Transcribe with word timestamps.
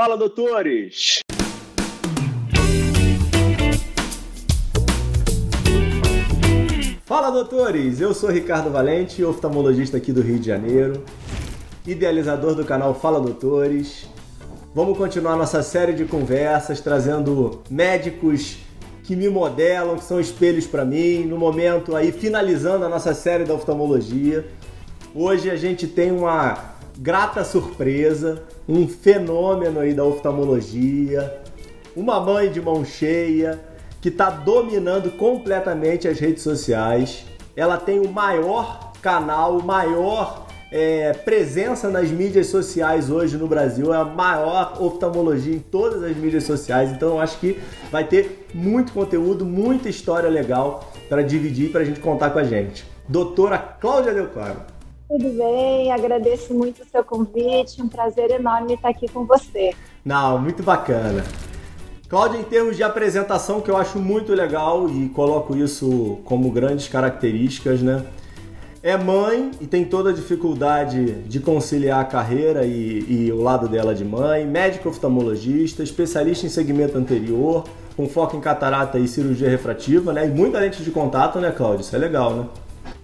Fala, 0.00 0.16
doutores! 0.16 1.18
Fala, 7.04 7.30
doutores! 7.32 8.00
Eu 8.00 8.14
sou 8.14 8.30
Ricardo 8.30 8.70
Valente, 8.70 9.24
oftalmologista 9.24 9.96
aqui 9.96 10.12
do 10.12 10.22
Rio 10.22 10.38
de 10.38 10.46
Janeiro, 10.46 11.02
idealizador 11.84 12.54
do 12.54 12.64
canal 12.64 12.94
Fala 12.94 13.20
Doutores. 13.20 14.06
Vamos 14.72 14.96
continuar 14.96 15.34
nossa 15.34 15.64
série 15.64 15.94
de 15.94 16.04
conversas 16.04 16.80
trazendo 16.80 17.60
médicos 17.68 18.58
que 19.02 19.16
me 19.16 19.28
modelam, 19.28 19.96
que 19.96 20.04
são 20.04 20.20
espelhos 20.20 20.64
para 20.64 20.84
mim. 20.84 21.24
No 21.24 21.36
momento 21.36 21.96
aí 21.96 22.12
finalizando 22.12 22.84
a 22.84 22.88
nossa 22.88 23.12
série 23.14 23.42
da 23.42 23.54
oftalmologia. 23.54 24.46
Hoje 25.12 25.50
a 25.50 25.56
gente 25.56 25.88
tem 25.88 26.12
uma 26.12 26.77
grata 26.98 27.44
surpresa, 27.44 28.42
um 28.68 28.88
fenômeno 28.88 29.78
aí 29.78 29.94
da 29.94 30.04
oftalmologia, 30.04 31.40
uma 31.94 32.18
mãe 32.18 32.50
de 32.50 32.60
mão 32.60 32.84
cheia 32.84 33.58
que 34.00 34.08
está 34.08 34.30
dominando 34.30 35.16
completamente 35.16 36.08
as 36.08 36.18
redes 36.18 36.42
sociais. 36.42 37.24
Ela 37.56 37.76
tem 37.76 38.00
o 38.00 38.10
maior 38.10 38.92
canal, 39.00 39.58
o 39.58 39.62
maior 39.62 40.46
é, 40.72 41.12
presença 41.12 41.88
nas 41.88 42.10
mídias 42.10 42.48
sociais 42.48 43.10
hoje 43.10 43.36
no 43.36 43.46
Brasil, 43.46 43.94
é 43.94 43.96
a 43.96 44.04
maior 44.04 44.76
oftalmologia 44.80 45.54
em 45.54 45.60
todas 45.60 46.02
as 46.02 46.16
mídias 46.16 46.44
sociais. 46.44 46.90
Então 46.90 47.10
eu 47.10 47.20
acho 47.20 47.38
que 47.38 47.60
vai 47.92 48.04
ter 48.04 48.46
muito 48.52 48.92
conteúdo, 48.92 49.44
muita 49.44 49.88
história 49.88 50.28
legal 50.28 50.92
para 51.08 51.22
dividir 51.22 51.70
para 51.70 51.82
a 51.82 51.84
gente 51.84 52.00
contar 52.00 52.30
com 52.30 52.40
a 52.40 52.44
gente. 52.44 52.84
Doutora 53.08 53.56
Cláudia 53.56 54.12
Del 54.12 54.28
Claro. 54.28 54.77
Tudo 55.08 55.30
bem, 55.30 55.90
agradeço 55.90 56.52
muito 56.52 56.82
o 56.82 56.86
seu 56.86 57.02
convite, 57.02 57.80
um 57.80 57.88
prazer 57.88 58.30
enorme 58.30 58.74
estar 58.74 58.90
aqui 58.90 59.08
com 59.08 59.24
você. 59.24 59.72
Não, 60.04 60.38
muito 60.38 60.62
bacana. 60.62 61.24
Cláudia, 62.10 62.38
em 62.38 62.44
termos 62.44 62.76
de 62.76 62.82
apresentação, 62.82 63.62
que 63.62 63.70
eu 63.70 63.76
acho 63.76 63.98
muito 63.98 64.34
legal 64.34 64.86
e 64.90 65.08
coloco 65.08 65.56
isso 65.56 66.18
como 66.26 66.50
grandes 66.50 66.88
características, 66.88 67.80
né? 67.80 68.04
É 68.82 68.98
mãe 68.98 69.50
e 69.60 69.66
tem 69.66 69.84
toda 69.84 70.10
a 70.10 70.12
dificuldade 70.12 71.22
de 71.22 71.40
conciliar 71.40 72.00
a 72.00 72.04
carreira 72.04 72.66
e, 72.66 73.26
e 73.26 73.32
o 73.32 73.42
lado 73.42 73.66
dela 73.66 73.94
de 73.94 74.04
mãe, 74.04 74.46
médico 74.46 74.90
oftalmologista, 74.90 75.82
especialista 75.82 76.44
em 76.44 76.50
segmento 76.50 76.98
anterior, 76.98 77.64
com 77.96 78.06
foco 78.06 78.36
em 78.36 78.40
catarata 78.40 78.98
e 78.98 79.08
cirurgia 79.08 79.48
refrativa, 79.48 80.12
né? 80.12 80.26
E 80.26 80.30
muita 80.30 80.58
lente 80.60 80.82
de 80.82 80.90
contato, 80.90 81.38
né, 81.40 81.50
Cláudia? 81.50 81.80
Isso 81.80 81.96
é 81.96 81.98
legal, 81.98 82.34
né? 82.34 82.46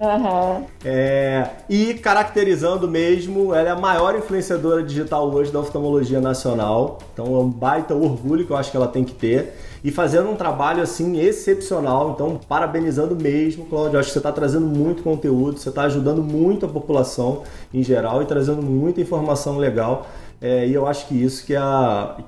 Uhum. 0.05 0.65
É, 0.85 1.49
e 1.69 1.95
caracterizando 1.95 2.87
mesmo, 2.87 3.55
ela 3.55 3.69
é 3.69 3.73
a 3.73 3.77
maior 3.77 4.15
influenciadora 4.15 4.83
digital 4.83 5.31
hoje 5.31 5.51
da 5.51 5.61
oftalmologia 5.61 6.21
nacional. 6.21 6.99
Então 7.13 7.27
é 7.27 7.39
um 7.39 7.49
baita 7.49 7.95
orgulho 7.95 8.45
que 8.45 8.51
eu 8.51 8.57
acho 8.57 8.71
que 8.71 8.77
ela 8.77 8.89
tem 8.89 9.03
que 9.03 9.15
ter. 9.15 9.55
E 9.83 9.91
fazendo 9.91 10.31
um 10.31 10.37
trabalho 10.37 10.83
assim 10.83 11.19
excepcional. 11.19 12.11
Então, 12.11 12.41
parabenizando 12.49 13.15
mesmo, 13.15 13.67
Cláudio. 13.67 13.99
Acho 13.99 14.09
que 14.09 14.13
você 14.15 14.19
está 14.19 14.33
trazendo 14.33 14.67
muito 14.67 15.03
conteúdo, 15.03 15.59
você 15.59 15.69
está 15.69 15.83
ajudando 15.83 16.23
muito 16.23 16.65
a 16.65 16.69
população 16.69 17.43
em 17.73 17.83
geral 17.83 18.23
e 18.23 18.27
trazendo 18.27 18.63
muita 18.63 19.01
informação 19.01 19.59
legal. 19.59 20.07
É, 20.41 20.67
e 20.67 20.75
eu 20.75 20.87
acho 20.87 21.07
que 21.07 21.15
isso 21.15 21.45
que 21.47 21.55
é, 21.55 21.61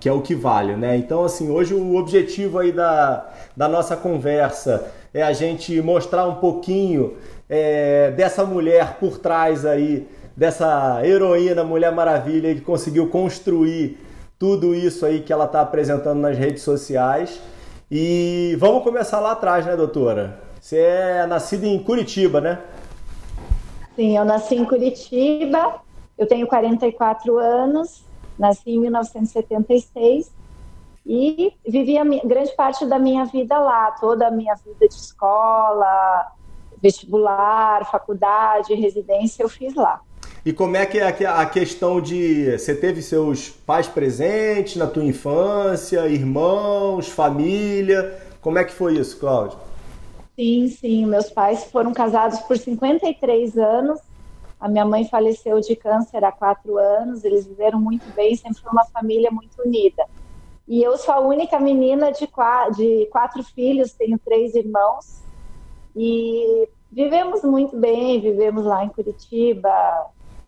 que 0.01 0.09
é 0.09 0.13
o 0.13 0.21
que 0.21 0.35
vale, 0.35 0.77
né? 0.77 0.97
Então, 0.97 1.25
assim, 1.25 1.51
hoje 1.51 1.75
o 1.75 1.97
objetivo 1.97 2.59
aí 2.59 2.73
da, 2.73 3.27
da 3.57 3.69
nossa 3.69 3.97
conversa 3.97 4.87
é 5.13 5.23
a 5.23 5.33
gente 5.33 5.81
mostrar 5.81 6.27
um 6.27 6.37
pouquinho 6.37 7.15
é, 7.48 8.11
dessa 8.12 8.44
mulher 8.44 8.98
por 8.98 9.19
trás 9.19 9.64
aí, 9.64 10.08
dessa 10.36 11.00
heroína 11.05 11.64
Mulher 11.64 11.92
Maravilha 11.92 12.55
que 12.55 12.61
conseguiu 12.61 13.08
construir 13.08 13.98
tudo 14.39 14.75
isso 14.75 15.06
aí 15.06 15.20
que 15.20 15.33
ela 15.33 15.47
está 15.47 15.61
apresentando 15.61 16.20
nas 16.20 16.36
redes 16.36 16.62
sociais. 16.62 17.41
E 17.91 18.56
vamos 18.58 18.83
começar 18.83 19.20
lá 19.20 19.33
atrás, 19.33 19.64
né, 19.64 19.77
doutora? 19.77 20.41
Você 20.61 20.78
é 20.78 21.27
nascida 21.27 21.67
em 21.67 21.83
Curitiba, 21.83 22.40
né? 22.40 22.61
Sim, 23.95 24.17
eu 24.17 24.24
nasci 24.24 24.56
em 24.56 24.64
Curitiba, 24.64 25.80
eu 26.18 26.27
tenho 26.27 26.46
44 26.46 27.39
anos, 27.39 28.05
nasci 28.39 28.70
em 28.70 28.80
1976 28.80 30.30
e 31.06 31.52
vivi 31.67 31.96
a 31.96 32.05
minha, 32.05 32.23
grande 32.24 32.55
parte 32.55 32.85
da 32.85 32.98
minha 32.98 33.24
vida 33.24 33.56
lá, 33.58 33.92
toda 33.92 34.27
a 34.27 34.30
minha 34.30 34.55
vida 34.56 34.89
de 34.89 34.95
escola, 34.95 36.33
vestibular, 36.83 37.91
faculdade, 37.91 38.75
residência, 38.75 39.42
eu 39.42 39.48
fiz 39.48 39.75
lá. 39.75 40.01
E 40.45 40.53
como 40.53 40.77
é 40.77 40.87
que 40.87 40.98
é 40.98 41.27
a 41.27 41.45
questão 41.45 42.01
de 42.01 42.57
você 42.57 42.75
teve 42.75 43.03
seus 43.03 43.51
pais 43.51 43.89
presentes 43.89 44.77
na 44.77 44.86
tua 44.86 45.05
infância, 45.05 46.07
irmãos, 46.07 47.09
família? 47.09 48.17
Como 48.41 48.57
é 48.57 48.65
que 48.65 48.73
foi 48.73 48.95
isso, 48.97 49.19
Cláudio? 49.19 49.59
Sim, 50.36 50.69
sim. 50.69 51.07
Meus 51.07 51.31
pais 51.31 51.65
foram 51.65 51.92
casados 51.92 52.39
por 52.41 52.57
53 52.57 53.59
anos. 53.59 53.98
A 54.61 54.69
minha 54.69 54.85
mãe 54.85 55.09
faleceu 55.09 55.61
de 55.61 55.75
câncer 55.75 56.25
há 56.25 56.31
quatro 56.31 56.79
anos. 56.79 57.25
Eles 57.25 57.45
viveram 57.45 57.81
muito 57.81 58.05
bem, 58.15 58.36
sempre 58.36 58.61
foi 58.63 58.70
uma 58.70 58.85
família 58.85 59.33
muito 59.33 59.61
unida. 59.65 60.05
E 60.69 60.83
eu 60.83 60.97
sou 60.97 61.15
a 61.15 61.20
única 61.20 61.59
menina 61.59 62.13
de 62.13 62.27
quatro, 62.27 62.77
de 62.77 63.07
quatro 63.07 63.42
filhos, 63.42 63.92
tenho 63.95 64.19
três 64.19 64.55
irmãos. 64.55 65.26
E 65.96 66.68
vivemos 66.92 67.42
muito 67.42 67.74
bem, 67.77 68.20
vivemos 68.20 68.64
lá 68.64 68.84
em 68.84 68.89
Curitiba. 68.90 69.70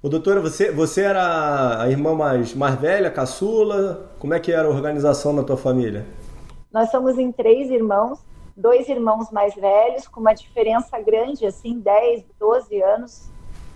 Ô, 0.02 0.08
doutora, 0.08 0.40
você, 0.40 0.70
você 0.70 1.02
era 1.02 1.82
a 1.82 1.90
irmã 1.90 2.14
mais, 2.14 2.54
mais 2.54 2.78
velha, 2.78 3.10
caçula? 3.10 4.10
Como 4.18 4.34
é 4.34 4.38
que 4.38 4.52
era 4.52 4.68
a 4.68 4.70
organização 4.70 5.32
na 5.32 5.42
tua 5.42 5.56
família? 5.56 6.06
Nós 6.70 6.90
somos 6.90 7.18
em 7.18 7.32
três 7.32 7.70
irmãos, 7.70 8.20
dois 8.54 8.88
irmãos 8.88 9.30
mais 9.32 9.54
velhos, 9.54 10.06
com 10.06 10.20
uma 10.20 10.34
diferença 10.34 11.00
grande, 11.00 11.46
assim, 11.46 11.80
10, 11.80 12.24
12 12.38 12.82
anos 12.82 13.28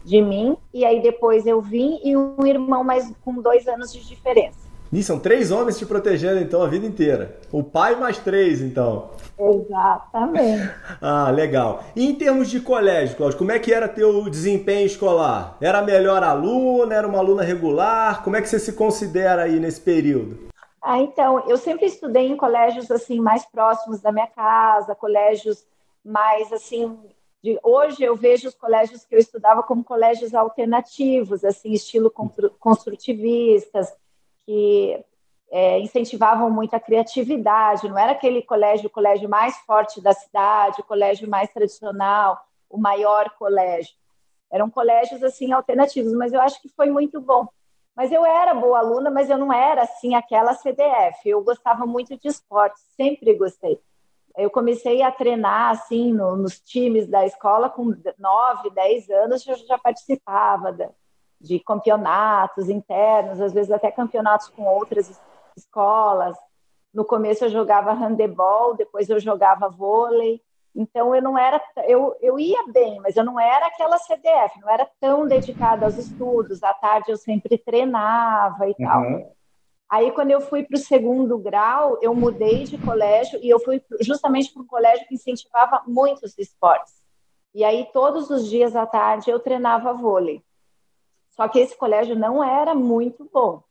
de 0.05 0.21
mim. 0.21 0.57
E 0.75 0.85
aí 0.85 1.01
depois 1.01 1.47
eu 1.47 1.61
vim 1.61 1.99
e 2.05 2.17
um 2.17 2.47
irmão 2.47 2.85
mais 2.85 3.11
com 3.25 3.41
dois 3.41 3.67
anos 3.67 3.93
de 3.93 4.07
diferença. 4.07 4.62
E 4.93 5.03
são 5.03 5.19
três 5.19 5.51
homens 5.51 5.79
te 5.79 5.87
protegendo, 5.87 6.39
então, 6.39 6.63
a 6.63 6.69
vida 6.69 6.85
inteira. 6.85 7.39
O 7.51 7.65
pai 7.65 7.97
mais 7.97 8.19
três, 8.19 8.61
então. 8.61 9.13
Exatamente. 9.39 10.71
ah, 11.01 11.31
legal. 11.31 11.83
E 11.97 12.07
em 12.07 12.15
termos 12.15 12.51
de 12.51 12.61
colégio, 12.61 13.17
Cláudio, 13.17 13.39
como 13.39 13.53
é 13.53 13.59
que 13.59 13.73
era 13.73 13.89
teu 13.89 14.29
desempenho 14.29 14.85
escolar? 14.85 15.57
Era 15.63 15.79
a 15.79 15.83
melhor 15.83 16.23
aluna? 16.23 16.95
Era 16.95 17.09
uma 17.09 17.19
aluna 17.19 17.43
regular? 17.43 18.23
Como 18.23 18.37
é 18.37 18.43
que 18.43 18.49
você 18.49 18.59
se 18.59 18.75
considera 18.75 19.45
aí 19.45 19.59
nesse 19.59 19.81
período? 19.81 20.49
Ah, 20.83 20.99
então, 20.99 21.43
eu 21.49 21.57
sempre 21.57 21.87
estudei 21.87 22.27
em 22.27 22.37
colégios 22.37 22.91
assim 22.91 23.19
mais 23.19 23.47
próximos 23.47 24.01
da 24.03 24.13
minha 24.13 24.27
casa, 24.27 24.95
colégios 24.95 25.65
mais 26.05 26.53
assim 26.53 26.99
de, 27.43 27.59
hoje 27.63 28.05
eu 28.05 28.15
vejo 28.15 28.49
os 28.49 28.55
colégios 28.55 29.05
que 29.05 29.15
eu 29.15 29.19
estudava 29.19 29.63
como 29.65 29.83
colégios 29.83 30.33
alternativos, 30.33 31.45
assim, 31.45 31.73
estilo 31.73 32.11
construtivistas, 32.59 33.93
que 34.47 35.05
é, 35.51 35.79
incentivavam 35.81 36.51
muito 36.51 36.75
a 36.75 36.81
criatividade, 36.81 37.89
não 37.89 37.99
era 37.99 38.13
aquele 38.13 38.43
colégio, 38.43 38.87
o 38.87 38.91
colégio 38.91 39.29
mais 39.29 39.57
forte 39.59 40.01
da 40.01 40.13
cidade, 40.13 40.81
o 40.81 40.85
colégio 40.85 41.29
mais 41.29 41.53
tradicional, 41.53 42.43
o 42.71 42.79
maior 42.79 43.31
colégio. 43.39 43.95
Eram 44.51 44.71
colégios 44.71 45.23
assim 45.23 45.53
alternativos, 45.53 46.13
mas 46.15 46.33
eu 46.33 46.41
acho 46.41 46.61
que 46.61 46.69
foi 46.71 46.91
muito 46.91 47.21
bom. 47.21 47.47
Mas 47.95 48.11
eu 48.11 48.25
era 48.25 48.55
boa 48.55 48.79
aluna, 48.79 49.11
mas 49.11 49.29
eu 49.29 49.37
não 49.37 49.53
era 49.53 49.83
assim 49.83 50.15
aquela 50.15 50.55
CDF. 50.55 51.29
Eu 51.29 51.45
gostava 51.45 51.85
muito 51.85 52.17
de 52.17 52.29
esporte, 52.29 52.81
sempre 52.97 53.35
gostei. 53.35 53.79
Eu 54.37 54.51
comecei 54.51 55.03
a 55.03 55.13
treinar 55.13 55.71
assim 55.73 56.13
no, 56.13 56.37
nos 56.37 56.59
times 56.61 57.07
da 57.07 57.27
escola 57.27 57.69
com 57.69 57.95
9, 58.19 58.71
10 58.71 59.11
anos, 59.11 59.47
eu 59.47 59.57
já 59.57 59.79
participava 59.79 60.73
da, 60.73 60.91
de 61.43 61.59
campeonatos 61.59 62.69
internos, 62.69 63.41
às 63.41 63.53
vezes 63.53 63.73
até 63.73 63.91
campeonatos 63.91 64.49
com 64.49 64.63
outras 64.63 65.21
escolas. 65.57 66.37
No 66.95 67.05
começo 67.05 67.45
eu 67.45 67.51
jogava 67.51 67.93
handebol, 67.93 68.77
depois 68.77 69.11
eu 69.11 69.19
jogava 69.19 69.69
vôlei. 69.69 70.41
Então 70.75 71.15
eu 71.15 71.21
não 71.21 71.37
era, 71.37 71.61
eu, 71.87 72.17
eu 72.21 72.39
ia 72.39 72.65
bem, 72.69 72.99
mas 73.01 73.17
eu 73.17 73.25
não 73.25 73.39
era 73.39 73.67
aquela 73.67 73.99
CDF, 73.99 74.59
não 74.61 74.71
era 74.71 74.89
tão 75.01 75.27
dedicada 75.27 75.85
aos 75.85 75.99
estudos. 75.99 76.63
À 76.63 76.73
tarde 76.73 77.11
eu 77.11 77.17
sempre 77.17 77.59
treinava 77.59 78.69
e 78.69 78.75
tal. 78.75 79.03
Uhum. 79.03 79.31
Aí 79.91 80.11
quando 80.13 80.31
eu 80.31 80.41
fui 80.41 80.63
para 80.63 80.77
o 80.77 80.81
segundo 80.81 81.37
grau, 81.37 81.99
eu 82.01 82.15
mudei 82.15 82.65
de 82.65 82.79
colégio 82.79 83.39
e 83.43 83.51
eu 83.51 83.61
fui 83.61 83.83
justamente 84.01 84.51
para 84.51 84.63
um 84.63 84.67
colégio 84.67 85.07
que 85.07 85.15
incentivava 85.15 85.83
muitos 85.87 86.39
esportes. 86.39 86.95
E 87.55 87.63
aí 87.63 87.87
todos 87.93 88.31
os 88.31 88.49
dias 88.49 88.75
à 88.75 88.87
tarde 88.87 89.31
eu 89.31 89.39
treinava 89.39 89.93
vôlei. 89.93 90.43
Só 91.33 91.49
que 91.49 91.59
esse 91.59 91.77
colégio 91.77 92.15
não 92.15 92.45
era 92.45 92.75
muito 92.75 93.29
bom, 93.33 93.63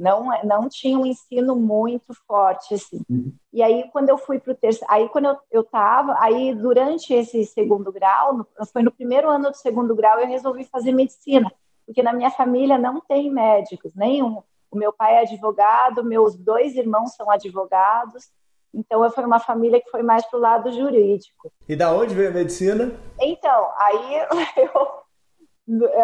não, 0.00 0.28
não 0.44 0.66
tinha 0.66 0.98
um 0.98 1.04
ensino 1.04 1.54
muito 1.54 2.14
forte, 2.26 2.72
assim. 2.72 3.02
Uhum. 3.08 3.34
E 3.52 3.62
aí, 3.62 3.84
quando 3.92 4.08
eu 4.08 4.16
fui 4.16 4.38
para 4.38 4.52
o 4.52 4.56
terceiro, 4.56 4.86
aí 4.90 5.06
quando 5.10 5.26
eu, 5.26 5.36
eu 5.50 5.62
tava, 5.62 6.16
aí 6.18 6.54
durante 6.54 7.12
esse 7.12 7.44
segundo 7.44 7.92
grau, 7.92 8.38
no, 8.38 8.46
foi 8.72 8.82
no 8.82 8.90
primeiro 8.90 9.28
ano 9.28 9.50
do 9.50 9.56
segundo 9.56 9.94
grau, 9.94 10.18
eu 10.18 10.26
resolvi 10.26 10.64
fazer 10.64 10.92
medicina, 10.92 11.52
porque 11.84 12.02
na 12.02 12.14
minha 12.14 12.30
família 12.30 12.78
não 12.78 12.98
tem 13.02 13.30
médicos, 13.30 13.94
nenhum. 13.94 14.42
O 14.70 14.78
meu 14.78 14.90
pai 14.90 15.16
é 15.16 15.20
advogado, 15.20 16.02
meus 16.02 16.34
dois 16.34 16.74
irmãos 16.76 17.14
são 17.14 17.30
advogados. 17.30 18.30
Então, 18.72 19.08
foi 19.10 19.24
uma 19.24 19.40
família 19.40 19.82
que 19.82 19.90
foi 19.90 20.02
mais 20.02 20.24
para 20.24 20.38
o 20.38 20.40
lado 20.42 20.72
jurídico. 20.72 21.52
E 21.68 21.76
da 21.76 21.92
onde 21.92 22.14
veio 22.14 22.30
a 22.30 22.32
medicina? 22.32 22.92
Então, 23.20 23.68
aí 23.76 24.26
eu, 24.56 24.88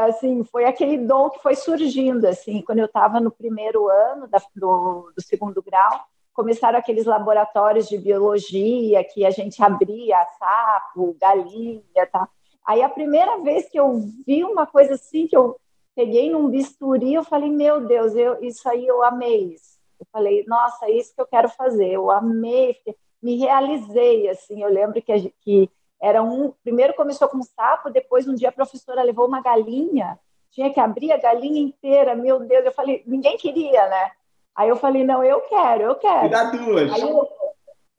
assim, 0.09 0.45
foi 0.45 0.65
aquele 0.65 0.99
dom 0.99 1.31
que 1.31 1.43
foi 1.43 1.55
surgindo, 1.55 2.27
assim, 2.27 2.63
quando 2.63 2.79
eu 2.79 2.87
estava 2.87 3.21
no 3.21 3.31
primeiro 3.31 3.89
ano 3.89 4.29
da, 4.29 4.41
do, 4.55 5.11
do 5.15 5.23
segundo 5.23 5.63
grau, 5.63 6.05
começaram 6.33 6.79
aqueles 6.79 7.07
laboratórios 7.07 7.89
de 7.89 7.97
biologia 7.97 9.03
que 9.05 9.25
a 9.25 9.31
gente 9.31 9.63
abria 9.63 10.27
sapo, 10.39 11.17
galinha, 11.21 12.07
tá? 12.13 12.29
Aí 12.67 12.83
a 12.83 12.89
primeira 12.89 13.39
vez 13.39 13.69
que 13.69 13.79
eu 13.79 13.99
vi 14.27 14.45
uma 14.45 14.67
coisa 14.67 14.95
assim, 14.95 15.27
que 15.27 15.37
eu 15.37 15.57
peguei 15.95 16.31
num 16.31 16.49
bisturi, 16.49 17.15
eu 17.15 17.25
falei, 17.25 17.49
meu 17.49 17.87
Deus, 17.87 18.15
eu, 18.15 18.43
isso 18.43 18.69
aí 18.69 18.87
eu 18.87 19.03
amei. 19.03 19.55
Isso. 19.55 19.77
Eu 19.99 20.07
falei, 20.13 20.45
nossa, 20.47 20.87
é 20.87 20.91
isso 20.91 21.15
que 21.15 21.21
eu 21.21 21.27
quero 21.27 21.49
fazer. 21.49 21.91
Eu 21.93 22.11
amei, 22.11 22.77
me 23.23 23.37
realizei, 23.39 24.29
assim. 24.29 24.63
Eu 24.63 24.69
lembro 24.69 25.01
que, 25.01 25.31
que 25.41 25.71
era 26.01 26.23
um... 26.23 26.53
Primeiro 26.63 26.95
começou 26.95 27.29
com 27.29 27.39
um 27.39 27.43
sapo, 27.43 27.91
depois 27.91 28.29
um 28.29 28.35
dia 28.35 28.51
a 28.51 28.53
professora 28.53 29.03
levou 29.03 29.27
uma 29.27 29.41
galinha, 29.41 30.19
tinha 30.51 30.73
que 30.73 30.81
abrir 30.81 31.13
a 31.13 31.19
galinha 31.19 31.61
inteira, 31.61 32.15
meu 32.15 32.41
Deus. 32.41 32.65
Eu 32.65 32.73
falei, 32.73 33.03
ninguém 33.07 33.37
queria, 33.37 33.89
né? 33.89 34.11
Aí 34.55 34.71
eu 34.71 34.77
falei, 34.77 35.05
não, 35.05 35.23
eu 35.23 35.43
quero, 35.43 35.83
eu 35.83 35.95
quero. 35.97 36.31
Dá 36.31 36.45
duas. 36.45 36.93
Aí 36.93 37.03
eu, 37.03 37.29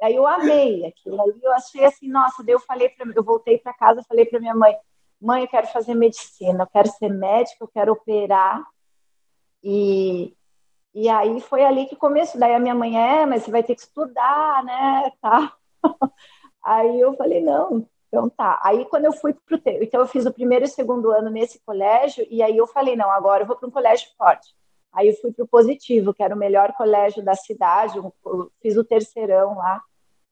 aí 0.02 0.16
eu 0.16 0.28
amei 0.28 0.86
aquilo. 0.86 1.22
Aí 1.22 1.34
eu 1.42 1.54
achei 1.54 1.86
assim, 1.86 2.10
nossa, 2.10 2.44
daí 2.44 2.54
eu 2.54 2.60
falei 2.60 2.90
para 2.90 3.12
eu 3.16 3.24
voltei 3.24 3.60
para 3.60 3.74
casa, 3.74 4.04
falei 4.08 4.26
para 4.26 4.40
minha 4.40 4.56
mãe, 4.56 4.76
mãe, 5.22 5.44
eu 5.44 5.48
quero 5.48 5.68
fazer 5.68 5.94
medicina, 5.94 6.64
eu 6.64 6.68
quero 6.68 6.90
ser 6.90 7.10
médica, 7.10 7.58
eu 7.64 7.68
quero 7.68 7.92
operar. 7.94 8.66
E, 9.64 10.36
e 10.96 11.08
aí 11.10 11.40
foi 11.42 11.64
ali 11.64 11.86
que 11.86 11.96
começou. 11.96 12.40
Daí 12.40 12.56
a 12.56 12.60
minha 12.60 12.74
mãe, 12.76 12.98
é, 12.98 13.26
mas 13.26 13.44
você 13.44 13.52
vai 13.52 13.62
ter 13.62 13.76
que 13.76 13.82
estudar, 13.82 14.64
né, 14.64 15.12
tá? 15.22 15.54
Aí 16.68 17.00
eu 17.00 17.14
falei, 17.14 17.42
não, 17.42 17.88
então 18.10 18.30
tá. 18.30 18.60
Aí 18.62 18.84
quando 18.86 19.06
eu 19.06 19.14
fui 19.14 19.34
pro 19.34 19.58
então 19.66 20.02
eu 20.02 20.08
fiz 20.08 20.26
o 20.26 20.34
primeiro 20.34 20.66
e 20.66 20.68
o 20.68 20.72
segundo 20.72 21.12
ano 21.12 21.30
nesse 21.30 21.62
colégio, 21.66 22.28
e 22.30 22.44
aí 22.44 22.58
eu 22.58 22.68
falei, 22.68 22.96
não, 22.98 23.10
agora 23.10 23.44
eu 23.44 23.48
vou 23.48 23.56
para 23.56 23.70
um 23.70 23.72
colégio 23.72 24.10
forte. 24.18 24.54
Aí 24.92 25.08
eu 25.08 25.16
fui 25.16 25.32
para 25.32 25.46
o 25.46 25.48
Positivo, 25.48 26.14
que 26.14 26.22
era 26.22 26.36
o 26.36 26.38
melhor 26.38 26.74
colégio 26.74 27.24
da 27.24 27.36
cidade, 27.36 28.02
fiz 28.62 28.76
o 28.76 28.84
terceirão 28.84 29.56
lá. 29.56 29.82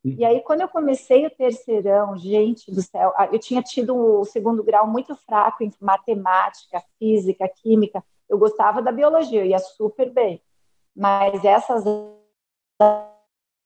E 0.03 0.23
aí, 0.23 0.39
quando 0.41 0.61
eu 0.61 0.67
comecei 0.67 1.25
o 1.25 1.31
terceirão, 1.31 2.15
gente 2.15 2.71
do 2.71 2.81
céu, 2.83 3.11
eu 3.31 3.39
tinha 3.39 3.63
tido 3.63 3.95
o 3.95 4.23
segundo 4.23 4.63
grau 4.63 4.85
muito 4.88 5.15
fraco 5.15 5.63
em 5.63 5.73
matemática, 5.81 6.83
física, 6.99 7.49
química. 7.49 8.03
Eu 8.29 8.38
gostava 8.38 8.83
da 8.83 8.91
biologia, 8.91 9.41
eu 9.41 9.47
ia 9.47 9.57
super 9.57 10.11
bem. 10.11 10.39
Mas 10.95 11.43
essas 11.43 11.83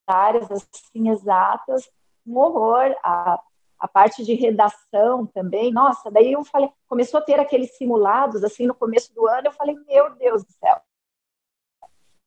áreas 0.08 0.50
assim 0.50 1.10
exatas, 1.10 1.90
um 2.30 2.38
horror. 2.38 2.96
A, 3.04 3.40
a 3.80 3.88
parte 3.88 4.26
de 4.26 4.34
redação 4.34 5.26
também, 5.26 5.72
nossa, 5.72 6.12
daí 6.12 6.34
eu 6.34 6.44
falei, 6.44 6.70
começou 6.88 7.20
a 7.20 7.24
ter 7.24 7.40
aqueles 7.40 7.78
simulados 7.78 8.44
assim 8.44 8.68
no 8.68 8.76
começo 8.76 9.14
do 9.16 9.26
ano, 9.26 9.48
eu 9.48 9.52
falei, 9.54 9.76
meu 9.88 10.14
Deus 10.16 10.44
do 10.44 10.52
céu, 10.52 10.82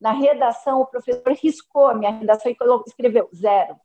na 0.01 0.13
redação, 0.13 0.81
o 0.81 0.87
professor 0.87 1.33
riscou 1.33 1.87
a 1.87 1.95
minha 1.95 2.11
redação 2.11 2.51
e 2.51 2.57
escreveu 2.87 3.29
zero. 3.35 3.77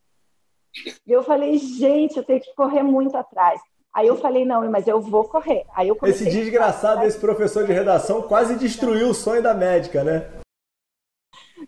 E 1.05 1.11
eu 1.11 1.21
falei, 1.23 1.57
gente, 1.57 2.17
eu 2.17 2.23
tenho 2.23 2.39
que 2.39 2.55
correr 2.55 2.83
muito 2.83 3.15
atrás. 3.15 3.61
Aí 3.93 4.07
eu 4.07 4.15
falei, 4.15 4.45
não, 4.45 4.67
mas 4.69 4.87
eu 4.87 5.01
vou 5.01 5.25
correr. 5.25 5.65
Aí 5.75 5.87
eu 5.87 5.97
Esse 6.03 6.25
desgraçado 6.25 7.01
desse 7.01 7.19
professor 7.19 7.65
de 7.65 7.73
redação 7.73 8.21
quase 8.21 8.55
destruiu 8.55 9.09
o 9.09 9.13
sonho 9.13 9.43
da 9.43 9.53
médica, 9.53 10.03
né? 10.03 10.27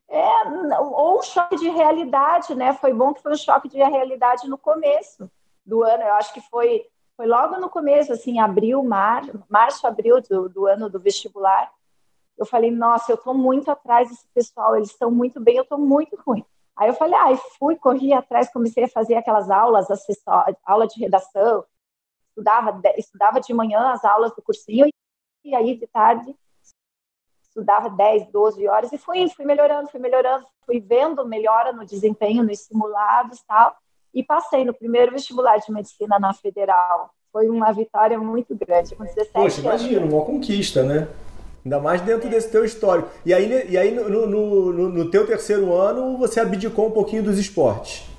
É, 0.10 0.80
ou 0.80 1.20
um 1.20 1.22
choque 1.22 1.56
de 1.56 1.70
realidade, 1.70 2.56
né? 2.56 2.74
Foi 2.74 2.94
bom 2.94 3.14
que 3.14 3.22
foi 3.22 3.32
um 3.32 3.38
choque 3.38 3.70
de 3.70 3.78
realidade 3.78 4.50
no 4.50 4.58
começo 4.58 5.30
do 5.66 5.84
ano. 5.84 6.04
Eu 6.04 6.14
acho 6.16 6.34
que 6.34 6.42
foi, 6.42 6.86
foi 7.16 7.28
logo 7.28 7.58
no 7.58 7.70
começo, 7.70 8.12
assim, 8.12 8.40
abril, 8.40 8.84
mar, 8.84 9.24
março, 9.48 9.86
abril 9.86 10.22
do, 10.22 10.50
do 10.50 10.66
ano 10.66 10.90
do 10.90 11.00
vestibular 11.00 11.72
eu 12.40 12.46
falei, 12.46 12.72
nossa, 12.72 13.12
eu 13.12 13.16
estou 13.16 13.34
muito 13.34 13.70
atrás 13.70 14.10
desse 14.10 14.26
pessoal, 14.34 14.78
eles 14.78 14.92
estão 14.92 15.12
muito 15.12 15.42
bem, 15.42 15.58
eu 15.58 15.64
estou 15.64 15.78
muito 15.78 16.16
ruim. 16.26 16.44
Aí 16.76 16.88
eu 16.88 16.94
falei, 16.94 17.16
ah, 17.16 17.36
fui, 17.60 17.76
corri 17.76 18.14
atrás, 18.14 18.50
comecei 18.52 18.86
a 18.86 18.88
fazer 18.88 19.16
aquelas 19.16 19.52
aulas, 19.52 19.88
aula 20.66 20.88
de 20.88 20.98
redação, 20.98 21.66
estudava, 22.30 22.82
estudava 22.98 23.42
de 23.42 23.54
manhã 23.54 23.92
as 23.92 24.06
aulas 24.06 24.34
do 24.34 24.42
cursinho, 24.42 24.88
e 25.44 25.54
aí 25.54 25.76
de 25.76 25.86
tarde 25.88 26.34
estudava 27.60 27.90
10, 27.90 28.32
12 28.32 28.68
horas, 28.68 28.92
e 28.92 28.98
fui, 28.98 29.30
fui 29.30 29.46
melhorando, 29.46 29.90
fui 29.90 30.00
melhorando, 30.00 30.46
fui 30.66 30.80
vendo 30.80 31.26
melhora 31.28 31.72
no 31.74 31.86
desempenho, 31.86 32.44
nos 32.44 32.60
simulados 32.60 33.44
tal, 33.48 33.76
e 34.14 34.24
passei 34.24 34.66
no 34.66 34.74
primeiro 34.74 35.12
vestibular 35.12 35.58
de 35.58 35.72
medicina 35.72 36.18
na 36.18 36.34
Federal. 36.34 37.12
Foi 37.32 37.48
uma 37.48 37.72
vitória 37.72 38.18
muito 38.18 38.56
grande, 38.56 38.96
com 38.96 39.04
17 39.04 39.32
Poxa, 39.34 39.62
imagina, 39.62 40.06
uma 40.06 40.26
conquista, 40.26 40.82
né? 40.82 41.08
Ainda 41.64 41.80
mais 41.80 42.02
dentro 42.02 42.30
desse 42.30 42.50
teu 42.50 42.66
histórico. 42.66 43.10
E 43.26 43.34
aí, 43.34 43.70
e 43.70 43.78
aí 43.78 43.92
no, 43.92 44.10
no, 44.10 44.28
no, 44.74 44.90
no 44.90 45.12
teu 45.12 45.28
terceiro 45.28 45.74
ano, 45.74 46.18
você 46.18 46.40
abdicou 46.40 46.88
um 46.88 46.92
pouquinho 46.92 47.22
dos 47.22 47.38
esportes. 47.38 48.10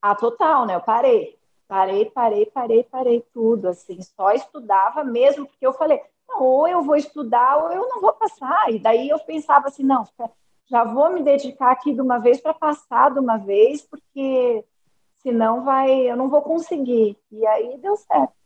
Ah, 0.00 0.14
total, 0.14 0.66
né? 0.66 0.76
Eu 0.76 0.80
parei. 0.80 1.36
Parei, 1.66 2.04
parei, 2.06 2.46
parei, 2.46 2.84
parei 2.84 3.24
tudo, 3.32 3.68
assim. 3.68 3.98
Só 4.02 4.32
estudava 4.32 5.02
mesmo, 5.02 5.46
porque 5.46 5.66
eu 5.66 5.72
falei, 5.72 6.00
ou 6.38 6.68
eu 6.68 6.82
vou 6.82 6.96
estudar 6.96 7.56
ou 7.56 7.72
eu 7.72 7.88
não 7.88 8.00
vou 8.00 8.12
passar. 8.12 8.72
E 8.72 8.78
daí 8.78 9.08
eu 9.08 9.18
pensava 9.20 9.68
assim, 9.68 9.82
não, 9.82 10.04
já 10.68 10.84
vou 10.84 11.12
me 11.12 11.22
dedicar 11.22 11.72
aqui 11.72 11.92
de 11.92 12.00
uma 12.00 12.18
vez 12.18 12.40
para 12.40 12.54
passar 12.54 13.10
de 13.10 13.18
uma 13.18 13.36
vez, 13.36 13.82
porque 13.82 14.64
senão 15.18 15.64
vai, 15.64 15.90
eu 15.92 16.16
não 16.16 16.28
vou 16.28 16.42
conseguir. 16.42 17.18
E 17.30 17.46
aí 17.46 17.78
deu 17.78 17.96
certo. 17.96 18.39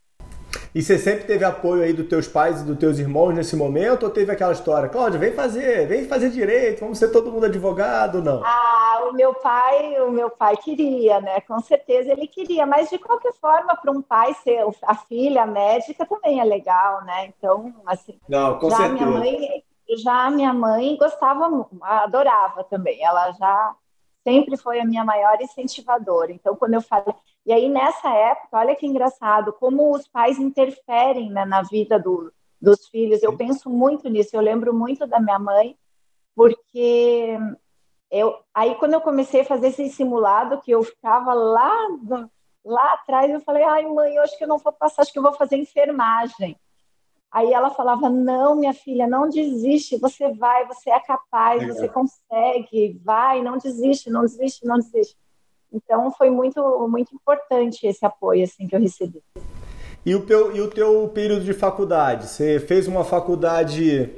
E 0.74 0.82
você 0.82 0.98
sempre 0.98 1.24
teve 1.24 1.44
apoio 1.44 1.84
aí 1.84 1.92
dos 1.92 2.08
teus 2.08 2.26
pais 2.26 2.60
e 2.60 2.64
dos 2.64 2.76
teus 2.76 2.98
irmãos 2.98 3.32
nesse 3.32 3.54
momento? 3.54 4.02
Ou 4.02 4.10
teve 4.10 4.32
aquela 4.32 4.52
história, 4.52 4.88
Cláudia, 4.88 5.20
vem 5.20 5.32
fazer, 5.32 5.86
vem 5.86 6.04
fazer 6.08 6.30
direito, 6.30 6.80
vamos 6.80 6.98
ser 6.98 7.12
todo 7.12 7.30
mundo 7.30 7.46
advogado, 7.46 8.20
não? 8.20 8.42
Ah, 8.44 9.06
o 9.08 9.12
meu 9.12 9.32
pai, 9.34 10.00
o 10.00 10.10
meu 10.10 10.30
pai 10.30 10.56
queria, 10.56 11.20
né? 11.20 11.40
Com 11.42 11.60
certeza 11.60 12.10
ele 12.10 12.26
queria, 12.26 12.66
mas 12.66 12.90
de 12.90 12.98
qualquer 12.98 13.32
forma, 13.34 13.76
para 13.76 13.92
um 13.92 14.02
pai 14.02 14.34
ser 14.42 14.64
a 14.82 14.96
filha 14.96 15.46
médica 15.46 16.04
também 16.04 16.40
é 16.40 16.44
legal, 16.44 17.04
né? 17.04 17.26
Então, 17.26 17.72
assim, 17.86 18.18
não, 18.28 18.58
com 18.58 18.68
já 18.68 18.76
certeza. 18.78 19.06
minha 19.06 19.06
mãe, 19.06 19.64
já 20.02 20.30
minha 20.30 20.52
mãe 20.52 20.96
gostava, 20.96 21.68
adorava 21.82 22.64
também. 22.64 23.00
Ela 23.04 23.30
já 23.32 23.76
sempre 24.24 24.56
foi 24.56 24.80
a 24.80 24.84
minha 24.84 25.04
maior 25.04 25.40
incentivadora. 25.40 26.32
Então, 26.32 26.56
quando 26.56 26.74
eu 26.74 26.80
falei, 26.80 27.14
e 27.46 27.52
aí, 27.52 27.68
nessa 27.68 28.08
época, 28.08 28.58
olha 28.58 28.74
que 28.74 28.86
engraçado, 28.86 29.52
como 29.52 29.94
os 29.94 30.08
pais 30.08 30.38
interferem 30.38 31.30
né, 31.30 31.44
na 31.44 31.62
vida 31.62 31.98
do, 31.98 32.32
dos 32.60 32.88
filhos. 32.88 33.22
Eu 33.22 33.36
penso 33.36 33.68
muito 33.70 34.08
nisso, 34.08 34.34
eu 34.34 34.40
lembro 34.40 34.72
muito 34.74 35.06
da 35.06 35.20
minha 35.20 35.38
mãe, 35.38 35.76
porque 36.34 37.38
eu, 38.10 38.34
aí 38.52 38.74
quando 38.76 38.94
eu 38.94 39.00
comecei 39.00 39.42
a 39.42 39.44
fazer 39.44 39.68
esse 39.68 39.88
simulado, 39.90 40.60
que 40.60 40.70
eu 40.70 40.82
ficava 40.82 41.34
lá, 41.34 41.72
lá 42.64 42.94
atrás, 42.94 43.30
eu 43.30 43.40
falei, 43.40 43.62
ai 43.62 43.86
mãe, 43.86 44.16
eu 44.16 44.22
acho 44.22 44.36
que 44.38 44.44
eu 44.44 44.48
não 44.48 44.58
vou 44.58 44.72
passar, 44.72 45.02
acho 45.02 45.12
que 45.12 45.18
eu 45.18 45.22
vou 45.22 45.34
fazer 45.34 45.56
enfermagem. 45.56 46.58
Aí 47.34 47.52
ela 47.52 47.68
falava, 47.70 48.08
não, 48.08 48.54
minha 48.54 48.72
filha, 48.72 49.08
não 49.08 49.28
desiste, 49.28 49.98
você 49.98 50.32
vai, 50.34 50.68
você 50.68 50.88
é 50.88 51.00
capaz, 51.00 51.66
você 51.66 51.88
consegue, 51.88 53.00
vai, 53.04 53.42
não 53.42 53.58
desiste, 53.58 54.08
não 54.08 54.22
desiste, 54.22 54.64
não 54.64 54.76
desiste. 54.76 55.16
Então 55.72 56.12
foi 56.12 56.30
muito 56.30 56.62
muito 56.88 57.12
importante 57.12 57.88
esse 57.88 58.06
apoio 58.06 58.44
assim 58.44 58.68
que 58.68 58.76
eu 58.76 58.80
recebi. 58.80 59.20
E 60.06 60.14
o 60.14 60.24
teu, 60.24 60.54
e 60.54 60.60
o 60.60 60.70
teu 60.70 61.10
período 61.12 61.44
de 61.44 61.52
faculdade? 61.52 62.28
Você 62.28 62.60
fez 62.60 62.86
uma 62.86 63.02
faculdade 63.02 64.12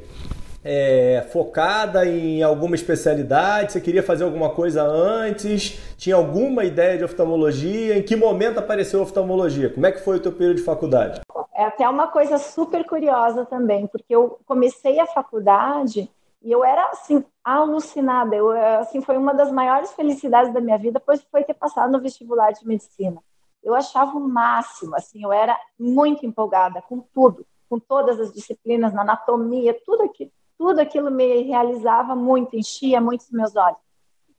é, 0.63 1.27
focada 1.33 2.05
em 2.05 2.43
alguma 2.43 2.75
especialidade? 2.75 3.73
Você 3.73 3.81
queria 3.81 4.03
fazer 4.03 4.25
alguma 4.25 4.51
coisa 4.51 4.83
antes? 4.83 5.81
Tinha 5.97 6.17
alguma 6.17 6.65
ideia 6.65 6.99
de 6.99 7.05
oftalmologia? 7.05 7.97
Em 7.97 8.03
que 8.03 8.15
momento 8.15 8.59
apareceu 8.59 9.01
a 9.01 9.05
oftalmologia? 9.05 9.71
Como 9.71 9.87
é 9.87 9.93
que 9.93 10.05
foi 10.05 10.19
o 10.19 10.21
teu 10.21 10.33
período 10.33 10.57
de 10.57 10.63
faculdade? 10.63 11.23
É 11.59 11.65
até 11.65 11.89
uma 11.89 12.07
coisa 12.09 12.37
super 12.37 12.87
curiosa 12.87 13.47
também, 13.47 13.87
porque 13.87 14.15
eu 14.15 14.39
comecei 14.45 15.01
a 15.01 15.07
faculdade 15.07 16.11
e 16.43 16.53
eu 16.53 16.63
era 16.63 16.85
assim 16.91 17.25
alucinada. 17.43 18.37
Eu 18.37 18.51
assim 18.79 19.01
foi 19.01 19.17
uma 19.17 19.33
das 19.33 19.51
maiores 19.51 19.91
felicidades 19.95 20.53
da 20.53 20.61
minha 20.61 20.77
vida, 20.77 21.01
pois 21.01 21.23
foi 21.31 21.45
ter 21.45 21.55
passado 21.55 21.91
no 21.91 21.99
vestibular 21.99 22.53
de 22.53 22.67
medicina. 22.67 23.23
Eu 23.63 23.75
achava 23.75 24.19
o 24.19 24.21
máximo, 24.21 24.95
assim, 24.95 25.25
eu 25.25 25.33
era 25.33 25.59
muito 25.79 26.27
empolgada 26.27 26.83
com 26.83 27.01
tudo, 27.01 27.47
com 27.71 27.81
todas 27.81 28.21
as 28.21 28.35
disciplinas, 28.35 28.93
na 28.93 29.01
anatomia, 29.01 29.81
tudo 29.85 30.03
aquilo, 30.03 30.31
tudo 30.59 30.79
aquilo 30.79 31.11
me 31.11 31.43
realizava 31.43 32.15
muito, 32.15 32.55
enchia 32.55 33.01
muito 33.01 33.23
os 33.23 33.31
meus 33.31 33.57
olhos. 33.57 33.79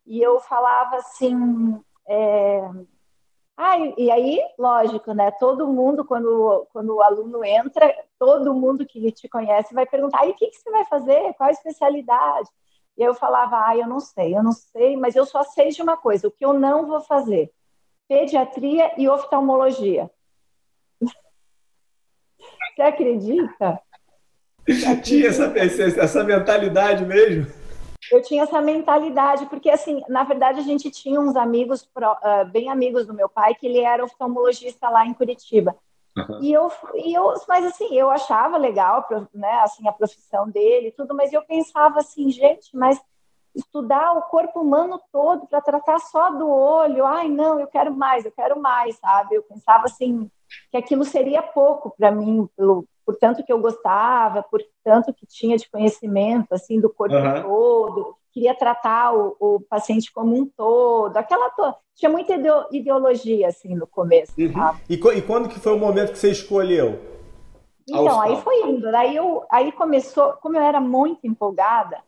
E 0.06 0.22
eu 0.22 0.40
falava 0.40 0.98
assim, 0.98 1.82
é, 2.08 2.70
ah, 3.58 3.76
e, 3.98 4.12
aí, 4.12 4.40
lógico, 4.58 5.14
né? 5.14 5.32
Todo 5.32 5.68
mundo, 5.68 6.06
quando, 6.06 6.68
quando 6.72 6.96
o 6.96 7.02
aluno 7.02 7.44
entra, 7.44 7.92
todo 8.20 8.54
mundo 8.54 8.86
que 8.86 9.12
te 9.12 9.28
conhece 9.28 9.74
vai 9.74 9.88
perguntar: 9.88 10.28
e 10.28 10.32
o 10.32 10.36
que, 10.36 10.48
que 10.48 10.58
você 10.58 10.70
vai 10.70 10.86
fazer? 10.86 11.34
Qual 11.34 11.50
a 11.50 11.52
especialidade? 11.52 12.48
E 12.96 13.04
aí 13.04 13.10
eu 13.10 13.16
falava, 13.16 13.68
ah, 13.68 13.76
eu 13.76 13.88
não 13.88 14.00
sei, 14.00 14.36
eu 14.36 14.44
não 14.44 14.52
sei, 14.52 14.96
mas 14.96 15.16
eu 15.16 15.26
só 15.26 15.44
sei 15.44 15.70
de 15.70 15.82
uma 15.82 15.98
coisa, 15.98 16.28
o 16.28 16.32
que 16.32 16.46
eu 16.46 16.54
não 16.54 16.88
vou 16.88 17.02
fazer, 17.02 17.52
pediatria 18.08 18.92
e 18.98 19.08
oftalmologia. 19.08 20.10
Você 22.76 22.82
acredita? 22.82 23.80
Tinha 25.04 25.28
essa, 25.28 25.46
essa 26.02 26.24
mentalidade 26.24 27.06
mesmo? 27.06 27.46
Eu 28.12 28.22
tinha 28.22 28.44
essa 28.44 28.62
mentalidade, 28.62 29.46
porque, 29.48 29.70
assim, 29.70 30.02
na 30.08 30.24
verdade, 30.24 30.60
a 30.60 30.64
gente 30.64 30.90
tinha 30.90 31.20
uns 31.20 31.36
amigos, 31.36 31.82
uh, 31.84 32.46
bem 32.52 32.70
amigos 32.70 33.06
do 33.06 33.14
meu 33.14 33.28
pai, 33.28 33.56
que 33.56 33.68
ele 33.68 33.80
era 33.80 34.04
oftalmologista 34.04 34.90
lá 34.90 35.06
em 35.06 35.14
Curitiba. 35.14 35.76
Uhum. 36.18 36.40
E, 36.42 36.52
eu, 36.52 36.72
e 36.96 37.14
eu, 37.14 37.34
mas 37.48 37.66
assim, 37.66 37.94
eu 37.96 38.10
achava 38.10 38.58
legal, 38.58 39.08
né, 39.34 39.60
assim, 39.60 39.88
a 39.88 39.92
profissão 39.92 40.50
dele 40.50 40.88
e 40.88 40.92
tudo, 40.92 41.14
mas 41.14 41.32
eu 41.32 41.44
pensava 41.44 42.00
assim, 42.00 42.30
gente, 42.32 42.76
mas 42.76 43.00
estudar 43.54 44.14
o 44.14 44.24
corpo 44.24 44.62
humano 44.62 45.00
todo 45.12 45.48
para 45.48 45.62
tratar 45.62 46.00
só 46.00 46.32
do 46.32 46.50
olho, 46.50 47.06
ai, 47.06 47.28
não, 47.28 47.60
eu 47.60 47.68
quero 47.68 47.94
mais, 47.94 48.26
eu 48.26 48.32
quero 48.32 48.60
mais, 48.60 48.98
sabe? 48.98 49.36
Eu 49.36 49.44
pensava 49.44 49.86
assim, 49.86 50.30
que 50.72 50.78
aquilo 50.78 51.04
seria 51.04 51.42
pouco 51.42 51.94
para 51.98 52.12
mim, 52.12 52.48
pelo, 52.56 52.86
por 53.08 53.16
tanto 53.16 53.42
que 53.42 53.54
eu 53.54 53.60
gostava, 53.60 54.44
por 54.44 54.62
tanto 54.84 55.14
que 55.14 55.26
tinha 55.26 55.56
de 55.56 55.70
conhecimento 55.70 56.52
assim 56.52 56.78
do 56.78 56.90
corpo 56.90 57.16
uhum. 57.16 57.42
todo, 57.42 58.16
queria 58.34 58.54
tratar 58.54 59.16
o, 59.16 59.38
o, 59.40 59.62
paciente 59.62 60.12
como 60.12 60.36
um 60.36 60.46
todo, 60.46 61.16
aquela 61.16 61.50
to... 61.52 61.74
tinha 61.96 62.12
muita 62.12 62.34
ideologia 62.70 63.48
assim 63.48 63.74
no 63.74 63.88
começo. 63.88 64.34
Uhum. 64.38 64.52
E, 64.90 64.96
e, 64.96 65.22
quando 65.22 65.48
que 65.48 65.58
foi 65.58 65.74
o 65.74 65.80
momento 65.80 66.12
que 66.12 66.20
você 66.20 66.32
escolheu? 66.32 67.00
Então, 67.90 68.20
aí 68.20 68.36
foi 68.42 68.70
indo, 68.70 68.94
aí 68.94 69.16
eu 69.16 69.46
aí 69.50 69.72
começou, 69.72 70.34
como 70.42 70.58
eu 70.58 70.62
era 70.62 70.82
muito 70.82 71.26
empolgada, 71.26 72.00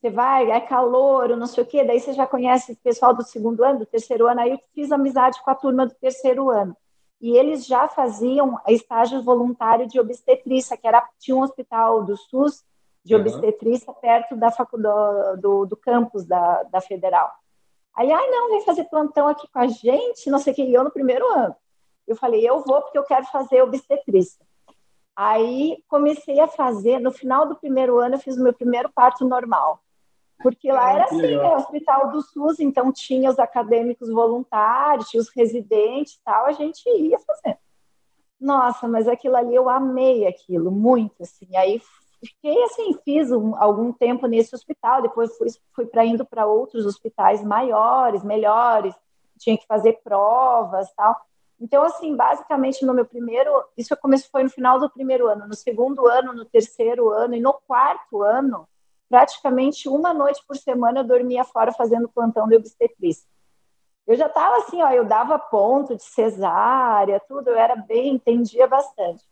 você 0.00 0.10
vai, 0.10 0.50
é 0.50 0.58
calor, 0.58 1.36
não 1.36 1.46
sei 1.46 1.62
o 1.62 1.66
quê, 1.66 1.84
daí 1.84 2.00
você 2.00 2.12
já 2.12 2.26
conhece 2.26 2.72
o 2.72 2.76
pessoal 2.78 3.14
do 3.14 3.22
segundo 3.22 3.62
ano, 3.62 3.78
do 3.78 3.86
terceiro 3.86 4.26
ano, 4.26 4.40
aí 4.40 4.50
eu 4.50 4.60
fiz 4.74 4.90
amizade 4.90 5.40
com 5.40 5.50
a 5.52 5.54
turma 5.54 5.86
do 5.86 5.94
terceiro 5.94 6.50
ano 6.50 6.76
e 7.20 7.36
eles 7.36 7.66
já 7.66 7.88
faziam 7.88 8.58
estágio 8.68 9.22
voluntário 9.22 9.86
de 9.86 9.98
obstetrícia, 9.98 10.76
que 10.76 10.86
era 10.86 11.06
tinha 11.18 11.36
um 11.36 11.42
hospital 11.42 12.04
do 12.04 12.16
SUS 12.16 12.64
de 13.04 13.14
uhum. 13.14 13.20
obstetrícia 13.20 13.92
perto 13.92 14.36
da 14.36 14.50
faculdade 14.50 15.40
do, 15.40 15.66
do 15.66 15.76
campus 15.76 16.24
da, 16.24 16.62
da 16.64 16.80
Federal. 16.80 17.32
Aí, 17.94 18.12
ai, 18.12 18.30
não, 18.30 18.50
vem 18.50 18.64
fazer 18.64 18.84
plantão 18.84 19.26
aqui 19.26 19.48
com 19.52 19.58
a 19.58 19.66
gente, 19.66 20.30
não 20.30 20.38
sei 20.38 20.52
o 20.52 20.56
que, 20.56 20.62
e 20.62 20.74
eu 20.74 20.84
no 20.84 20.90
primeiro 20.90 21.26
ano. 21.32 21.54
Eu 22.06 22.14
falei, 22.14 22.48
eu 22.48 22.62
vou 22.62 22.80
porque 22.82 22.98
eu 22.98 23.04
quero 23.04 23.26
fazer 23.26 23.62
obstetrícia. 23.62 24.46
Aí 25.16 25.82
comecei 25.88 26.38
a 26.38 26.46
fazer, 26.46 27.00
no 27.00 27.10
final 27.10 27.48
do 27.48 27.56
primeiro 27.56 27.98
ano, 27.98 28.14
eu 28.14 28.20
fiz 28.20 28.36
o 28.36 28.42
meu 28.42 28.52
primeiro 28.52 28.88
parto 28.88 29.26
normal. 29.26 29.82
Porque 30.40 30.70
lá 30.70 30.92
era 30.92 31.04
assim, 31.04 31.36
né, 31.36 31.56
hospital 31.56 32.10
do 32.10 32.22
SUS, 32.22 32.60
então 32.60 32.92
tinha 32.92 33.28
os 33.28 33.38
acadêmicos 33.38 34.08
voluntários, 34.08 35.08
tinha 35.08 35.20
os 35.20 35.28
residentes 35.30 36.18
tal, 36.24 36.46
a 36.46 36.52
gente 36.52 36.88
ia 36.88 37.18
fazendo. 37.18 37.58
Nossa, 38.40 38.86
mas 38.86 39.08
aquilo 39.08 39.36
ali 39.36 39.54
eu 39.54 39.68
amei 39.68 40.26
aquilo, 40.26 40.70
muito, 40.70 41.22
assim. 41.22 41.56
Aí 41.56 41.82
fiquei 42.24 42.62
assim, 42.64 42.96
fiz 43.04 43.32
um, 43.32 43.56
algum 43.56 43.92
tempo 43.92 44.26
nesse 44.28 44.54
hospital, 44.54 45.02
depois 45.02 45.36
fui, 45.36 45.48
fui 45.74 45.86
para 45.86 46.04
indo 46.04 46.24
para 46.24 46.46
outros 46.46 46.86
hospitais 46.86 47.42
maiores, 47.42 48.22
melhores, 48.22 48.94
tinha 49.38 49.58
que 49.58 49.66
fazer 49.66 50.00
provas 50.04 50.92
tal. 50.94 51.16
Então, 51.60 51.82
assim, 51.82 52.14
basicamente 52.14 52.84
no 52.86 52.94
meu 52.94 53.04
primeiro, 53.04 53.50
isso 53.76 53.96
começou 53.96 54.28
foi 54.30 54.44
no 54.44 54.50
final 54.50 54.78
do 54.78 54.88
primeiro 54.88 55.26
ano, 55.26 55.48
no 55.48 55.54
segundo 55.54 56.06
ano, 56.06 56.32
no 56.32 56.44
terceiro 56.44 57.10
ano 57.10 57.34
e 57.34 57.40
no 57.40 57.52
quarto 57.66 58.22
ano, 58.22 58.68
praticamente 59.08 59.88
uma 59.88 60.12
noite 60.12 60.42
por 60.46 60.56
semana 60.56 61.00
eu 61.00 61.04
dormia 61.04 61.44
fora 61.44 61.72
fazendo 61.72 62.08
plantão 62.08 62.46
de 62.46 62.56
obstetrícia. 62.56 63.26
Eu 64.06 64.16
já 64.16 64.26
estava 64.26 64.56
assim, 64.56 64.82
ó, 64.82 64.90
eu 64.90 65.04
dava 65.04 65.38
ponto 65.38 65.94
de 65.94 66.02
cesárea, 66.02 67.20
tudo, 67.28 67.48
eu 67.48 67.56
era 67.56 67.76
bem, 67.76 68.14
entendia 68.14 68.66
bastante. 68.66 69.22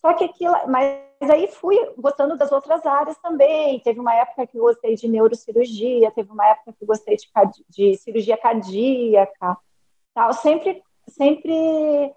Só 0.00 0.14
que 0.14 0.24
aquilo, 0.24 0.54
mas 0.68 1.02
aí 1.30 1.46
fui 1.48 1.76
gostando 1.98 2.36
das 2.36 2.50
outras 2.50 2.86
áreas 2.86 3.18
também. 3.18 3.80
Teve 3.80 4.00
uma 4.00 4.14
época 4.14 4.46
que 4.46 4.56
eu 4.56 4.62
gostei 4.62 4.94
de 4.94 5.08
neurocirurgia, 5.08 6.10
teve 6.12 6.30
uma 6.30 6.46
época 6.46 6.72
que 6.72 6.82
eu 6.82 6.86
gostei 6.86 7.16
de, 7.16 7.26
de 7.68 7.96
cirurgia 7.98 8.36
cardíaca, 8.36 9.58
tal, 10.14 10.32
sempre, 10.32 10.82
sempre 11.08 12.14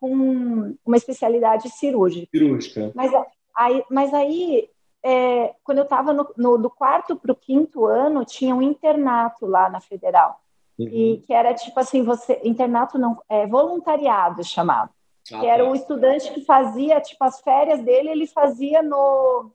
com 0.00 0.74
uma 0.84 0.96
especialidade 0.96 1.68
cirúrgica. 1.70 2.26
Cirúrgica. 2.30 2.90
Mas 2.94 3.12
aí, 3.54 3.84
mas 3.88 4.12
aí 4.12 4.68
é, 5.04 5.54
quando 5.62 5.78
eu 5.78 5.84
estava 5.84 6.14
do 6.14 6.70
quarto 6.70 7.14
para 7.14 7.30
o 7.30 7.36
quinto 7.36 7.84
ano, 7.84 8.24
tinha 8.24 8.54
um 8.54 8.62
internato 8.62 9.44
lá 9.44 9.68
na 9.68 9.78
Federal. 9.78 10.40
Uhum. 10.78 10.88
E 10.88 11.22
que 11.26 11.32
era 11.32 11.52
tipo 11.52 11.78
assim, 11.78 12.02
você. 12.02 12.40
Internato 12.42 12.98
não, 12.98 13.22
é 13.28 13.46
voluntariado 13.46 14.42
chamado. 14.42 14.90
Ah, 15.32 15.40
que 15.40 15.46
era 15.46 15.64
o 15.64 15.68
tá. 15.68 15.76
estudante 15.76 16.32
que 16.32 16.44
fazia, 16.44 17.00
tipo, 17.00 17.22
as 17.22 17.40
férias 17.40 17.82
dele, 17.82 18.10
ele 18.10 18.26
fazia 18.26 18.82
no, 18.82 19.50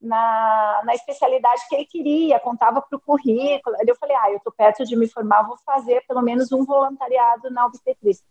na, 0.00 0.82
na 0.84 0.94
especialidade 0.94 1.62
que 1.68 1.74
ele 1.74 1.84
queria, 1.84 2.40
contava 2.40 2.80
para 2.80 2.96
o 2.96 3.00
currículo. 3.00 3.76
Aí 3.76 3.86
eu 3.86 3.96
falei, 3.96 4.16
ah, 4.16 4.30
eu 4.30 4.38
estou 4.38 4.52
perto 4.52 4.84
de 4.84 4.96
me 4.96 5.08
formar, 5.08 5.42
vou 5.42 5.56
fazer 5.58 6.04
pelo 6.06 6.22
menos 6.22 6.52
um 6.52 6.64
voluntariado 6.64 7.50
na 7.50 7.66
obstetrícia. 7.66 8.24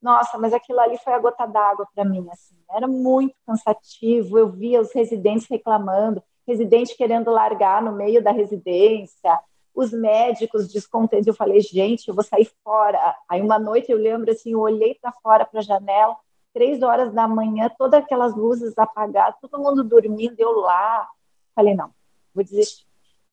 Nossa, 0.00 0.38
mas 0.38 0.52
aquilo 0.52 0.80
ali 0.80 0.96
foi 0.98 1.12
a 1.12 1.18
gota 1.18 1.44
d'água 1.44 1.86
para 1.94 2.04
mim, 2.04 2.26
assim. 2.30 2.54
Era 2.70 2.86
muito 2.86 3.34
cansativo. 3.46 4.38
Eu 4.38 4.48
via 4.48 4.80
os 4.80 4.92
residentes 4.94 5.48
reclamando, 5.48 6.22
residente 6.46 6.96
querendo 6.96 7.30
largar 7.30 7.82
no 7.82 7.92
meio 7.92 8.22
da 8.22 8.30
residência, 8.30 9.38
os 9.74 9.92
médicos 9.92 10.72
descontentes. 10.72 11.26
Eu 11.26 11.34
falei, 11.34 11.60
gente, 11.60 12.08
eu 12.08 12.14
vou 12.14 12.24
sair 12.24 12.48
fora. 12.62 12.98
Aí 13.28 13.40
uma 13.40 13.58
noite 13.58 13.90
eu 13.90 13.98
lembro 13.98 14.30
assim, 14.30 14.52
eu 14.52 14.60
olhei 14.60 14.94
para 14.94 15.12
fora 15.12 15.44
para 15.44 15.60
a 15.60 15.62
janela, 15.62 16.16
três 16.54 16.82
horas 16.82 17.12
da 17.12 17.26
manhã, 17.26 17.70
todas 17.76 18.00
aquelas 18.00 18.34
luzes 18.34 18.78
apagadas, 18.78 19.40
todo 19.40 19.58
mundo 19.58 19.82
dormindo, 19.82 20.38
eu 20.38 20.52
lá. 20.60 21.08
Falei, 21.54 21.74
não, 21.74 21.90
vou 22.32 22.44
desistir. 22.44 22.86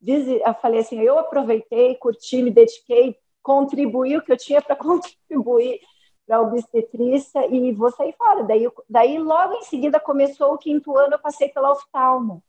Eu 0.05 0.53
falei 0.55 0.81
assim, 0.81 0.99
eu 0.99 1.17
aproveitei, 1.17 1.95
curti, 1.95 2.41
me 2.41 2.51
dediquei, 2.51 3.17
contribuí 3.41 4.17
o 4.17 4.21
que 4.21 4.31
eu 4.31 4.37
tinha 4.37 4.61
para 4.61 4.75
contribuir 4.77 5.79
para 6.25 6.41
obstetrícia 6.41 7.45
e 7.47 7.71
vou 7.71 7.91
sair 7.91 8.13
fora. 8.17 8.43
Daí, 8.43 8.69
daí, 8.89 9.19
logo 9.19 9.53
em 9.53 9.63
seguida, 9.63 9.99
começou 9.99 10.53
o 10.53 10.57
quinto 10.57 10.97
ano, 10.97 11.13
eu 11.13 11.19
passei 11.19 11.49
pela 11.49 11.71
oftalmo. 11.71 12.41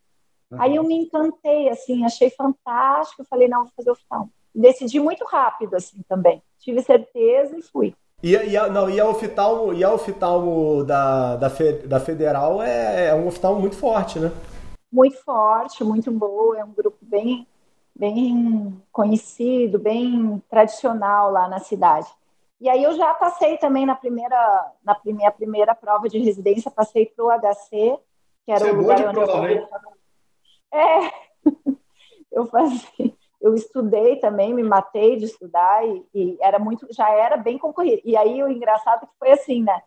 Uhum. 0.51 0.63
Aí 0.63 0.77
eu 0.77 0.85
me 0.85 0.95
encantei, 0.95 1.69
assim, 1.69 2.05
achei 2.05 2.31
fantástico, 2.31 3.25
falei, 3.29 3.49
não, 3.49 3.65
vou 3.65 3.73
fazer 3.77 3.91
oftalmo. 3.91 4.31
Decidi 4.55 4.99
muito 4.99 5.25
rápido, 5.25 5.75
assim, 5.77 6.01
também. 6.09 6.43
Tive 6.59 6.81
certeza 6.83 7.59
e 7.59 7.63
fui. 7.63 7.95
E, 8.23 8.33
e, 8.33 8.57
a, 8.57 8.69
não, 8.69 8.89
e 8.89 8.99
a 8.99 9.07
oftalmo, 9.07 9.75
e 9.75 9.85
a 9.85 9.93
oftalmo 9.93 10.83
da, 10.85 11.37
da, 11.37 11.51
fe, 11.51 11.73
da 11.87 12.01
Federal 12.01 12.63
é, 12.63 13.09
é 13.09 13.15
um 13.15 13.27
oftalmo 13.27 13.61
muito 13.61 13.77
forte, 13.77 14.19
né? 14.19 14.33
Muito 14.91 15.23
forte, 15.23 15.85
muito 15.85 16.11
boa, 16.11 16.59
é 16.59 16.65
um 16.65 16.73
grupo 16.73 16.97
bem, 17.03 17.47
bem 17.95 18.81
conhecido, 18.91 19.79
bem 19.79 20.43
tradicional 20.49 21.31
lá 21.31 21.47
na 21.47 21.59
cidade. 21.59 22.09
E 22.61 22.69
aí 22.69 22.83
eu 22.83 22.97
já 22.97 23.13
passei 23.15 23.59
também 23.59 23.85
na 23.85 23.95
primeira, 23.95 24.73
na 24.83 24.99
minha 25.05 25.31
primeira 25.31 25.75
prova 25.75 26.09
de 26.09 26.19
residência, 26.19 26.71
passei 26.71 27.07
para 27.07 27.25
o 27.25 27.31
HC, 27.31 27.99
que 28.45 28.53
era 28.53 28.61
Você 28.61 28.65
o 28.65 28.69
é 28.69 28.73
lugar 28.73 29.07
onde 29.07 29.15
prova, 29.15 29.53
eu 29.53 29.69
É, 30.73 31.13
eu 32.33 32.47
fazia, 32.47 33.15
eu 33.41 33.55
estudei 33.55 34.17
também, 34.17 34.55
me 34.55 34.63
matei 34.63 35.17
de 35.17 35.27
estudar 35.27 35.87
e, 35.87 36.07
e, 36.15 36.39
era 36.41 36.59
muito, 36.59 36.87
já 36.91 37.11
era 37.11 37.37
bem 37.37 37.59
concorrido. 37.59 38.01
E 38.05 38.17
aí 38.17 38.43
o 38.43 38.49
engraçado 38.49 39.05
é 39.05 39.07
que 39.07 39.19
foi 39.19 39.33
assim, 39.33 39.63
né? 39.63 39.83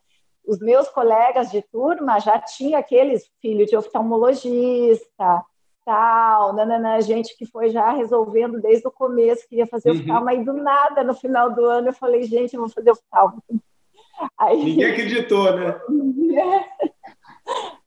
Os 0.45 0.59
meus 0.59 0.88
colegas 0.89 1.51
de 1.51 1.61
turma 1.63 2.19
já 2.19 2.39
tinha 2.39 2.79
aqueles 2.79 3.29
filhos 3.41 3.67
de 3.67 3.75
oftalmologista, 3.75 5.45
tal, 5.86 6.53
nanana, 6.53 7.01
gente 7.01 7.36
que 7.38 7.45
foi 7.45 7.69
já 7.69 7.91
resolvendo 7.91 8.62
desde 8.62 8.88
o 8.88 8.91
começo, 8.91 9.48
queria 9.48 9.67
fazer 9.67 9.91
uhum. 9.91 10.17
o 10.17 10.25
mas 10.25 10.45
do 10.45 10.53
nada, 10.53 11.03
no 11.03 11.13
final 11.13 11.51
do 11.53 11.65
ano, 11.65 11.89
eu 11.89 11.93
falei, 11.93 12.24
gente, 12.24 12.53
eu 12.53 12.62
vou 12.62 12.69
fazer 12.69 12.91
o 12.91 12.95
FTAL. 12.95 13.38
Aí, 14.38 14.63
Ninguém 14.63 14.86
acreditou, 14.91 15.55
né? 15.55 15.79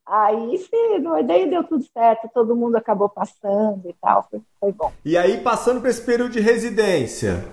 Aí, 0.04 0.58
sim, 0.58 1.02
daí 1.26 1.48
deu 1.48 1.64
tudo 1.64 1.84
certo, 1.84 2.28
todo 2.34 2.56
mundo 2.56 2.76
acabou 2.76 3.08
passando 3.08 3.88
e 3.88 3.94
tal, 3.94 4.26
foi, 4.28 4.40
foi 4.60 4.72
bom. 4.72 4.92
E 5.04 5.16
aí, 5.16 5.40
passando 5.40 5.80
para 5.80 5.88
esse 5.88 6.04
período 6.04 6.32
de 6.32 6.40
residência, 6.40 7.46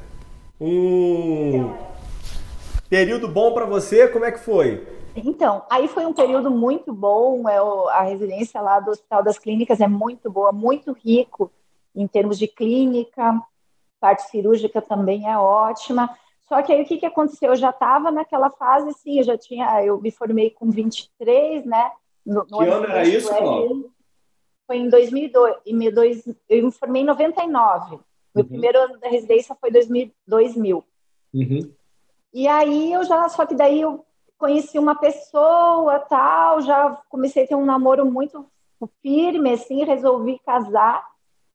um 0.60 1.72
período 2.90 3.30
bom 3.30 3.54
para 3.54 3.66
você, 3.66 4.08
como 4.10 4.26
é 4.26 4.32
que 4.32 4.40
foi? 4.40 4.99
Então, 5.24 5.64
aí 5.70 5.88
foi 5.88 6.06
um 6.06 6.14
período 6.14 6.52
muito 6.52 6.94
bom. 6.94 7.48
É, 7.48 7.58
a 7.94 8.02
residência 8.02 8.62
lá 8.62 8.80
do 8.80 8.92
Hospital 8.92 9.24
das 9.24 9.40
Clínicas 9.40 9.80
é 9.80 9.88
muito 9.88 10.30
boa, 10.32 10.52
muito 10.52 10.92
rico 10.92 11.52
em 11.96 12.08
termos 12.08 12.38
de 12.38 12.48
clínica, 12.48 13.42
parte 14.00 14.30
cirúrgica 14.30 14.82
também 14.82 15.30
é 15.30 15.38
ótima. 15.38 16.10
Só 16.48 16.62
que 16.62 16.72
aí 16.72 16.82
o 16.82 16.86
que, 16.86 16.98
que 16.98 17.06
aconteceu? 17.06 17.50
Eu 17.50 17.56
já 17.56 17.70
estava 17.70 18.12
naquela 18.12 18.50
fase, 18.50 18.94
sim, 18.94 19.20
eu 19.20 19.24
já 19.24 19.38
tinha, 19.38 19.84
eu 19.84 20.00
me 20.00 20.12
formei 20.12 20.50
com 20.50 20.70
23, 20.70 21.66
né? 21.66 21.92
No, 22.26 22.46
no 22.50 22.58
que 22.58 22.66
ano 22.66 22.86
era 22.86 23.08
isso, 23.08 23.30
Paulo? 23.30 23.92
foi 24.70 24.78
em 24.78 24.88
2002, 24.88 26.28
eu 26.48 26.66
me 26.66 26.72
formei 26.72 27.02
em 27.02 27.06
99. 27.06 28.00
Meu 28.36 28.44
uhum. 28.44 28.50
primeiro 28.50 28.78
ano 28.78 29.00
da 29.00 29.10
residência 29.10 29.58
foi 29.60 29.72
2000. 29.72 30.84
Uhum. 31.34 31.74
E 32.32 32.48
aí 32.48 32.94
eu 32.94 33.04
já, 33.04 33.28
só 33.30 33.48
que 33.48 33.56
daí 33.56 33.82
eu 33.82 34.06
conheci 34.40 34.80
uma 34.80 34.96
pessoa, 34.96 36.00
tal, 36.00 36.62
já 36.62 36.98
comecei 37.10 37.44
a 37.44 37.48
ter 37.48 37.56
um 37.56 37.66
namoro 37.66 38.10
muito 38.10 38.50
firme, 39.02 39.52
assim, 39.52 39.84
resolvi 39.84 40.40
casar. 40.40 41.06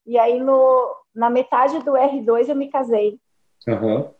E 0.06 0.18
aí 0.18 0.38
no, 0.38 0.94
na 1.14 1.30
metade 1.30 1.78
do 1.80 1.92
R2 1.92 2.50
eu 2.50 2.54
me 2.54 2.68
casei. 2.68 3.18
Uhum. 3.66 4.10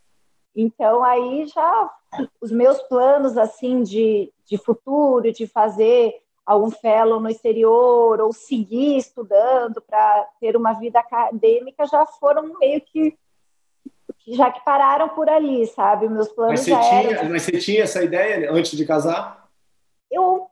Então 0.56 1.04
aí 1.04 1.47
já 1.47 1.90
os 2.40 2.50
meus 2.50 2.80
planos 2.83 3.37
assim 3.37 3.83
de, 3.83 4.33
de 4.47 4.56
futuro, 4.56 5.30
de 5.30 5.47
fazer 5.47 6.14
algum 6.47 6.71
fellow 6.71 7.21
no 7.21 7.28
exterior 7.28 8.21
ou 8.21 8.33
seguir 8.33 8.97
estudando 8.97 9.83
para 9.83 10.26
ter 10.40 10.56
uma 10.56 10.73
vida 10.73 11.00
acadêmica 11.00 11.87
já 11.87 12.06
foram 12.06 12.59
meio 12.59 12.80
que 12.80 13.16
já 14.26 14.50
que 14.50 14.64
pararam 14.64 15.09
por 15.11 15.28
ali, 15.28 15.66
sabe? 15.66 16.09
Meus 16.09 16.28
planos 16.28 16.52
mas 16.52 16.61
você 16.61 16.71
já 16.71 16.81
tinha, 16.81 17.11
eram... 17.12 17.31
Mas 17.31 17.43
você 17.43 17.59
tinha 17.59 17.83
essa 17.83 18.02
ideia 18.02 18.50
antes 18.52 18.76
de 18.76 18.87
casar? 18.87 19.49
Eu, 20.11 20.47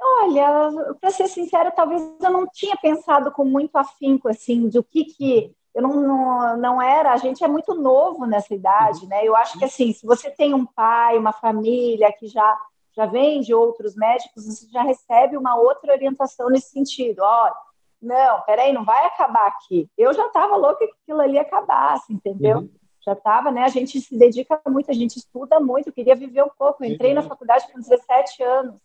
olha, 0.00 0.94
para 1.00 1.10
ser 1.10 1.28
sincera, 1.28 1.70
talvez 1.70 2.02
eu 2.22 2.30
não 2.30 2.46
tinha 2.46 2.76
pensado 2.76 3.32
com 3.32 3.44
muito 3.44 3.76
afinco 3.76 4.28
assim 4.28 4.68
do 4.68 4.82
que 4.82 5.04
que 5.04 5.54
eu 5.74 5.82
não, 5.82 6.00
não, 6.00 6.56
não 6.56 6.82
era, 6.82 7.12
a 7.12 7.16
gente 7.16 7.42
é 7.42 7.48
muito 7.48 7.74
novo 7.74 8.26
nessa 8.26 8.54
idade, 8.54 9.08
né? 9.08 9.26
Eu 9.26 9.34
acho 9.34 9.58
que 9.58 9.64
assim, 9.64 9.92
se 9.92 10.06
você 10.06 10.30
tem 10.30 10.54
um 10.54 10.64
pai, 10.64 11.18
uma 11.18 11.32
família 11.32 12.12
que 12.12 12.28
já 12.28 12.56
já 12.96 13.06
vem 13.06 13.40
de 13.40 13.52
outros 13.52 13.96
médicos, 13.96 14.46
você 14.46 14.68
já 14.70 14.82
recebe 14.82 15.36
uma 15.36 15.56
outra 15.56 15.92
orientação 15.92 16.48
nesse 16.48 16.70
sentido. 16.70 17.22
Ó, 17.22 17.52
não, 18.00 18.40
peraí, 18.42 18.72
não 18.72 18.84
vai 18.84 19.04
acabar 19.06 19.48
aqui. 19.48 19.90
Eu 19.98 20.12
já 20.12 20.26
estava 20.26 20.54
louca 20.56 20.86
que 20.86 20.94
aquilo 21.02 21.20
ali 21.20 21.38
acabasse, 21.38 22.12
entendeu? 22.12 22.58
Uhum. 22.58 22.70
Já 23.04 23.12
estava, 23.12 23.50
né? 23.50 23.64
A 23.64 23.68
gente 23.68 24.00
se 24.00 24.16
dedica 24.16 24.60
muito, 24.66 24.90
a 24.90 24.94
gente 24.94 25.16
estuda 25.16 25.60
muito, 25.60 25.88
eu 25.88 25.92
queria 25.92 26.14
viver 26.14 26.42
um 26.42 26.50
pouco. 26.58 26.84
Eu 26.84 26.90
entrei 26.90 27.10
uhum. 27.10 27.16
na 27.16 27.22
faculdade 27.22 27.70
com 27.70 27.78
17 27.78 28.42
anos. 28.42 28.80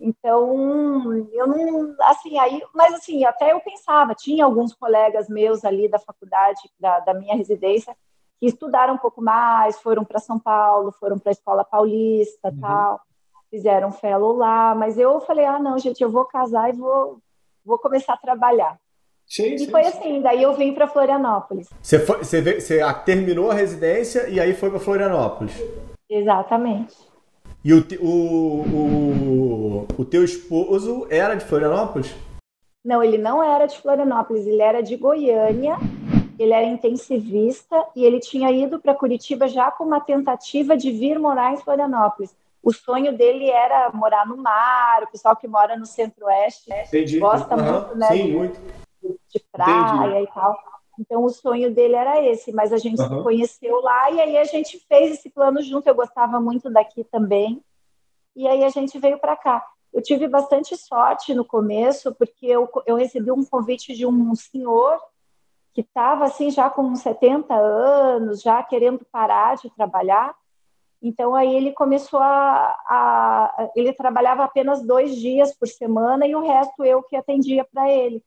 Então, 0.00 1.28
eu 1.32 1.46
não, 1.46 1.94
assim, 2.00 2.36
aí, 2.38 2.60
mas 2.74 2.92
assim, 2.94 3.24
até 3.24 3.52
eu 3.52 3.60
pensava, 3.60 4.14
tinha 4.14 4.44
alguns 4.44 4.74
colegas 4.74 5.28
meus 5.28 5.64
ali 5.64 5.88
da 5.88 5.98
faculdade, 5.98 6.60
da, 6.80 6.98
da 7.00 7.14
minha 7.14 7.36
residência, 7.36 7.96
que 8.40 8.46
estudaram 8.46 8.94
um 8.94 8.98
pouco 8.98 9.22
mais, 9.22 9.78
foram 9.80 10.04
para 10.04 10.18
São 10.18 10.40
Paulo, 10.40 10.90
foram 10.98 11.18
para 11.18 11.30
a 11.30 11.32
Escola 11.32 11.64
Paulista, 11.64 12.48
uhum. 12.48 12.60
tal, 12.60 13.00
fizeram 13.48 13.92
fellow 13.92 14.34
lá, 14.36 14.74
mas 14.74 14.98
eu 14.98 15.20
falei, 15.20 15.44
ah, 15.44 15.60
não, 15.60 15.78
gente, 15.78 16.02
eu 16.02 16.10
vou 16.10 16.24
casar 16.24 16.70
e 16.70 16.76
vou, 16.76 17.20
vou 17.64 17.78
começar 17.78 18.14
a 18.14 18.18
trabalhar. 18.18 18.80
Sim, 19.32 19.54
e 19.54 19.60
sim, 19.60 19.70
foi 19.70 19.82
sim. 19.84 19.88
assim, 19.88 20.20
daí 20.20 20.42
eu 20.42 20.52
vim 20.52 20.74
para 20.74 20.86
Florianópolis. 20.86 21.70
Você, 21.80 21.98
foi, 21.98 22.18
você, 22.18 22.60
você 22.60 22.80
terminou 23.06 23.50
a 23.50 23.54
residência 23.54 24.28
e 24.28 24.38
aí 24.38 24.52
foi 24.52 24.68
para 24.68 24.78
Florianópolis? 24.78 25.54
Exatamente. 26.06 26.94
E 27.64 27.72
o, 27.72 27.82
o, 27.98 28.06
o, 28.06 29.86
o 29.96 30.04
teu 30.04 30.22
esposo 30.22 31.06
era 31.08 31.34
de 31.34 31.46
Florianópolis? 31.46 32.14
Não, 32.84 33.02
ele 33.02 33.16
não 33.16 33.42
era 33.42 33.64
de 33.64 33.80
Florianópolis, 33.80 34.46
ele 34.46 34.60
era 34.60 34.82
de 34.82 34.96
Goiânia, 34.96 35.78
ele 36.38 36.52
era 36.52 36.66
intensivista 36.66 37.86
e 37.96 38.04
ele 38.04 38.20
tinha 38.20 38.50
ido 38.50 38.78
para 38.80 38.94
Curitiba 38.94 39.48
já 39.48 39.70
com 39.70 39.84
uma 39.84 40.00
tentativa 40.00 40.76
de 40.76 40.92
vir 40.92 41.18
morar 41.18 41.54
em 41.54 41.56
Florianópolis. 41.56 42.36
O 42.62 42.70
sonho 42.70 43.16
dele 43.16 43.48
era 43.48 43.90
morar 43.94 44.26
no 44.26 44.36
mar, 44.36 45.04
o 45.04 45.10
pessoal 45.10 45.34
que 45.34 45.48
mora 45.48 45.74
no 45.74 45.86
centro-oeste 45.86 46.70
gosta 47.18 47.56
uhum. 47.56 47.72
muito, 47.72 47.96
né? 47.96 48.08
Sim, 48.08 48.32
muito. 48.32 48.81
De 49.32 49.40
praia 49.50 50.06
Entendi. 50.08 50.24
e 50.24 50.26
tal. 50.34 50.58
Então, 50.98 51.24
o 51.24 51.30
sonho 51.30 51.74
dele 51.74 51.94
era 51.94 52.22
esse, 52.22 52.52
mas 52.52 52.72
a 52.72 52.76
gente 52.76 53.00
uhum. 53.00 53.08
se 53.08 53.22
conheceu 53.22 53.80
lá 53.80 54.10
e 54.10 54.20
aí 54.20 54.36
a 54.36 54.44
gente 54.44 54.78
fez 54.86 55.12
esse 55.12 55.30
plano 55.30 55.62
junto. 55.62 55.86
Eu 55.86 55.94
gostava 55.94 56.38
muito 56.38 56.70
daqui 56.70 57.02
também. 57.04 57.62
E 58.36 58.46
aí 58.46 58.64
a 58.64 58.68
gente 58.68 58.98
veio 58.98 59.18
para 59.18 59.36
cá. 59.36 59.66
Eu 59.92 60.02
tive 60.02 60.26
bastante 60.26 60.76
sorte 60.76 61.34
no 61.34 61.44
começo, 61.44 62.14
porque 62.14 62.46
eu, 62.46 62.68
eu 62.86 62.96
recebi 62.96 63.30
um 63.30 63.44
convite 63.44 63.94
de 63.94 64.06
um 64.06 64.34
senhor 64.34 64.98
que 65.74 65.80
estava 65.80 66.24
assim 66.24 66.50
já 66.50 66.68
com 66.68 66.94
70 66.94 67.54
anos, 67.54 68.42
já 68.42 68.62
querendo 68.62 69.04
parar 69.10 69.56
de 69.56 69.70
trabalhar. 69.70 70.34
Então 71.02 71.34
aí 71.34 71.52
ele 71.54 71.72
começou 71.72 72.20
a, 72.20 72.76
a, 72.86 73.68
ele 73.74 73.92
trabalhava 73.92 74.44
apenas 74.44 74.82
dois 74.82 75.16
dias 75.16 75.52
por 75.52 75.66
semana 75.66 76.26
e 76.26 76.34
o 76.36 76.46
resto 76.46 76.84
eu 76.84 77.02
que 77.02 77.16
atendia 77.16 77.66
para 77.72 77.90
ele. 77.90 78.22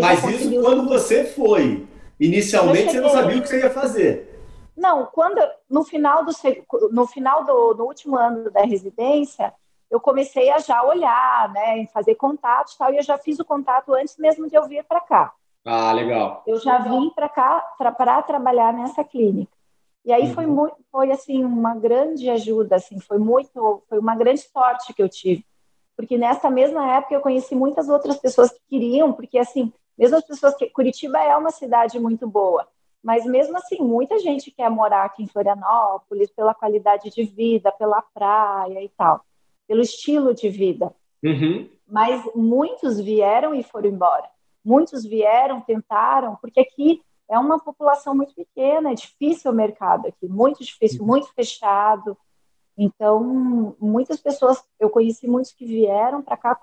Mas 0.00 0.22
isso 0.24 0.60
quando 0.60 0.86
você 0.86 1.24
foi? 1.24 1.88
Inicialmente 2.20 2.90
você 2.90 3.00
não 3.00 3.08
sabia 3.08 3.38
o 3.38 3.42
que 3.42 3.48
você 3.48 3.60
ia 3.60 3.70
fazer. 3.70 4.38
Não, 4.76 5.06
quando 5.06 5.40
no 5.68 5.82
final 5.82 6.24
do 6.24 6.32
no 6.92 7.06
final 7.06 7.44
do 7.44 7.74
no 7.74 7.84
último 7.84 8.16
ano 8.16 8.50
da 8.50 8.62
residência, 8.62 9.52
eu 9.90 9.98
comecei 9.98 10.50
a 10.50 10.58
já 10.58 10.82
olhar, 10.82 11.50
né, 11.52 11.78
em 11.78 11.86
fazer 11.86 12.14
contatos, 12.16 12.76
tal, 12.76 12.92
e 12.92 12.98
eu 12.98 13.02
já 13.02 13.16
fiz 13.16 13.38
o 13.38 13.44
contato 13.44 13.94
antes 13.94 14.16
mesmo 14.18 14.48
de 14.48 14.54
eu 14.54 14.68
vir 14.68 14.84
para 14.84 15.00
cá. 15.00 15.32
Ah, 15.64 15.92
legal. 15.92 16.42
Eu 16.46 16.58
já 16.58 16.78
vim 16.78 17.10
para 17.10 17.28
cá 17.28 17.60
para 17.76 18.22
trabalhar 18.22 18.72
nessa 18.72 19.02
clínica. 19.02 19.52
E 20.04 20.12
aí 20.12 20.28
uhum. 20.28 20.34
foi 20.34 20.46
muito, 20.46 20.76
foi 20.90 21.10
assim 21.10 21.44
uma 21.44 21.74
grande 21.74 22.28
ajuda, 22.30 22.76
assim, 22.76 22.98
foi 23.00 23.18
muito, 23.18 23.82
foi 23.88 23.98
uma 23.98 24.16
grande 24.16 24.40
sorte 24.40 24.94
que 24.94 25.02
eu 25.02 25.08
tive, 25.08 25.44
porque 25.96 26.16
nessa 26.16 26.48
mesma 26.50 26.90
época 26.96 27.14
eu 27.14 27.20
conheci 27.20 27.54
muitas 27.54 27.88
outras 27.88 28.16
pessoas 28.16 28.50
que 28.50 28.60
queriam, 28.68 29.12
porque 29.12 29.38
assim 29.38 29.72
mesmo 30.00 30.16
as 30.16 30.24
pessoas 30.24 30.54
que 30.54 30.70
Curitiba 30.70 31.18
é 31.18 31.36
uma 31.36 31.50
cidade 31.50 32.00
muito 32.00 32.26
boa, 32.26 32.66
mas 33.02 33.26
mesmo 33.26 33.58
assim 33.58 33.78
muita 33.80 34.18
gente 34.18 34.50
quer 34.50 34.70
morar 34.70 35.04
aqui 35.04 35.22
em 35.22 35.26
Florianópolis 35.26 36.30
pela 36.30 36.54
qualidade 36.54 37.10
de 37.10 37.22
vida, 37.24 37.70
pela 37.70 38.00
praia 38.00 38.82
e 38.82 38.88
tal, 38.88 39.22
pelo 39.68 39.82
estilo 39.82 40.32
de 40.32 40.48
vida. 40.48 40.94
Uhum. 41.22 41.68
Mas 41.86 42.22
muitos 42.34 42.98
vieram 42.98 43.54
e 43.54 43.62
foram 43.62 43.90
embora. 43.90 44.24
Muitos 44.64 45.04
vieram, 45.04 45.60
tentaram, 45.60 46.36
porque 46.36 46.60
aqui 46.60 47.02
é 47.30 47.38
uma 47.38 47.60
população 47.60 48.12
muito 48.12 48.34
pequena, 48.34 48.90
é 48.90 48.94
difícil 48.94 49.52
o 49.52 49.54
mercado 49.54 50.08
aqui, 50.08 50.26
muito 50.26 50.64
difícil, 50.64 51.06
muito 51.06 51.32
fechado. 51.32 52.18
Então, 52.76 53.76
muitas 53.80 54.20
pessoas, 54.20 54.62
eu 54.80 54.90
conheci 54.90 55.28
muitos 55.28 55.52
que 55.52 55.64
vieram 55.64 56.22
para 56.22 56.36
cá 56.36 56.58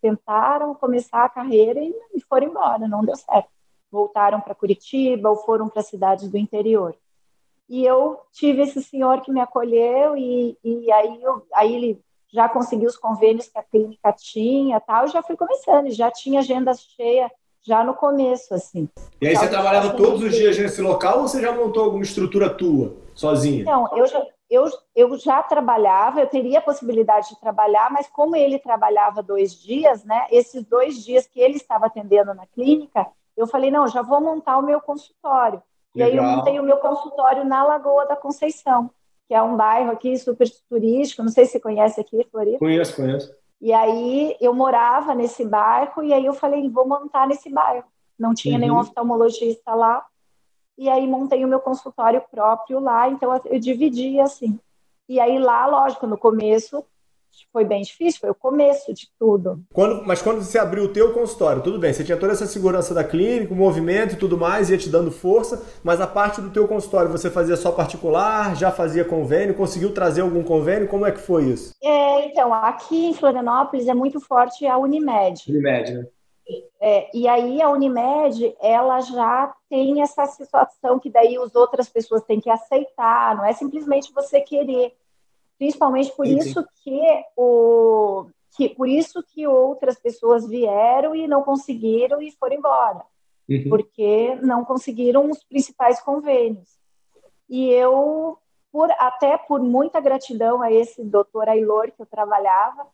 tentaram 0.00 0.74
começar 0.74 1.24
a 1.24 1.28
carreira 1.28 1.80
e, 1.82 2.20
foram 2.28 2.46
embora, 2.46 2.86
não 2.86 3.04
deu 3.04 3.16
certo. 3.16 3.48
Voltaram 3.90 4.40
para 4.40 4.54
Curitiba 4.54 5.30
ou 5.30 5.36
foram 5.36 5.68
para 5.68 5.82
cidades 5.82 6.28
do 6.28 6.38
interior. 6.38 6.96
E 7.68 7.84
eu 7.84 8.20
tive 8.30 8.62
esse 8.62 8.82
senhor 8.84 9.20
que 9.22 9.32
me 9.32 9.40
acolheu 9.40 10.16
e, 10.16 10.56
e 10.62 10.92
aí, 10.92 11.22
eu, 11.22 11.44
aí 11.54 11.74
ele 11.74 12.04
já 12.32 12.48
conseguiu 12.48 12.88
os 12.88 12.96
convênios 12.96 13.48
que 13.48 13.58
a 13.58 13.62
clínica 13.64 14.12
tinha 14.12 14.78
tal, 14.80 15.08
já 15.08 15.22
fui 15.22 15.36
começando, 15.36 15.90
já 15.90 16.10
tinha 16.10 16.40
agenda 16.40 16.72
cheia 16.74 17.30
já 17.64 17.82
no 17.82 17.94
começo, 17.94 18.54
assim. 18.54 18.88
E 19.20 19.26
aí 19.26 19.34
você 19.34 19.48
trabalhava 19.48 19.94
todos 19.94 20.22
os 20.22 20.34
dias 20.34 20.58
nesse 20.58 20.82
local 20.82 21.20
ou 21.20 21.28
você 21.28 21.40
já 21.40 21.52
montou 21.52 21.84
alguma 21.84 22.02
estrutura 22.02 22.50
tua, 22.50 22.94
sozinha? 23.14 23.64
Não, 23.64 23.96
eu 23.96 24.06
já, 24.06 24.22
eu, 24.50 24.64
eu 24.94 25.18
já 25.18 25.42
trabalhava, 25.42 26.20
eu 26.20 26.26
teria 26.26 26.58
a 26.58 26.62
possibilidade 26.62 27.30
de 27.30 27.40
trabalhar, 27.40 27.90
mas 27.90 28.06
como 28.06 28.36
ele 28.36 28.58
trabalhava 28.58 29.22
dois 29.22 29.54
dias, 29.54 30.04
né? 30.04 30.26
Esses 30.30 30.62
dois 30.64 31.02
dias 31.02 31.26
que 31.26 31.40
ele 31.40 31.56
estava 31.56 31.86
atendendo 31.86 32.34
na 32.34 32.46
clínica, 32.46 33.06
eu 33.36 33.46
falei, 33.46 33.70
não, 33.70 33.88
já 33.88 34.02
vou 34.02 34.20
montar 34.20 34.58
o 34.58 34.62
meu 34.62 34.80
consultório. 34.80 35.62
Legal. 35.94 36.08
E 36.08 36.12
aí 36.12 36.16
eu 36.16 36.22
montei 36.22 36.60
o 36.60 36.62
meu 36.62 36.76
consultório 36.76 37.44
na 37.44 37.64
Lagoa 37.64 38.06
da 38.06 38.16
Conceição, 38.16 38.90
que 39.26 39.34
é 39.34 39.40
um 39.40 39.56
bairro 39.56 39.90
aqui 39.90 40.16
super 40.18 40.46
turístico, 40.68 41.22
não 41.22 41.30
sei 41.30 41.46
se 41.46 41.52
você 41.52 41.60
conhece 41.60 42.00
aqui, 42.00 42.26
Floripa. 42.30 42.58
Conheço, 42.58 42.94
conheço. 42.94 43.43
E 43.64 43.72
aí 43.72 44.36
eu 44.42 44.52
morava 44.52 45.14
nesse 45.14 45.42
bairro, 45.42 46.02
e 46.02 46.12
aí 46.12 46.26
eu 46.26 46.34
falei, 46.34 46.68
vou 46.68 46.86
montar 46.86 47.26
nesse 47.26 47.48
bairro. 47.48 47.86
Não 48.18 48.34
tinha 48.34 48.56
uhum. 48.56 48.60
nenhum 48.60 48.78
oftalmologista 48.78 49.74
lá, 49.74 50.04
e 50.76 50.86
aí 50.90 51.06
montei 51.06 51.42
o 51.46 51.48
meu 51.48 51.58
consultório 51.58 52.22
próprio 52.30 52.78
lá, 52.78 53.08
então 53.08 53.40
eu 53.46 53.58
dividi 53.58 54.20
assim. 54.20 54.60
E 55.08 55.18
aí 55.18 55.38
lá, 55.38 55.64
lógico, 55.64 56.06
no 56.06 56.18
começo 56.18 56.84
foi 57.52 57.64
bem 57.64 57.82
difícil, 57.82 58.20
foi 58.20 58.30
o 58.30 58.34
começo 58.34 58.92
de 58.92 59.08
tudo. 59.18 59.62
Quando, 59.72 60.04
mas 60.06 60.20
quando 60.20 60.42
você 60.42 60.58
abriu 60.58 60.84
o 60.84 60.92
teu 60.92 61.12
consultório, 61.12 61.62
tudo 61.62 61.78
bem, 61.78 61.92
você 61.92 62.04
tinha 62.04 62.16
toda 62.16 62.32
essa 62.32 62.46
segurança 62.46 62.94
da 62.94 63.04
clínica, 63.04 63.52
o 63.52 63.56
movimento 63.56 64.14
e 64.14 64.18
tudo 64.18 64.36
mais, 64.36 64.70
ia 64.70 64.78
te 64.78 64.88
dando 64.88 65.10
força, 65.10 65.64
mas 65.82 66.00
a 66.00 66.06
parte 66.06 66.40
do 66.40 66.50
teu 66.50 66.66
consultório 66.66 67.10
você 67.10 67.30
fazia 67.30 67.56
só 67.56 67.72
particular, 67.72 68.56
já 68.56 68.70
fazia 68.70 69.04
convênio, 69.04 69.54
conseguiu 69.54 69.92
trazer 69.92 70.22
algum 70.22 70.42
convênio? 70.42 70.88
Como 70.88 71.06
é 71.06 71.12
que 71.12 71.20
foi 71.20 71.44
isso? 71.44 71.72
É, 71.82 72.26
então, 72.26 72.52
aqui 72.52 73.06
em 73.06 73.14
Florianópolis 73.14 73.86
é 73.86 73.94
muito 73.94 74.20
forte 74.20 74.66
a 74.66 74.76
Unimed. 74.78 75.44
Unimed, 75.48 75.92
né? 75.92 76.06
É, 76.80 77.08
e 77.16 77.26
aí 77.26 77.62
a 77.62 77.70
Unimed, 77.70 78.54
ela 78.60 79.00
já 79.00 79.54
tem 79.70 80.02
essa 80.02 80.26
situação 80.26 80.98
que 80.98 81.08
daí 81.08 81.36
as 81.38 81.54
outras 81.54 81.88
pessoas 81.88 82.22
têm 82.22 82.40
que 82.40 82.50
aceitar, 82.50 83.34
não 83.36 83.44
é 83.44 83.52
simplesmente 83.52 84.12
você 84.12 84.40
querer. 84.40 84.92
Principalmente 85.58 86.12
por 86.16 86.26
sim, 86.26 86.38
isso 86.38 86.60
sim. 86.60 86.68
que 86.82 87.24
o, 87.36 88.26
que 88.56 88.68
por 88.68 88.88
isso 88.88 89.22
que 89.22 89.46
outras 89.46 89.98
pessoas 89.98 90.46
vieram 90.46 91.14
e 91.14 91.26
não 91.26 91.42
conseguiram 91.42 92.22
e 92.22 92.30
foram 92.32 92.56
embora, 92.56 93.02
uhum. 93.48 93.68
porque 93.68 94.36
não 94.42 94.64
conseguiram 94.64 95.30
os 95.30 95.42
principais 95.44 96.00
convênios. 96.00 96.78
E 97.48 97.70
eu, 97.70 98.38
por 98.72 98.90
até 98.92 99.36
por 99.36 99.60
muita 99.60 100.00
gratidão 100.00 100.62
a 100.62 100.72
esse 100.72 101.04
doutor 101.04 101.48
Ailor 101.48 101.90
que 101.92 102.00
eu 102.00 102.06
trabalhava, 102.06 102.86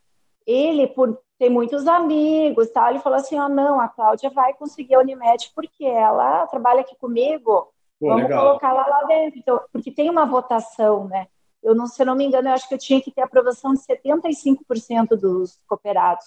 ele 0.47 0.87
por 0.87 1.21
ter 1.39 1.49
muitos 1.49 1.87
amigos, 1.87 2.71
tal, 2.71 2.91
ele 2.91 2.99
falou 2.99 3.19
assim, 3.19 3.39
ó, 3.39 3.47
oh, 3.47 3.49
não, 3.49 3.81
a 3.81 3.89
Cláudia 3.89 4.31
vai 4.31 4.53
conseguir 4.55 4.95
a 4.95 5.01
Unimed 5.01 5.53
porque 5.55 5.85
ela 5.85 6.47
trabalha 6.47 6.81
aqui 6.81 6.97
comigo, 6.97 7.69
Pô, 7.99 8.09
vamos 8.09 8.23
legal. 8.25 8.47
colocar 8.47 8.73
lá 8.73 8.87
lá 8.87 9.05
dentro, 9.05 9.39
então, 9.39 9.61
porque 9.73 9.91
tem 9.91 10.11
uma 10.11 10.27
votação, 10.27 11.07
né? 11.07 11.29
Eu 11.63 11.75
não, 11.75 11.87
se 11.87 12.01
eu 12.01 12.07
não 12.07 12.15
me 12.15 12.25
engano, 12.25 12.49
eu 12.49 12.53
acho 12.53 12.69
que 12.69 12.75
eu 12.75 12.79
tinha 12.79 13.01
que 13.01 13.11
ter 13.11 13.23
aprovação 13.23 13.75
de 13.75 13.81
75% 13.81 15.17
dos 15.17 15.59
cooperados. 15.67 16.25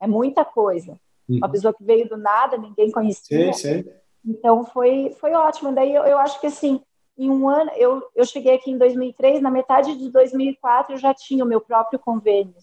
É 0.00 0.06
muita 0.06 0.44
coisa. 0.44 0.92
Uhum. 1.28 1.38
Uma 1.38 1.48
pessoa 1.48 1.74
que 1.74 1.82
veio 1.82 2.08
do 2.08 2.16
nada, 2.16 2.56
ninguém 2.56 2.90
conhecia. 2.90 3.52
Sim, 3.52 3.82
sim. 3.82 3.84
Então 4.24 4.64
foi 4.64 5.14
foi 5.20 5.32
ótimo. 5.32 5.72
Daí 5.72 5.94
eu, 5.94 6.04
eu 6.04 6.18
acho 6.18 6.40
que 6.40 6.46
assim, 6.46 6.80
em 7.18 7.30
um 7.30 7.48
ano, 7.48 7.70
eu, 7.76 8.02
eu 8.14 8.24
cheguei 8.24 8.54
aqui 8.54 8.70
em 8.70 8.78
2003, 8.78 9.40
na 9.40 9.50
metade 9.50 9.96
de 9.96 10.10
2004 10.10 10.94
eu 10.94 10.98
já 10.98 11.14
tinha 11.14 11.44
o 11.44 11.48
meu 11.48 11.60
próprio 11.60 11.98
convênio. 11.98 12.54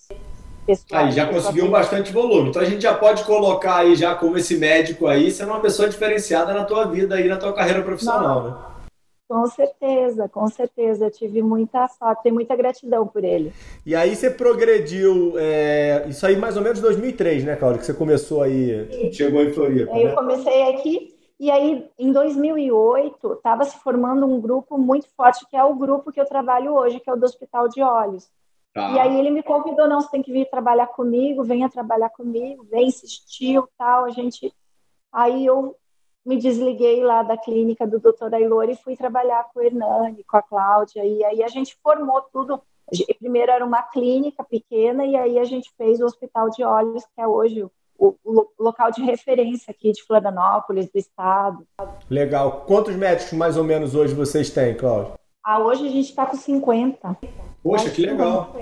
Pessoal, 0.66 1.04
aí 1.04 1.12
já 1.12 1.28
conseguiu 1.28 1.70
bastante 1.70 2.14
volume. 2.14 2.50
Então 2.50 2.62
a 2.62 2.66
gente 2.66 2.82
já 2.82 2.94
pode 2.94 3.26
colocar 3.26 3.78
aí 3.78 3.96
já 3.96 4.16
como 4.16 4.38
esse 4.38 4.58
médico 4.58 5.08
aí, 5.08 5.30
sendo 5.30 5.50
uma 5.50 5.60
pessoa 5.60 5.90
diferenciada 5.90 6.54
na 6.54 6.64
tua 6.64 6.86
vida 6.86 7.16
aí, 7.16 7.28
na 7.28 7.36
tua 7.36 7.52
carreira 7.52 7.82
profissional, 7.82 8.44
Não. 8.44 8.50
né? 8.50 8.73
Com 9.28 9.48
certeza, 9.48 10.30
com 10.30 10.48
certeza. 10.48 11.06
Eu 11.06 11.12
tive 11.12 11.42
muita 11.42 11.88
sorte, 11.88 12.24
tenho 12.24 12.36
muita 12.36 12.56
gratidão 12.56 13.08
por 13.08 13.24
ele. 13.24 13.54
E 13.86 13.96
aí 13.96 14.16
você 14.16 14.30
progrediu, 14.30 15.34
é, 15.38 16.06
isso 16.08 16.26
aí 16.26 16.36
mais 16.36 16.58
ou 16.58 16.64
menos 16.64 16.80
2003, 16.82 17.44
né, 17.44 17.56
Cláudia? 17.56 17.80
Que 17.80 17.86
você 17.86 17.94
começou 17.94 18.42
aí, 18.44 19.12
chegou 19.14 19.42
em 19.42 19.54
Floripa. 19.54 19.98
Eu 19.98 20.10
né? 20.10 20.16
comecei 20.16 20.64
aqui 20.70 21.16
e 21.40 21.50
aí 21.50 21.90
em 21.98 22.12
2008 22.12 23.34
estava 23.34 23.66
se 23.66 23.78
formando 23.80 24.26
um 24.26 24.40
grupo 24.40 24.78
muito 24.78 25.08
forte, 25.16 25.46
que 25.50 25.58
é 25.58 25.64
o 25.64 25.76
grupo 25.76 26.12
que 26.12 26.20
eu 26.22 26.26
trabalho 26.26 26.74
hoje, 26.74 27.00
que 27.00 27.10
é 27.10 27.14
o 27.14 27.18
do 27.18 27.26
Hospital 27.26 27.68
de 27.68 27.82
Olhos. 27.82 28.30
Tá. 28.74 28.92
E 28.92 29.00
aí 29.00 29.20
ele 29.20 29.30
me 29.30 29.44
convidou, 29.44 29.88
não, 29.88 30.02
você 30.02 30.10
tem 30.10 30.24
que 30.24 30.32
vir 30.32 30.50
trabalhar 30.50 30.88
comigo, 30.88 31.44
venha 31.44 31.70
trabalhar 31.70 32.10
comigo, 32.10 32.66
vem, 32.72 32.88
insistiu, 32.88 33.68
tal, 33.78 34.06
a 34.06 34.10
gente... 34.10 34.54
Aí 35.12 35.46
eu 35.46 35.76
me 36.26 36.38
desliguei 36.38 37.04
lá 37.04 37.22
da 37.24 37.38
clínica 37.38 37.86
do 37.86 38.00
doutor 38.00 38.34
Ailor 38.34 38.70
e 38.70 38.76
fui 38.76 38.96
trabalhar 38.96 39.46
com 39.54 39.60
o 39.60 39.64
Hernani, 39.64 40.24
com 40.24 40.38
a 40.38 40.42
Cláudia, 40.42 41.04
e 41.04 41.24
aí 41.24 41.44
a 41.44 41.48
gente 41.48 41.78
formou 41.84 42.22
tudo. 42.32 42.62
Primeiro 43.20 43.52
era 43.52 43.66
uma 43.66 43.82
clínica 43.82 44.44
pequena, 44.44 45.06
e 45.06 45.16
aí 45.16 45.40
a 45.40 45.44
gente 45.44 45.72
fez 45.78 46.00
o 46.00 46.06
Hospital 46.06 46.50
de 46.50 46.64
Olhos, 46.64 47.04
que 47.04 47.22
é 47.22 47.28
hoje 47.28 47.66
o, 47.98 48.16
o 48.24 48.48
local 48.60 48.92
de 48.92 49.02
referência 49.04 49.72
aqui 49.72 49.92
de 49.92 50.04
Florianópolis, 50.04 50.90
do 50.92 50.98
estado. 50.98 51.66
Legal. 52.10 52.64
Quantos 52.68 52.96
médicos 52.96 53.34
mais 53.34 53.58
ou 53.58 53.64
menos 53.64 53.96
hoje 53.96 54.14
vocês 54.14 54.50
têm, 54.50 54.76
Cláudia? 54.76 55.14
Ah, 55.44 55.60
hoje 55.60 55.88
a 55.88 55.92
gente 55.92 56.10
está 56.10 56.26
com 56.26 56.38
50. 56.38 57.18
Poxa, 57.62 57.90
que 57.90 58.06
legal. 58.06 58.56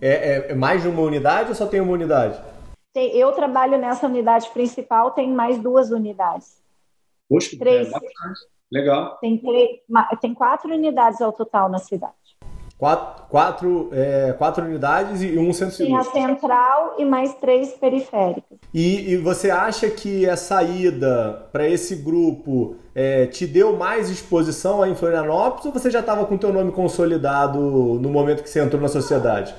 É, 0.00 0.08
é, 0.08 0.50
é 0.50 0.54
mais 0.54 0.82
de 0.82 0.88
uma 0.88 1.02
unidade 1.02 1.50
ou 1.50 1.54
só 1.54 1.66
tem 1.66 1.80
uma 1.80 1.92
unidade? 1.92 2.40
Tem, 2.94 3.10
eu 3.16 3.32
trabalho 3.32 3.76
nessa 3.76 4.06
unidade 4.06 4.48
principal, 4.50 5.10
tem 5.10 5.28
mais 5.28 5.58
duas 5.58 5.90
unidades. 5.90 6.62
Poxa, 7.28 7.56
três. 7.58 7.92
É 7.92 7.98
Legal. 8.70 9.18
Tem, 9.20 9.36
três, 9.36 9.80
tem 10.20 10.32
quatro 10.32 10.72
unidades 10.72 11.20
ao 11.20 11.32
total 11.32 11.68
na 11.68 11.78
cidade. 11.78 12.14
Quatro, 12.78 13.24
quatro, 13.28 13.90
é, 13.92 14.32
quatro 14.32 14.64
unidades 14.64 15.22
e 15.22 15.36
um 15.38 15.52
centro 15.52 15.74
cirúrgico. 15.74 16.12
Tem 16.12 16.24
a 16.24 16.28
central 16.28 16.94
e 16.98 17.04
mais 17.04 17.34
três 17.34 17.72
periféricas. 17.72 18.58
E, 18.72 19.12
e 19.12 19.16
você 19.16 19.50
acha 19.50 19.90
que 19.90 20.28
a 20.28 20.36
saída 20.36 21.48
para 21.50 21.68
esse 21.68 21.96
grupo 21.96 22.76
é, 22.94 23.26
te 23.26 23.46
deu 23.46 23.76
mais 23.76 24.08
exposição 24.08 24.82
aí 24.82 24.92
em 24.92 24.96
Florianópolis 24.96 25.66
ou 25.66 25.72
você 25.72 25.90
já 25.90 26.00
estava 26.00 26.26
com 26.26 26.34
o 26.34 26.38
teu 26.38 26.52
nome 26.52 26.70
consolidado 26.72 27.58
no 27.60 28.08
momento 28.08 28.42
que 28.42 28.50
você 28.50 28.60
entrou 28.60 28.80
na 28.80 28.88
sociedade? 28.88 29.54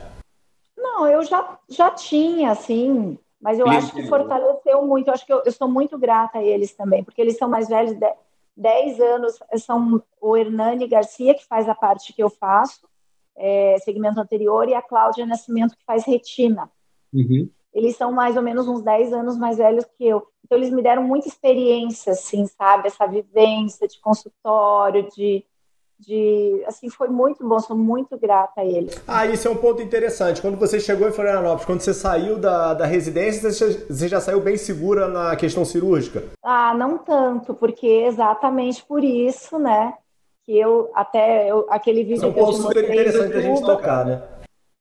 Não, 0.78 1.08
eu 1.08 1.24
já, 1.24 1.58
já 1.70 1.92
tinha, 1.92 2.52
assim, 2.52 3.18
mas 3.46 3.60
eu 3.60 3.68
acho 3.68 3.94
que 3.94 4.02
fortaleceu 4.08 4.84
muito. 4.88 5.08
Eu 5.08 5.14
acho 5.14 5.24
que 5.24 5.32
eu, 5.32 5.44
eu 5.46 5.52
sou 5.52 5.68
muito 5.68 6.00
grata 6.00 6.40
a 6.40 6.44
eles 6.44 6.74
também, 6.74 7.04
porque 7.04 7.22
eles 7.22 7.38
são 7.38 7.48
mais 7.48 7.70
velhos, 7.70 7.96
10 8.58 9.00
anos. 9.00 9.38
São 9.58 10.02
o 10.20 10.36
Hernani 10.36 10.88
Garcia, 10.88 11.36
que 11.36 11.46
faz 11.46 11.70
a 11.70 11.76
parte 11.76 12.12
que 12.12 12.24
eu 12.24 12.30
faço, 12.32 12.88
é, 13.36 13.78
segmento 13.84 14.20
anterior, 14.20 14.68
e 14.68 14.74
a 14.74 14.82
Cláudia 14.82 15.28
Nascimento, 15.28 15.78
que 15.78 15.86
faz 15.86 16.04
retina. 16.06 16.72
Uhum. 17.14 17.48
Eles 17.72 17.96
são 17.96 18.12
mais 18.12 18.36
ou 18.36 18.42
menos 18.42 18.68
uns 18.68 18.82
10 18.82 19.14
anos 19.14 19.38
mais 19.38 19.60
velhos 19.60 19.86
que 19.96 20.08
eu. 20.08 20.28
Então, 20.44 20.58
eles 20.58 20.72
me 20.72 20.82
deram 20.82 21.04
muita 21.04 21.28
experiência, 21.28 22.14
assim, 22.14 22.48
sabe? 22.48 22.88
Essa 22.88 23.06
vivência 23.06 23.88
de 23.88 24.00
consultório, 24.02 25.08
de 25.12 25.46
de 26.00 26.64
assim 26.68 26.90
foi 26.90 27.08
muito 27.08 27.48
bom, 27.48 27.60
sou 27.60 27.76
muito 27.76 28.18
grata 28.18 28.62
a 28.62 28.66
ele. 28.66 28.92
Ah, 29.08 29.26
isso 29.26 29.48
é 29.48 29.52
um 29.52 29.56
ponto 29.56 29.82
interessante. 29.82 30.42
Quando 30.42 30.58
você 30.58 30.80
chegou 30.80 31.08
em 31.08 31.12
Florianópolis, 31.12 31.66
quando 31.66 31.82
você 31.82 31.94
saiu 31.94 32.38
da, 32.38 32.74
da 32.74 32.86
residência, 32.86 33.52
você 33.52 34.08
já 34.08 34.20
saiu 34.20 34.42
bem 34.42 34.58
segura 34.58 35.08
na 35.08 35.36
questão 35.36 35.64
cirúrgica? 35.64 36.24
Ah, 36.44 36.74
não 36.74 36.98
tanto, 36.98 37.54
porque 37.54 37.88
exatamente 37.88 38.84
por 38.84 39.04
isso, 39.04 39.58
né? 39.58 39.94
Que 40.44 40.58
eu 40.58 40.92
até 40.94 41.50
eu, 41.50 41.66
aquele 41.70 42.04
vídeo 42.04 42.26
é 42.26 42.28
um 42.28 42.34
que 42.34 42.40
eu 42.40 42.52
te 42.52 42.58
super 42.58 42.84
interessante 42.84 43.34
da 43.34 43.42
gente 43.42 43.62
tocar, 43.62 44.06
né? 44.06 44.22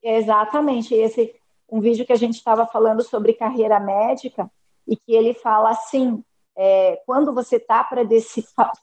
Exatamente, 0.03 0.95
esse 0.95 1.35
um 1.71 1.81
vídeo 1.81 2.05
que 2.05 2.13
a 2.13 2.17
gente 2.17 2.35
estava 2.35 2.67
falando 2.67 3.03
sobre 3.03 3.33
carreira 3.33 3.81
médica 3.81 4.51
e 4.87 4.97
que 4.97 5.15
ele 5.15 5.33
fala 5.33 5.71
assim 5.71 6.23
é, 6.57 6.97
quando 7.05 7.33
você 7.35 7.57
está 7.57 7.83
para 7.83 8.03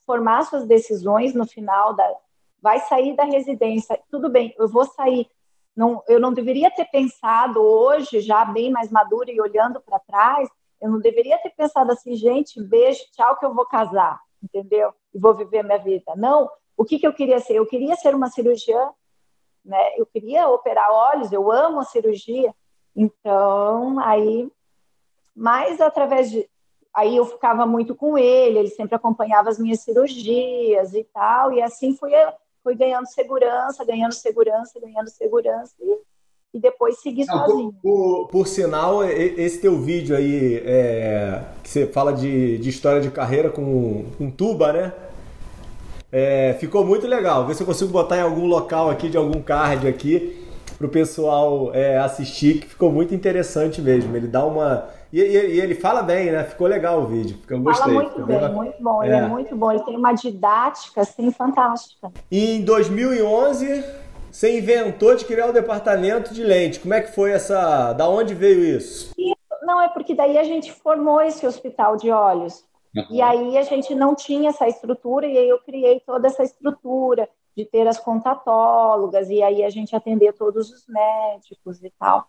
formar 0.05 0.43
suas 0.43 0.65
decisões 0.67 1.33
no 1.33 1.45
final 1.45 1.93
da 1.93 2.05
vai 2.61 2.79
sair 2.81 3.15
da 3.15 3.23
residência, 3.23 3.99
tudo 4.11 4.29
bem, 4.29 4.53
eu 4.59 4.67
vou 4.67 4.85
sair. 4.85 5.27
Não, 5.75 6.03
eu 6.07 6.19
não 6.19 6.31
deveria 6.31 6.69
ter 6.69 6.85
pensado 6.85 7.59
hoje, 7.59 8.19
já 8.19 8.45
bem 8.45 8.69
mais 8.69 8.91
madura 8.91 9.31
e 9.31 9.41
olhando 9.41 9.81
para 9.81 9.97
trás, 9.97 10.47
eu 10.79 10.91
não 10.91 10.99
deveria 10.99 11.39
ter 11.39 11.49
pensado 11.51 11.91
assim, 11.91 12.15
gente, 12.15 12.61
beijo, 12.61 13.01
tchau, 13.13 13.37
que 13.37 13.45
eu 13.45 13.53
vou 13.53 13.65
casar, 13.65 14.19
entendeu? 14.43 14.93
E 15.13 15.17
vou 15.17 15.33
viver 15.33 15.63
minha 15.63 15.79
vida. 15.79 16.13
Não, 16.15 16.49
o 16.77 16.85
que, 16.85 16.99
que 16.99 17.07
eu 17.07 17.13
queria 17.13 17.39
ser? 17.39 17.55
Eu 17.55 17.65
queria 17.65 17.95
ser 17.95 18.13
uma 18.13 18.29
cirurgiã, 18.29 18.91
né? 19.63 19.97
Eu 19.97 20.05
queria 20.05 20.47
operar 20.49 20.91
olhos, 20.91 21.31
eu 21.31 21.51
amo 21.51 21.79
a 21.79 21.85
cirurgia. 21.85 22.53
Então, 22.95 23.99
aí, 23.99 24.51
mais 25.35 25.79
através 25.79 26.29
de, 26.29 26.49
aí 26.93 27.15
eu 27.15 27.25
ficava 27.25 27.65
muito 27.65 27.95
com 27.95 28.17
ele, 28.17 28.59
ele 28.59 28.69
sempre 28.69 28.95
acompanhava 28.95 29.49
as 29.49 29.57
minhas 29.57 29.79
cirurgias 29.79 30.93
e 30.93 31.03
tal, 31.13 31.53
e 31.53 31.61
assim 31.61 31.95
fui, 31.95 32.11
fui 32.63 32.75
ganhando 32.75 33.07
segurança, 33.07 33.85
ganhando 33.85 34.13
segurança, 34.13 34.79
ganhando 34.79 35.09
segurança, 35.09 35.73
e, 35.79 36.57
e 36.57 36.59
depois 36.59 36.99
segui 36.99 37.25
sozinho. 37.25 37.73
Por, 37.81 37.81
por, 37.81 38.27
por, 38.27 38.47
sinal, 38.47 39.03
esse 39.03 39.59
teu 39.59 39.79
vídeo 39.79 40.15
aí, 40.15 40.61
é, 40.65 41.43
que 41.63 41.69
você 41.69 41.87
fala 41.87 42.11
de, 42.11 42.57
de 42.57 42.69
história 42.69 43.01
de 43.01 43.09
carreira 43.09 43.49
com, 43.49 44.05
com 44.17 44.29
tuba, 44.29 44.73
né? 44.73 44.93
É, 46.11 46.57
ficou 46.59 46.83
muito 46.85 47.07
legal. 47.07 47.47
Vê 47.47 47.53
se 47.53 47.63
eu 47.63 47.67
consigo 47.67 47.89
botar 47.89 48.17
em 48.17 48.21
algum 48.21 48.45
local 48.45 48.89
aqui, 48.89 49.07
de 49.07 49.15
algum 49.15 49.41
card 49.41 49.87
aqui, 49.87 50.45
para 50.77 50.85
o 50.85 50.89
pessoal 50.89 51.73
é, 51.73 51.97
assistir, 51.99 52.59
que 52.59 52.67
ficou 52.67 52.91
muito 52.91 53.15
interessante 53.15 53.81
mesmo. 53.81 54.13
Ele 54.13 54.27
dá 54.27 54.43
uma 54.43 54.89
e, 55.11 55.19
e, 55.19 55.55
e, 55.55 55.61
ele 55.61 55.75
fala 55.75 56.01
bem, 56.01 56.31
né? 56.31 56.43
Ficou 56.43 56.67
legal 56.67 57.01
o 57.01 57.05
vídeo. 57.05 57.37
Eu 57.49 57.61
gostei. 57.61 57.93
Fala 57.93 57.93
muito 57.93 58.25
bem, 58.25 58.53
muito 58.53 58.81
bom. 58.81 59.03
É. 59.03 59.07
Ele 59.07 59.15
é 59.15 59.27
muito 59.27 59.55
bom. 59.55 59.71
Ele 59.71 59.83
tem 59.83 59.97
uma 59.97 60.13
didática, 60.13 61.01
assim, 61.01 61.31
fantástica. 61.31 62.11
E 62.29 62.57
em 62.57 62.63
2011, 62.63 63.83
você 64.31 64.57
inventou 64.57 65.15
de 65.15 65.25
criar 65.25 65.47
o 65.47 65.53
departamento 65.53 66.33
de 66.33 66.43
lente. 66.43 66.79
Como 66.79 66.93
é 66.93 67.01
que 67.01 67.13
foi 67.13 67.31
essa... 67.31 67.91
Da 67.93 68.07
onde 68.07 68.33
veio 68.33 68.63
isso? 68.63 69.13
Não, 69.63 69.81
é 69.81 69.89
porque 69.89 70.15
daí 70.15 70.37
a 70.37 70.43
gente 70.43 70.71
formou 70.71 71.21
esse 71.21 71.45
hospital 71.45 71.97
de 71.97 72.09
olhos. 72.09 72.63
Uhum. 72.95 73.05
E 73.09 73.21
aí 73.21 73.57
a 73.57 73.63
gente 73.63 73.93
não 73.93 74.15
tinha 74.15 74.49
essa 74.49 74.67
estrutura 74.67 75.25
e 75.25 75.37
aí 75.37 75.49
eu 75.49 75.59
criei 75.59 75.99
toda 76.01 76.27
essa 76.27 76.43
estrutura 76.43 77.27
de 77.55 77.65
ter 77.65 77.87
as 77.87 77.99
contatólogas 77.99 79.29
e 79.29 79.41
aí 79.41 79.63
a 79.63 79.69
gente 79.69 79.95
atender 79.95 80.33
todos 80.33 80.69
os 80.69 80.85
médicos 80.87 81.83
e 81.83 81.89
tal 81.99 82.27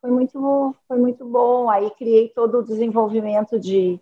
foi 0.00 0.10
muito, 0.10 0.74
foi 0.88 0.98
muito 0.98 1.24
bom. 1.24 1.68
Aí 1.68 1.90
criei 1.92 2.28
todo 2.28 2.58
o 2.58 2.64
desenvolvimento 2.64 3.58
de, 3.58 4.00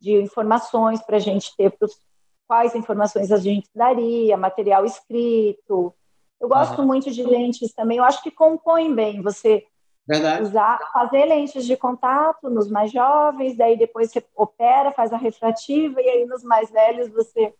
de 0.00 0.12
informações 0.14 1.02
para 1.02 1.16
a 1.16 1.20
gente 1.20 1.54
ter 1.56 1.70
pros, 1.70 1.98
quais 2.46 2.74
informações 2.74 3.30
a 3.32 3.36
gente 3.36 3.68
daria, 3.74 4.36
material 4.36 4.84
escrito. 4.84 5.94
Eu 6.40 6.48
gosto 6.48 6.80
uhum. 6.80 6.86
muito 6.86 7.10
de 7.10 7.22
lentes 7.22 7.72
também. 7.72 7.98
Eu 7.98 8.04
acho 8.04 8.22
que 8.22 8.30
compõe 8.30 8.94
bem 8.94 9.22
você 9.22 9.64
Verdade. 10.06 10.42
usar, 10.42 10.78
fazer 10.92 11.24
lentes 11.24 11.64
de 11.64 11.76
contato 11.76 12.48
nos 12.50 12.70
mais 12.70 12.92
jovens, 12.92 13.56
daí 13.56 13.76
depois 13.76 14.10
você 14.10 14.24
opera, 14.36 14.92
faz 14.92 15.12
a 15.12 15.16
refrativa 15.16 16.00
e 16.00 16.08
aí 16.08 16.26
nos 16.26 16.44
mais 16.44 16.70
velhos 16.70 17.08
você 17.08 17.52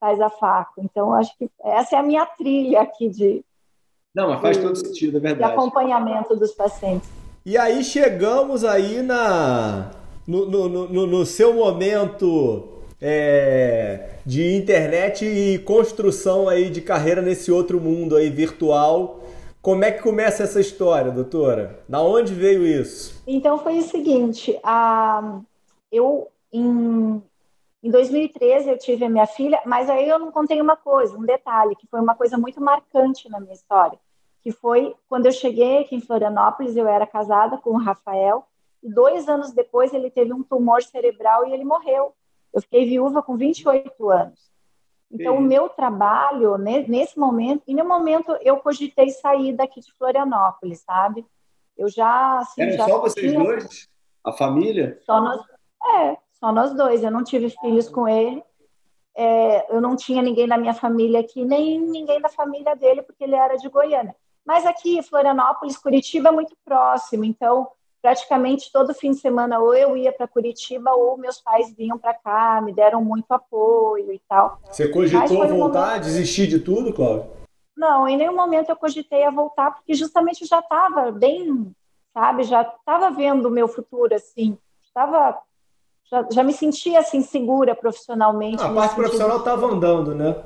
faz 0.00 0.20
a 0.20 0.30
faco. 0.30 0.80
Então 0.82 1.14
acho 1.14 1.36
que 1.36 1.50
essa 1.62 1.96
é 1.96 1.98
a 1.98 2.02
minha 2.02 2.26
trilha 2.26 2.80
aqui 2.80 3.08
de 3.08 3.44
não, 4.14 4.28
mas 4.28 4.40
faz 4.42 4.58
todo 4.58 4.76
sentido, 4.76 5.16
é 5.16 5.20
verdade. 5.20 5.52
De 5.52 5.58
acompanhamento 5.58 6.36
dos 6.36 6.52
pacientes. 6.52 7.08
E 7.44 7.58
aí 7.58 7.82
chegamos 7.82 8.64
aí 8.64 9.02
na 9.02 9.90
no, 10.26 10.46
no, 10.46 10.68
no, 10.68 11.06
no 11.06 11.26
seu 11.26 11.52
momento 11.54 12.68
é, 13.00 14.10
de 14.24 14.54
internet 14.54 15.24
e 15.24 15.58
construção 15.58 16.48
aí 16.48 16.70
de 16.70 16.80
carreira 16.80 17.20
nesse 17.20 17.50
outro 17.50 17.80
mundo 17.80 18.16
aí 18.16 18.30
virtual. 18.30 19.20
Como 19.60 19.84
é 19.84 19.90
que 19.90 20.02
começa 20.02 20.44
essa 20.44 20.60
história, 20.60 21.10
doutora? 21.10 21.80
Da 21.88 22.00
onde 22.00 22.32
veio 22.32 22.64
isso? 22.64 23.20
Então 23.26 23.58
foi 23.58 23.78
o 23.78 23.82
seguinte, 23.82 24.56
a, 24.62 25.40
eu 25.90 26.28
em, 26.52 27.20
em 27.82 27.90
2013 27.90 28.70
eu 28.70 28.78
tive 28.78 29.04
a 29.04 29.10
minha 29.10 29.26
filha, 29.26 29.60
mas 29.66 29.90
aí 29.90 30.08
eu 30.08 30.18
não 30.18 30.30
contei 30.30 30.60
uma 30.60 30.76
coisa, 30.76 31.16
um 31.16 31.24
detalhe, 31.24 31.74
que 31.74 31.88
foi 31.88 32.00
uma 32.00 32.14
coisa 32.14 32.38
muito 32.38 32.60
marcante 32.60 33.28
na 33.28 33.40
minha 33.40 33.54
história, 33.54 33.98
que 34.42 34.50
foi 34.50 34.94
quando 35.08 35.26
eu 35.26 35.32
cheguei 35.32 35.78
aqui 35.78 35.94
em 35.94 36.00
Florianópolis, 36.00 36.76
eu 36.76 36.86
era 36.86 37.06
casada 37.06 37.56
com 37.56 37.70
o 37.70 37.78
Rafael, 37.78 38.44
e 38.82 38.92
dois 38.92 39.28
anos 39.28 39.52
depois 39.52 39.94
ele 39.94 40.10
teve 40.10 40.32
um 40.32 40.42
tumor 40.42 40.82
cerebral 40.82 41.46
e 41.46 41.52
ele 41.52 41.64
morreu. 41.64 42.12
Eu 42.52 42.60
fiquei 42.60 42.84
viúva 42.84 43.22
com 43.22 43.36
28 43.36 44.10
anos. 44.10 44.52
Então, 45.10 45.36
Sim. 45.36 45.38
o 45.38 45.42
meu 45.42 45.68
trabalho, 45.68 46.56
nesse 46.58 47.18
momento, 47.18 47.62
e 47.66 47.74
no 47.74 47.84
momento 47.84 48.32
eu 48.40 48.56
cogitei 48.56 49.10
sair 49.10 49.52
daqui 49.52 49.80
de 49.80 49.92
Florianópolis, 49.92 50.80
sabe? 50.80 51.24
Eu 51.76 51.88
já. 51.88 52.38
Assim, 52.38 52.62
Era 52.62 52.72
já 52.72 52.86
só 52.86 53.00
vocês 53.00 53.30
tinha... 53.30 53.44
dois? 53.44 53.88
A 54.24 54.32
família? 54.32 54.98
Só 55.02 55.20
nós. 55.20 55.40
É, 55.84 56.16
só 56.32 56.50
nós 56.50 56.74
dois. 56.74 57.02
Eu 57.02 57.10
não 57.10 57.22
tive 57.22 57.50
filhos 57.50 57.88
com 57.88 58.08
ele. 58.08 58.42
É, 59.14 59.74
eu 59.74 59.80
não 59.80 59.94
tinha 59.94 60.22
ninguém 60.22 60.48
da 60.48 60.56
minha 60.56 60.72
família 60.72 61.20
aqui, 61.20 61.44
nem 61.44 61.78
ninguém 61.78 62.20
da 62.20 62.30
família 62.30 62.74
dele, 62.74 63.02
porque 63.02 63.24
ele 63.24 63.34
era 63.34 63.56
de 63.56 63.68
Goiânia. 63.68 64.16
Mas 64.44 64.66
aqui, 64.66 65.02
Florianópolis, 65.02 65.76
Curitiba 65.76 66.28
é 66.28 66.32
muito 66.32 66.56
próximo, 66.64 67.24
então 67.24 67.68
praticamente 68.02 68.70
todo 68.72 68.92
fim 68.92 69.12
de 69.12 69.18
semana 69.18 69.60
ou 69.60 69.72
eu 69.72 69.96
ia 69.96 70.12
para 70.12 70.26
Curitiba 70.26 70.90
ou 70.90 71.16
meus 71.16 71.40
pais 71.40 71.72
vinham 71.72 71.96
para 71.96 72.12
cá, 72.12 72.60
me 72.60 72.72
deram 72.72 73.02
muito 73.02 73.30
apoio 73.30 74.12
e 74.12 74.20
tal. 74.28 74.58
Você 74.64 74.88
cogitou 74.88 75.46
voltar, 75.46 75.90
momento... 75.90 76.02
desistir 76.02 76.48
de 76.48 76.58
tudo, 76.58 76.92
Cláudio? 76.92 77.30
Não, 77.76 78.08
em 78.08 78.16
nenhum 78.16 78.34
momento 78.34 78.68
eu 78.68 78.76
cogitei 78.76 79.24
a 79.24 79.30
voltar, 79.30 79.70
porque 79.70 79.94
justamente 79.94 80.42
eu 80.42 80.48
já 80.48 80.58
estava 80.58 81.12
bem, 81.12 81.72
sabe, 82.12 82.42
já 82.42 82.62
estava 82.62 83.10
vendo 83.10 83.46
o 83.46 83.50
meu 83.50 83.68
futuro 83.68 84.14
assim, 84.14 84.58
estava 84.84 85.40
já, 86.10 86.26
já, 86.30 86.42
me 86.42 86.52
sentia 86.52 86.98
assim 86.98 87.22
segura 87.22 87.74
profissionalmente. 87.74 88.62
a 88.62 88.74
parte 88.74 88.94
profissional 88.94 89.38
estava 89.38 89.66
andando, 89.66 90.14
né? 90.14 90.42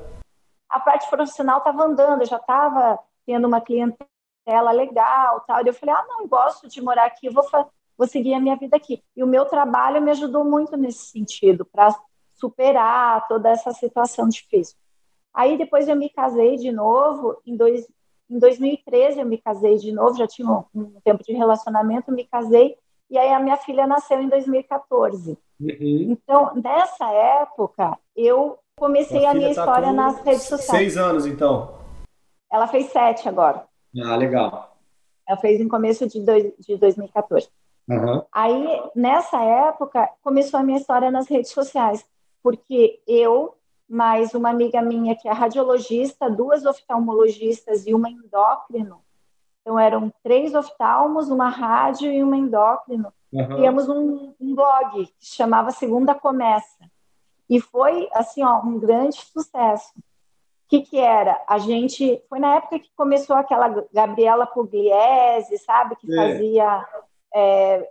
A 0.69 0.79
parte 0.79 1.09
profissional 1.09 1.57
estava 1.57 1.83
andando, 1.83 2.21
eu 2.21 2.27
já 2.27 2.37
estava 2.37 2.97
tendo 3.27 3.47
uma 3.47 3.61
clientela 3.61 4.09
ela 4.47 4.71
legal, 4.71 5.43
tal. 5.45 5.63
E 5.63 5.67
eu 5.67 5.73
falei, 5.73 5.93
ah, 5.93 6.05
não, 6.07 6.27
gosto 6.27 6.67
de 6.67 6.81
morar 6.81 7.05
aqui, 7.05 7.29
vou, 7.29 7.43
vou 7.97 8.07
seguir 8.07 8.33
a 8.33 8.39
minha 8.39 8.55
vida 8.55 8.77
aqui. 8.77 9.03
E 9.15 9.21
o 9.21 9.27
meu 9.27 9.45
trabalho 9.45 10.01
me 10.01 10.11
ajudou 10.11 10.45
muito 10.45 10.77
nesse 10.77 11.05
sentido, 11.05 11.65
para 11.65 11.93
superar 12.33 13.27
toda 13.27 13.49
essa 13.49 13.71
situação 13.73 14.29
difícil. 14.29 14.77
Aí 15.33 15.57
depois 15.57 15.87
eu 15.87 15.95
me 15.95 16.09
casei 16.09 16.55
de 16.55 16.71
novo, 16.71 17.37
em, 17.45 17.55
dois, 17.55 17.87
em 18.29 18.39
2013 18.39 19.19
eu 19.19 19.25
me 19.25 19.37
casei 19.37 19.75
de 19.75 19.91
novo, 19.91 20.17
já 20.17 20.27
tinha 20.27 20.49
um, 20.49 20.63
um 20.73 21.01
tempo 21.03 21.23
de 21.23 21.33
relacionamento, 21.33 22.11
me 22.11 22.23
casei, 22.23 22.77
e 23.09 23.17
aí 23.17 23.31
a 23.31 23.39
minha 23.39 23.57
filha 23.57 23.85
nasceu 23.85 24.21
em 24.21 24.29
2014. 24.29 25.37
Uhum. 25.59 25.77
Então, 25.79 26.53
nessa 26.55 27.09
época, 27.11 27.97
eu 28.15 28.57
comecei 28.77 29.25
a 29.25 29.33
minha 29.33 29.53
tá 29.53 29.61
história 29.61 29.91
nas 29.91 30.19
redes 30.21 30.43
sociais. 30.43 30.93
Seis 30.93 30.97
anos, 30.97 31.25
então? 31.25 31.86
Ela 32.51 32.67
fez 32.67 32.87
sete 32.87 33.27
agora. 33.27 33.65
Ah, 34.03 34.15
legal. 34.15 34.77
Ela 35.27 35.37
fez 35.37 35.59
em 35.59 35.67
começo 35.67 36.07
de, 36.07 36.21
dois, 36.21 36.53
de 36.59 36.77
2014. 36.77 37.49
Uhum. 37.89 38.21
Aí, 38.31 38.81
nessa 38.95 39.41
época, 39.41 40.09
começou 40.21 40.59
a 40.59 40.63
minha 40.63 40.77
história 40.77 41.09
nas 41.09 41.27
redes 41.27 41.51
sociais, 41.51 42.05
porque 42.43 43.01
eu, 43.07 43.55
mais 43.87 44.33
uma 44.33 44.49
amiga 44.49 44.81
minha 44.81 45.15
que 45.15 45.27
é 45.27 45.31
radiologista, 45.31 46.29
duas 46.29 46.65
oftalmologistas 46.65 47.87
e 47.87 47.93
uma 47.93 48.09
endócrino, 48.09 49.01
então 49.61 49.77
eram 49.77 50.11
três 50.23 50.55
oftalmos, 50.55 51.29
uma 51.29 51.49
rádio 51.49 52.09
e 52.09 52.23
uma 52.23 52.37
endócrino, 52.37 53.11
uhum. 53.33 53.47
criamos 53.47 53.89
um, 53.89 54.33
um 54.39 54.55
blog 54.55 55.05
que 55.19 55.25
chamava 55.25 55.71
Segunda 55.71 56.15
Começa. 56.15 56.89
E 57.49 57.59
foi, 57.59 58.09
assim, 58.13 58.43
ó, 58.43 58.61
um 58.61 58.79
grande 58.79 59.17
sucesso 59.17 59.93
que, 60.67 60.81
que 60.81 60.97
era? 60.97 61.41
A 61.47 61.57
gente. 61.57 62.21
Foi 62.29 62.39
na 62.39 62.55
época 62.55 62.79
que 62.79 62.89
começou 62.95 63.35
aquela 63.35 63.85
Gabriela 63.93 64.45
Pugliese, 64.45 65.57
sabe? 65.59 65.95
Que 65.95 66.11
é. 66.11 66.15
fazia 66.15 66.85
é, 67.33 67.89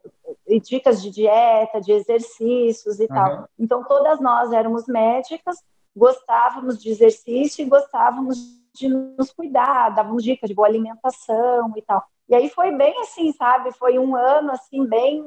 dicas 0.63 1.03
de 1.03 1.11
dieta, 1.11 1.81
de 1.81 1.93
exercícios 1.93 2.99
e 3.01 3.05
uhum. 3.05 3.09
tal. 3.09 3.49
Então, 3.59 3.85
todas 3.85 4.21
nós 4.21 4.53
éramos 4.53 4.87
médicas, 4.87 5.63
gostávamos 5.95 6.81
de 6.83 6.91
exercício 6.91 7.63
e 7.63 7.69
gostávamos 7.69 8.37
de 8.75 8.89
nos 8.89 9.33
cuidar, 9.33 9.91
dávamos 9.91 10.23
dicas 10.23 10.49
de 10.49 10.55
boa 10.55 10.69
alimentação 10.69 11.73
e 11.77 11.83
tal. 11.83 12.05
E 12.29 12.35
aí 12.35 12.51
foi 12.51 12.73
bem 12.73 13.01
assim, 13.01 13.33
sabe? 13.33 13.73
Foi 13.73 13.99
um 13.99 14.15
ano 14.15 14.53
assim 14.53 14.85
bem 14.87 15.25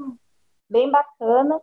bem 0.69 0.91
bacana. 0.91 1.59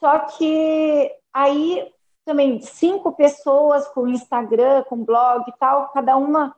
Só 0.00 0.18
que 0.20 1.12
aí 1.32 1.92
também 2.30 2.60
cinco 2.60 3.10
pessoas 3.10 3.88
com 3.88 4.06
Instagram, 4.06 4.84
com 4.84 5.04
blog 5.04 5.42
e 5.48 5.58
tal, 5.58 5.88
cada 5.88 6.16
uma, 6.16 6.54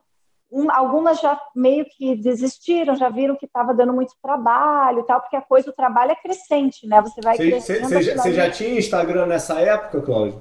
um, 0.51 0.71
algumas 0.71 1.19
já 1.19 1.41
meio 1.55 1.83
que 1.85 2.15
desistiram, 2.15 2.95
já 2.95 3.09
viram 3.09 3.35
que 3.35 3.47
estava 3.47 3.73
dando 3.73 3.91
muito 3.91 4.13
trabalho 4.21 4.99
e 4.99 5.03
tal, 5.03 5.19
porque 5.19 5.35
a 5.35 5.41
coisa, 5.41 5.71
o 5.71 5.73
trabalho 5.73 6.11
é 6.11 6.15
crescente, 6.15 6.85
né? 6.85 7.01
Você 7.01 7.19
vai 7.21 7.37
crescendo. 7.37 7.89
Você 7.89 8.33
já 8.33 8.51
tinha 8.51 8.77
Instagram 8.77 9.25
nessa 9.25 9.59
época, 9.59 9.99
Cláudio? 9.99 10.39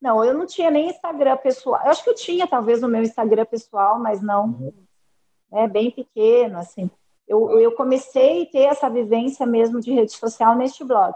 Não, 0.00 0.24
eu 0.24 0.34
não 0.34 0.44
tinha 0.44 0.72
nem 0.72 0.90
Instagram 0.90 1.36
pessoal. 1.36 1.80
Eu 1.84 1.92
acho 1.92 2.02
que 2.02 2.10
eu 2.10 2.14
tinha, 2.16 2.44
talvez, 2.44 2.82
o 2.82 2.88
meu 2.88 3.02
Instagram 3.02 3.44
pessoal, 3.44 4.00
mas 4.00 4.20
não. 4.20 4.46
Uhum. 4.46 4.72
É 5.52 5.68
bem 5.68 5.88
pequeno, 5.88 6.58
assim. 6.58 6.90
Eu, 7.28 7.60
eu 7.60 7.70
comecei 7.72 8.42
a 8.42 8.46
ter 8.46 8.62
essa 8.62 8.90
vivência 8.90 9.46
mesmo 9.46 9.80
de 9.80 9.92
rede 9.92 10.10
social 10.10 10.56
neste 10.56 10.82
blog. 10.82 11.14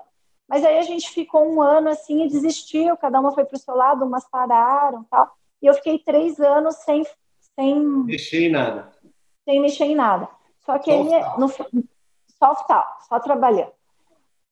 Mas 0.49 0.65
aí 0.65 0.79
a 0.79 0.83
gente 0.83 1.11
ficou 1.11 1.45
um 1.45 1.61
ano 1.61 1.89
assim 1.89 2.25
e 2.25 2.29
desistiu, 2.29 2.97
cada 2.97 3.19
uma 3.19 3.33
foi 3.33 3.45
para 3.45 3.57
o 3.57 3.59
seu 3.59 3.75
lado, 3.75 4.05
umas 4.05 4.29
pararam 4.29 5.05
tal. 5.11 5.31
E 5.61 5.67
eu 5.67 5.75
fiquei 5.75 5.99
três 5.99 6.39
anos 6.39 6.77
sem. 6.77 7.05
sem 7.59 7.81
mexer 7.81 8.47
em 8.47 8.51
nada. 8.51 8.93
Sem 9.45 9.61
mexer 9.61 9.85
em 9.85 9.97
nada. 9.97 10.29
Só 10.65 10.79
que 10.79 10.91
ele. 10.91 11.11
No, 11.39 11.49
só 11.49 12.55
tal, 12.55 12.87
só 13.09 13.19
trabalhando. 13.19 13.73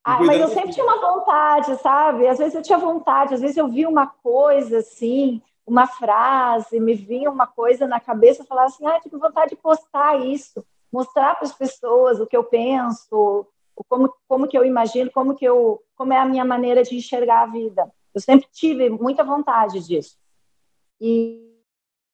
Ah, 0.03 0.23
mas 0.23 0.39
eu 0.39 0.49
sempre 0.49 0.73
tinha 0.73 0.85
uma 0.85 1.01
vontade, 1.01 1.77
sabe? 1.79 2.29
Às 2.29 2.39
vezes 2.39 2.55
eu 2.55 2.63
tinha 2.63 2.77
vontade, 2.77 3.35
às 3.35 3.41
vezes 3.41 3.57
eu 3.57 3.69
via 3.69 3.89
uma 3.89 4.07
coisa 4.07 4.79
assim, 4.79 5.41
uma 5.67 5.87
frase, 5.87 6.79
me 6.79 6.95
vinha 6.95 7.31
uma 7.31 7.47
coisa 7.47 7.87
na 7.87 7.99
cabeça, 7.99 8.43
eu 8.43 8.47
falava 8.47 8.67
assim, 8.67 8.87
ah, 8.87 9.01
tive 9.01 9.17
vontade 9.17 9.51
de 9.51 9.57
postar 9.57 10.21
isso, 10.21 10.63
mostrar 10.93 11.35
para 11.37 11.47
as 11.47 11.55
pessoas 11.55 12.21
o 12.21 12.27
que 12.27 12.37
eu 12.37 12.45
penso, 12.45 13.47
como, 13.89 14.15
como 14.29 14.47
que 14.49 14.57
eu 14.57 14.65
imagino, 14.65 15.11
como 15.11 15.35
que 15.35 15.45
eu, 15.45 15.83
como 15.97 16.13
é 16.13 16.19
a 16.19 16.25
minha 16.25 16.45
maneira 16.45 16.83
de 16.83 16.97
enxergar 16.97 17.43
a 17.43 17.47
vida. 17.47 17.91
Eu 18.15 18.21
sempre 18.21 18.47
tive 18.53 18.89
muita 18.89 19.25
vontade 19.25 19.81
disso. 19.81 20.17
E, 21.01 21.53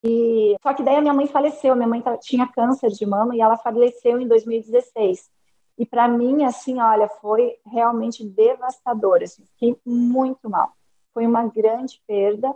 e 0.02 0.56
só 0.62 0.72
que 0.72 0.82
daí 0.82 0.96
a 0.96 1.00
minha 1.00 1.12
mãe 1.12 1.26
faleceu, 1.26 1.76
minha 1.76 1.88
mãe 1.88 2.02
tinha 2.20 2.46
câncer 2.46 2.90
de 2.90 3.04
mama 3.04 3.36
e 3.36 3.40
ela 3.40 3.56
faleceu 3.56 4.20
em 4.20 4.26
2016. 4.26 5.30
E 5.78 5.86
para 5.86 6.08
mim, 6.08 6.44
assim, 6.44 6.80
olha, 6.80 7.08
foi 7.08 7.56
realmente 7.66 8.24
devastador, 8.24 9.22
assim, 9.22 9.44
fiquei 9.46 9.76
muito 9.84 10.48
mal. 10.48 10.72
Foi 11.12 11.26
uma 11.26 11.46
grande 11.46 12.00
perda. 12.06 12.54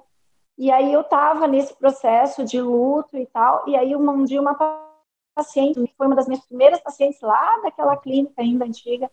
E 0.56 0.70
aí 0.70 0.92
eu 0.92 1.00
estava 1.00 1.46
nesse 1.46 1.74
processo 1.74 2.44
de 2.44 2.60
luto 2.60 3.16
e 3.16 3.26
tal, 3.26 3.68
e 3.68 3.76
aí 3.76 3.96
um 3.96 4.24
dia 4.24 4.40
uma 4.40 4.54
paciente, 5.34 5.94
foi 5.96 6.06
uma 6.06 6.16
das 6.16 6.26
minhas 6.26 6.44
primeiras 6.46 6.80
pacientes 6.80 7.20
lá 7.20 7.60
daquela 7.60 7.96
clínica 7.96 8.40
ainda 8.40 8.64
antiga. 8.64 9.10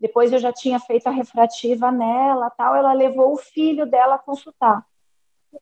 Depois 0.00 0.32
eu 0.32 0.38
já 0.38 0.52
tinha 0.52 0.78
feito 0.80 1.06
a 1.06 1.10
refrativa 1.10 1.90
nela, 1.90 2.50
tal. 2.50 2.74
Ela 2.74 2.92
levou 2.92 3.32
o 3.32 3.36
filho 3.38 3.86
dela 3.86 4.16
a 4.16 4.18
consultar. 4.18 4.86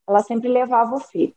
Ela 0.06 0.22
sempre 0.22 0.48
levava 0.48 0.94
o 0.94 1.00
filho. 1.00 1.34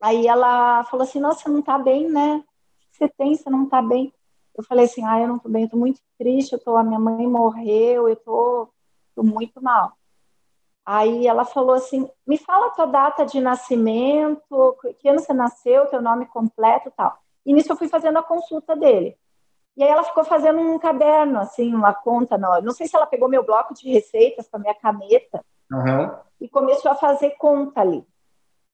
Aí 0.00 0.26
ela 0.26 0.84
falou 0.84 1.04
assim: 1.04 1.20
Nossa, 1.20 1.42
você 1.42 1.48
não 1.48 1.62
tá 1.62 1.78
bem, 1.78 2.08
né? 2.08 2.36
O 2.36 2.42
que 2.90 2.98
você 2.98 3.08
tem? 3.08 3.34
Você 3.34 3.50
não 3.50 3.68
tá 3.68 3.82
bem? 3.82 4.12
Eu 4.56 4.64
falei 4.64 4.84
assim: 4.86 5.04
Ah, 5.04 5.20
eu 5.20 5.28
não 5.28 5.38
tô 5.38 5.48
bem, 5.48 5.64
eu 5.64 5.70
tô 5.70 5.76
muito 5.76 6.00
triste. 6.18 6.52
Eu 6.52 6.58
tô, 6.58 6.76
a 6.76 6.84
minha 6.84 6.98
mãe 6.98 7.26
morreu, 7.26 8.08
eu 8.08 8.16
tô, 8.16 8.68
tô 9.14 9.22
muito 9.22 9.62
mal. 9.62 9.96
Aí 10.86 11.26
ela 11.26 11.44
falou 11.44 11.74
assim: 11.74 12.08
Me 12.26 12.38
fala 12.38 12.68
a 12.68 12.70
tua 12.70 12.86
data 12.86 13.26
de 13.26 13.40
nascimento, 13.40 14.76
que 14.98 15.08
ano 15.08 15.20
você 15.20 15.32
nasceu, 15.32 15.86
teu 15.86 16.00
nome 16.00 16.26
completo, 16.26 16.90
tal. 16.96 17.18
E 17.48 17.52
nisso 17.54 17.72
eu 17.72 17.76
fui 17.78 17.88
fazendo 17.88 18.18
a 18.18 18.22
consulta 18.22 18.76
dele. 18.76 19.16
E 19.74 19.82
aí 19.82 19.88
ela 19.88 20.04
ficou 20.04 20.22
fazendo 20.22 20.60
um 20.60 20.78
caderno, 20.78 21.38
assim, 21.38 21.74
uma 21.74 21.94
conta. 21.94 22.36
Não, 22.36 22.60
não 22.60 22.72
sei 22.74 22.86
se 22.86 22.94
ela 22.94 23.06
pegou 23.06 23.26
meu 23.26 23.42
bloco 23.42 23.72
de 23.72 23.90
receitas 23.90 24.46
com 24.46 24.58
a 24.58 24.60
minha 24.60 24.74
caneta 24.74 25.42
uhum. 25.72 26.14
e 26.38 26.46
começou 26.46 26.90
a 26.90 26.94
fazer 26.94 27.30
conta 27.38 27.80
ali. 27.80 28.04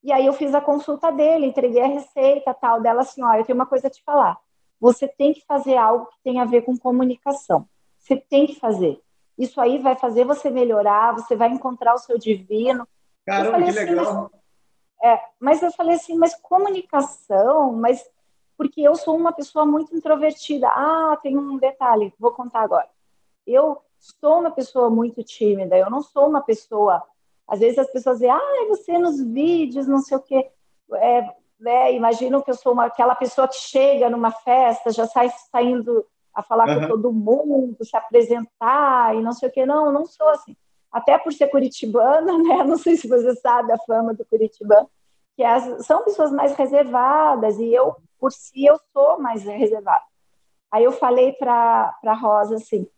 E 0.03 0.13
aí 0.13 0.27
eu 0.27 0.33
fiz 0.33 0.53
a 0.57 0.61
consulta 0.61 1.13
dele, 1.13 1.47
entreguei 1.47 1.83
a 1.83 1.87
receita 1.87 2.53
tal 2.53 2.81
dela 2.81 3.03
assim, 3.03 3.23
ó, 3.23 3.35
eu 3.35 3.45
tenho 3.45 3.57
uma 3.57 3.65
coisa 3.65 3.87
a 3.87 3.91
te 3.91 4.03
falar. 4.03 4.37
você 4.81 5.07
tem 5.07 5.33
que 5.33 5.47
fazer 5.47 5.77
algo 5.77 6.07
que 6.07 6.19
tem 6.25 6.41
a 6.41 6.45
ver 6.45 6.63
com 6.63 6.77
comunicação. 6.77 7.69
Você 8.01 8.17
tem 8.17 8.45
que 8.45 8.59
fazer. 8.59 9.01
Isso 9.39 9.61
aí 9.61 9.79
vai 9.79 9.95
fazer 9.95 10.25
você 10.25 10.51
melhorar, 10.51 11.13
você 11.13 11.37
vai 11.37 11.49
encontrar 11.49 11.95
o 11.95 11.99
seu 11.99 12.19
divino. 12.19 12.89
Caramba, 13.25 13.59
que 13.59 13.71
assim, 13.71 13.79
legal. 13.79 14.31
Mas, 15.01 15.13
é, 15.13 15.21
mas 15.39 15.63
eu 15.63 15.71
falei 15.71 15.95
assim, 15.95 16.19
mas 16.19 16.35
comunicação, 16.35 17.73
mas 17.73 18.05
porque 18.57 18.81
eu 18.81 18.95
sou 18.95 19.17
uma 19.17 19.33
pessoa 19.33 19.65
muito 19.65 19.95
introvertida. 19.95 20.69
Ah, 20.69 21.19
tem 21.23 21.37
um 21.37 21.57
detalhe, 21.57 22.13
vou 22.19 22.33
contar 22.33 22.61
agora. 22.61 22.89
Eu 23.47 23.81
sou 23.99 24.41
uma 24.41 24.51
pessoa 24.51 24.91
muito 24.91 25.23
tímida, 25.23 25.77
eu 25.77 25.91
não 25.91 26.03
sou 26.03 26.29
uma 26.29 26.41
pessoa. 26.41 27.03
Às 27.47 27.61
vezes 27.61 27.79
as 27.79 27.91
pessoas 27.91 28.19
dizem, 28.19 28.31
ah, 28.31 28.67
você 28.69 28.99
nos 28.99 29.21
vídeos, 29.21 29.87
não 29.87 29.99
sei 29.99 30.17
o 30.17 30.21
quê. 30.21 30.51
É, 30.95 31.35
né, 31.59 31.95
imaginam 31.95 32.43
que 32.43 32.51
eu 32.51 32.55
sou 32.55 32.73
uma, 32.73 32.87
aquela 32.87 33.15
pessoa 33.15 33.49
que 33.49 33.57
chega 33.57 34.11
numa 34.11 34.31
festa, 34.31 34.91
já 34.91 35.07
sai 35.07 35.31
saindo 35.51 36.05
a 36.35 36.43
falar 36.43 36.69
uhum. 36.69 36.81
com 36.81 36.89
todo 36.89 37.13
mundo, 37.13 37.85
se 37.85 37.97
apresentar 37.97 39.15
e 39.15 39.23
não 39.23 39.33
sei 39.33 39.49
o 39.49 39.53
que. 39.53 39.65
Não, 39.65 39.93
não 39.93 40.05
sou 40.05 40.29
assim. 40.29 40.57
Até 40.91 41.17
por 41.17 41.33
ser 41.33 41.49
curitibana, 41.49 42.37
né? 42.39 42.65
Não 42.65 42.77
sei 42.77 42.97
se 42.97 43.09
você 43.09 43.35
sabe 43.37 43.73
a 43.73 43.79
fama 43.79 44.13
do 44.15 44.25
curitibano, 44.25 44.89
que 45.37 45.43
as, 45.43 45.87
são 45.87 46.05
pessoas 46.05 46.33
mais 46.33 46.55
reservadas 46.55 47.59
e 47.59 47.73
eu, 47.73 47.97
por 48.25 48.33
si, 48.33 48.65
eu 48.65 48.81
sou 48.91 49.21
mais 49.21 49.45
reservada. 49.45 50.03
Aí 50.73 50.83
eu 50.83 50.93
falei 50.93 51.35
para 51.35 51.95
a 52.03 52.15
Rosa 52.15 52.55
assim, 52.55 52.89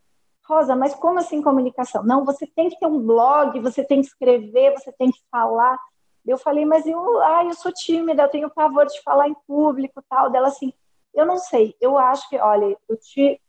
Rosa, 0.44 0.76
mas 0.76 0.94
como 0.94 1.18
assim 1.18 1.42
comunicação? 1.42 2.04
Não, 2.04 2.24
você 2.24 2.46
tem 2.46 2.68
que 2.68 2.78
ter 2.78 2.86
um 2.86 3.04
blog, 3.04 3.58
você 3.58 3.84
tem 3.84 4.00
que 4.00 4.06
escrever, 4.06 4.72
você 4.74 4.92
tem 4.92 5.10
que 5.10 5.18
falar. 5.28 5.76
Eu 6.24 6.38
falei, 6.38 6.64
mas 6.64 6.86
eu, 6.86 7.20
ah, 7.22 7.44
eu 7.44 7.54
sou 7.54 7.72
tímida, 7.72 8.22
eu 8.22 8.28
tenho 8.28 8.48
pavor 8.48 8.86
de 8.86 9.02
falar 9.02 9.28
em 9.28 9.34
público, 9.48 10.00
tal. 10.08 10.30
Dela 10.30 10.46
assim, 10.46 10.72
eu 11.12 11.26
não 11.26 11.38
sei, 11.38 11.74
eu 11.80 11.98
acho 11.98 12.28
que, 12.28 12.38
olha, 12.38 12.78
eu 12.88 12.96
te 12.96 13.40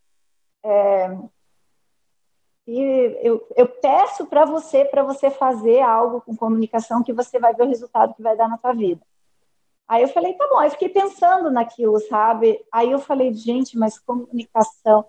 é, 0.65 1.15
eu, 2.65 3.47
eu 3.55 3.67
peço 3.67 4.25
para 4.25 4.45
você, 4.45 4.83
para 4.83 5.03
você 5.03 5.29
fazer 5.29 5.81
algo 5.81 6.21
com 6.21 6.35
comunicação 6.35 7.03
que 7.03 7.13
você 7.13 7.37
vai 7.37 7.53
ver 7.53 7.65
o 7.65 7.69
resultado 7.69 8.15
que 8.15 8.23
vai 8.23 8.35
dar 8.35 8.49
na 8.49 8.57
sua 8.57 8.73
vida. 8.73 9.05
Aí 9.87 10.01
eu 10.01 10.09
falei, 10.09 10.33
tá 10.33 10.47
bom. 10.49 10.57
Aí 10.57 10.69
fiquei 10.69 10.89
pensando 10.89 11.49
naquilo, 11.49 11.99
sabe? 11.99 12.59
Aí 12.71 12.91
eu 12.91 12.99
falei, 12.99 13.33
gente, 13.33 13.77
mas 13.77 13.97
comunicação. 13.99 15.05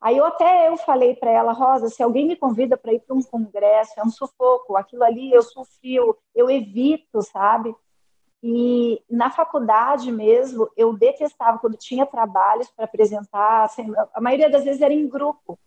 Aí 0.00 0.16
eu 0.16 0.24
até 0.24 0.68
eu 0.68 0.76
falei 0.76 1.14
para 1.14 1.30
ela, 1.30 1.52
Rosa, 1.52 1.88
se 1.88 2.02
alguém 2.02 2.26
me 2.26 2.36
convida 2.36 2.76
para 2.76 2.92
ir 2.92 3.00
para 3.00 3.16
um 3.16 3.22
congresso, 3.22 3.92
é 3.96 4.02
um 4.02 4.10
sufoco, 4.10 4.76
aquilo 4.76 5.02
ali 5.02 5.32
eu 5.32 5.42
sofri, 5.42 5.94
eu 6.34 6.50
evito, 6.50 7.22
sabe? 7.22 7.74
E 8.42 9.02
na 9.10 9.30
faculdade 9.30 10.12
mesmo, 10.12 10.70
eu 10.76 10.92
detestava 10.92 11.58
quando 11.58 11.76
tinha 11.76 12.04
trabalhos 12.04 12.70
para 12.70 12.84
apresentar, 12.84 13.64
assim, 13.64 13.92
a 14.14 14.20
maioria 14.20 14.50
das 14.50 14.64
vezes 14.64 14.82
era 14.82 14.92
em 14.92 15.08
grupo. 15.08 15.58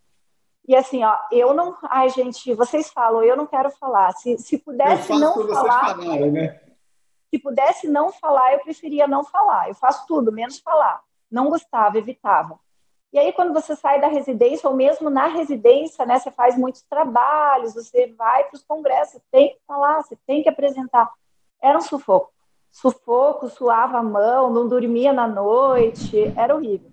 E 0.67 0.75
assim, 0.75 1.03
ó, 1.03 1.17
eu 1.31 1.53
não. 1.53 1.75
Ai, 1.83 2.09
gente, 2.09 2.53
vocês 2.53 2.91
falam, 2.91 3.23
eu 3.23 3.35
não 3.35 3.47
quero 3.47 3.71
falar. 3.71 4.13
Se, 4.13 4.37
se 4.37 4.57
pudesse 4.59 5.11
não 5.11 5.33
falar. 5.47 5.95
Falarem, 5.95 6.31
né? 6.31 6.61
Se 7.29 7.39
pudesse 7.39 7.87
não 7.87 8.11
falar, 8.11 8.53
eu 8.53 8.59
preferia 8.59 9.07
não 9.07 9.23
falar. 9.23 9.69
Eu 9.69 9.75
faço 9.75 10.05
tudo, 10.07 10.31
menos 10.31 10.59
falar. 10.59 11.01
Não 11.29 11.49
gostava, 11.49 11.97
evitava. 11.97 12.59
E 13.11 13.17
aí, 13.17 13.33
quando 13.33 13.53
você 13.53 13.75
sai 13.75 13.99
da 13.99 14.07
residência, 14.07 14.69
ou 14.69 14.75
mesmo 14.75 15.09
na 15.09 15.27
residência, 15.27 16.05
né, 16.05 16.19
você 16.19 16.29
faz 16.29 16.55
muitos 16.55 16.83
trabalhos, 16.83 17.73
você 17.73 18.13
vai 18.17 18.43
para 18.43 18.55
os 18.55 18.63
congressos, 18.63 19.19
tem 19.31 19.49
que 19.49 19.59
falar, 19.67 20.01
você 20.01 20.15
tem 20.27 20.43
que 20.43 20.49
apresentar. 20.49 21.11
Era 21.61 21.77
um 21.77 21.81
sufoco. 21.81 22.31
Sufoco, 22.71 23.49
suava 23.49 23.97
a 23.97 24.03
mão, 24.03 24.51
não 24.51 24.67
dormia 24.67 25.11
na 25.11 25.27
noite, 25.27 26.31
era 26.37 26.55
horrível. 26.55 26.91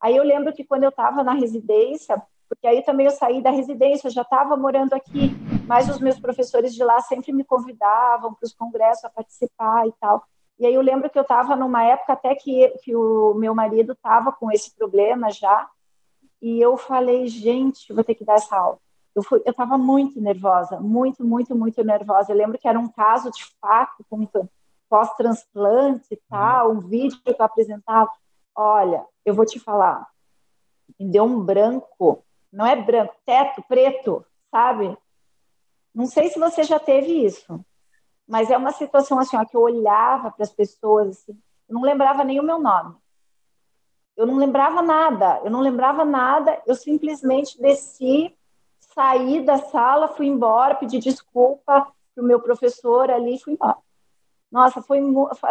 Aí 0.00 0.16
eu 0.16 0.24
lembro 0.24 0.54
que 0.54 0.64
quando 0.64 0.84
eu 0.84 0.88
estava 0.88 1.22
na 1.22 1.34
residência, 1.34 2.20
porque 2.48 2.66
aí 2.66 2.82
também 2.82 3.04
eu 3.04 3.12
saí 3.12 3.42
da 3.42 3.50
residência, 3.50 4.08
eu 4.08 4.12
já 4.12 4.22
estava 4.22 4.56
morando 4.56 4.94
aqui, 4.94 5.36
mas 5.68 5.88
os 5.88 6.00
meus 6.00 6.18
professores 6.18 6.74
de 6.74 6.82
lá 6.82 7.00
sempre 7.00 7.32
me 7.32 7.44
convidavam 7.44 8.34
para 8.34 8.46
os 8.46 8.54
congressos 8.54 9.04
a 9.04 9.10
participar 9.10 9.86
e 9.86 9.92
tal. 10.00 10.24
E 10.58 10.66
aí 10.66 10.74
eu 10.74 10.82
lembro 10.82 11.08
que 11.10 11.18
eu 11.18 11.22
estava 11.22 11.54
numa 11.54 11.84
época 11.84 12.14
até 12.14 12.34
que, 12.34 12.68
que 12.82 12.96
o 12.96 13.34
meu 13.34 13.54
marido 13.54 13.92
estava 13.92 14.32
com 14.32 14.50
esse 14.50 14.74
problema 14.74 15.30
já, 15.30 15.68
e 16.40 16.60
eu 16.60 16.76
falei, 16.76 17.26
gente, 17.26 17.92
vou 17.92 18.02
ter 18.02 18.14
que 18.14 18.24
dar 18.24 18.34
essa 18.34 18.56
aula. 18.56 18.78
Eu 19.14 19.22
estava 19.46 19.76
muito 19.76 20.20
nervosa, 20.20 20.80
muito, 20.80 21.24
muito, 21.24 21.54
muito 21.54 21.82
nervosa. 21.82 22.30
Eu 22.30 22.36
lembro 22.36 22.58
que 22.58 22.68
era 22.68 22.78
um 22.78 22.88
caso 22.88 23.30
de 23.30 23.44
fato, 23.60 24.04
com 24.08 24.26
pós-transplante 24.88 26.06
e 26.12 26.16
tal, 26.28 26.72
um 26.72 26.80
vídeo 26.80 27.20
que 27.24 27.30
eu 27.30 27.44
apresentava. 27.44 28.10
Olha, 28.54 29.04
eu 29.24 29.34
vou 29.34 29.44
te 29.44 29.58
falar, 29.58 30.06
me 30.98 31.06
deu 31.10 31.24
um 31.24 31.40
branco, 31.40 32.24
não 32.52 32.64
é 32.64 32.74
branco, 32.74 33.14
teto, 33.26 33.62
preto, 33.68 34.24
sabe? 34.50 34.96
Não 35.98 36.06
sei 36.06 36.28
se 36.30 36.38
você 36.38 36.62
já 36.62 36.78
teve 36.78 37.24
isso. 37.26 37.60
Mas 38.24 38.52
é 38.52 38.56
uma 38.56 38.70
situação 38.70 39.18
assim, 39.18 39.36
ó, 39.36 39.44
que 39.44 39.56
eu 39.56 39.62
olhava 39.62 40.30
para 40.30 40.44
as 40.44 40.52
pessoas, 40.52 41.08
assim, 41.08 41.36
eu 41.68 41.74
não 41.74 41.82
lembrava 41.82 42.22
nem 42.22 42.38
o 42.38 42.42
meu 42.44 42.60
nome. 42.60 42.94
Eu 44.16 44.24
não 44.24 44.36
lembrava 44.36 44.80
nada, 44.80 45.40
eu 45.42 45.50
não 45.50 45.58
lembrava 45.58 46.04
nada, 46.04 46.62
eu 46.68 46.76
simplesmente 46.76 47.60
desci, 47.60 48.32
saí 48.78 49.44
da 49.44 49.58
sala, 49.58 50.06
fui 50.06 50.28
embora, 50.28 50.76
pedi 50.76 51.00
desculpa 51.00 51.88
para 52.14 52.22
o 52.22 52.26
meu 52.26 52.38
professor 52.38 53.10
ali 53.10 53.34
e 53.34 53.40
fui 53.40 53.54
embora. 53.54 53.78
Nossa, 54.52 54.80
foi, 54.80 55.00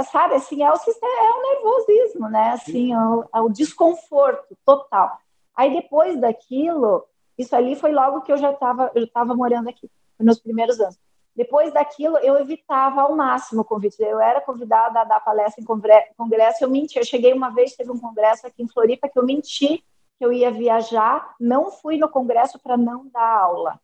sabe, 0.10 0.36
assim, 0.36 0.64
é 0.64 0.72
o, 0.72 0.76
é 0.76 1.30
o 1.30 1.42
nervosismo, 1.42 2.30
né? 2.30 2.52
Assim, 2.52 2.94
é 2.94 2.98
o, 2.98 3.30
é 3.36 3.42
o 3.42 3.50
desconforto 3.50 4.58
total. 4.66 5.20
Aí 5.54 5.74
depois 5.74 6.18
daquilo, 6.18 7.04
isso 7.38 7.54
ali 7.54 7.76
foi 7.76 7.92
logo 7.92 8.22
que 8.22 8.32
eu 8.32 8.38
já 8.38 8.52
estava 8.54 8.90
eu 8.96 9.04
estava 9.04 9.36
morando 9.36 9.68
aqui, 9.68 9.90
nos 10.20 10.40
primeiros 10.40 10.80
anos. 10.80 10.98
Depois 11.36 11.72
daquilo, 11.72 12.18
eu 12.18 12.38
evitava 12.40 13.02
ao 13.02 13.16
máximo 13.16 13.62
o 13.62 13.66
convite. 13.66 14.02
Eu 14.02 14.20
era 14.20 14.42
convidada 14.42 15.02
a 15.02 15.04
dar 15.04 15.20
palestra 15.20 15.62
em 15.62 15.66
congresso, 15.66 16.64
eu 16.64 16.70
menti. 16.70 16.98
Eu 16.98 17.06
cheguei 17.06 17.32
uma 17.32 17.52
vez, 17.52 17.76
teve 17.76 17.92
um 17.92 18.00
congresso 18.00 18.48
aqui 18.48 18.64
em 18.64 18.68
Floripa, 18.68 19.08
que 19.08 19.20
eu 19.20 19.24
menti 19.24 19.84
que 20.18 20.26
eu 20.26 20.34
ia 20.34 20.50
viajar, 20.50 21.36
não 21.40 21.72
fui 21.72 21.98
no 21.98 22.10
congresso 22.10 22.58
para 22.58 22.76
não 22.76 23.08
dar 23.08 23.40
aula. 23.40 23.80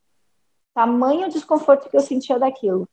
Tamanho 0.74 1.30
desconforto 1.30 1.90
que 1.90 1.96
eu 1.96 2.02
sentia 2.02 2.40
daquilo. 2.40 2.90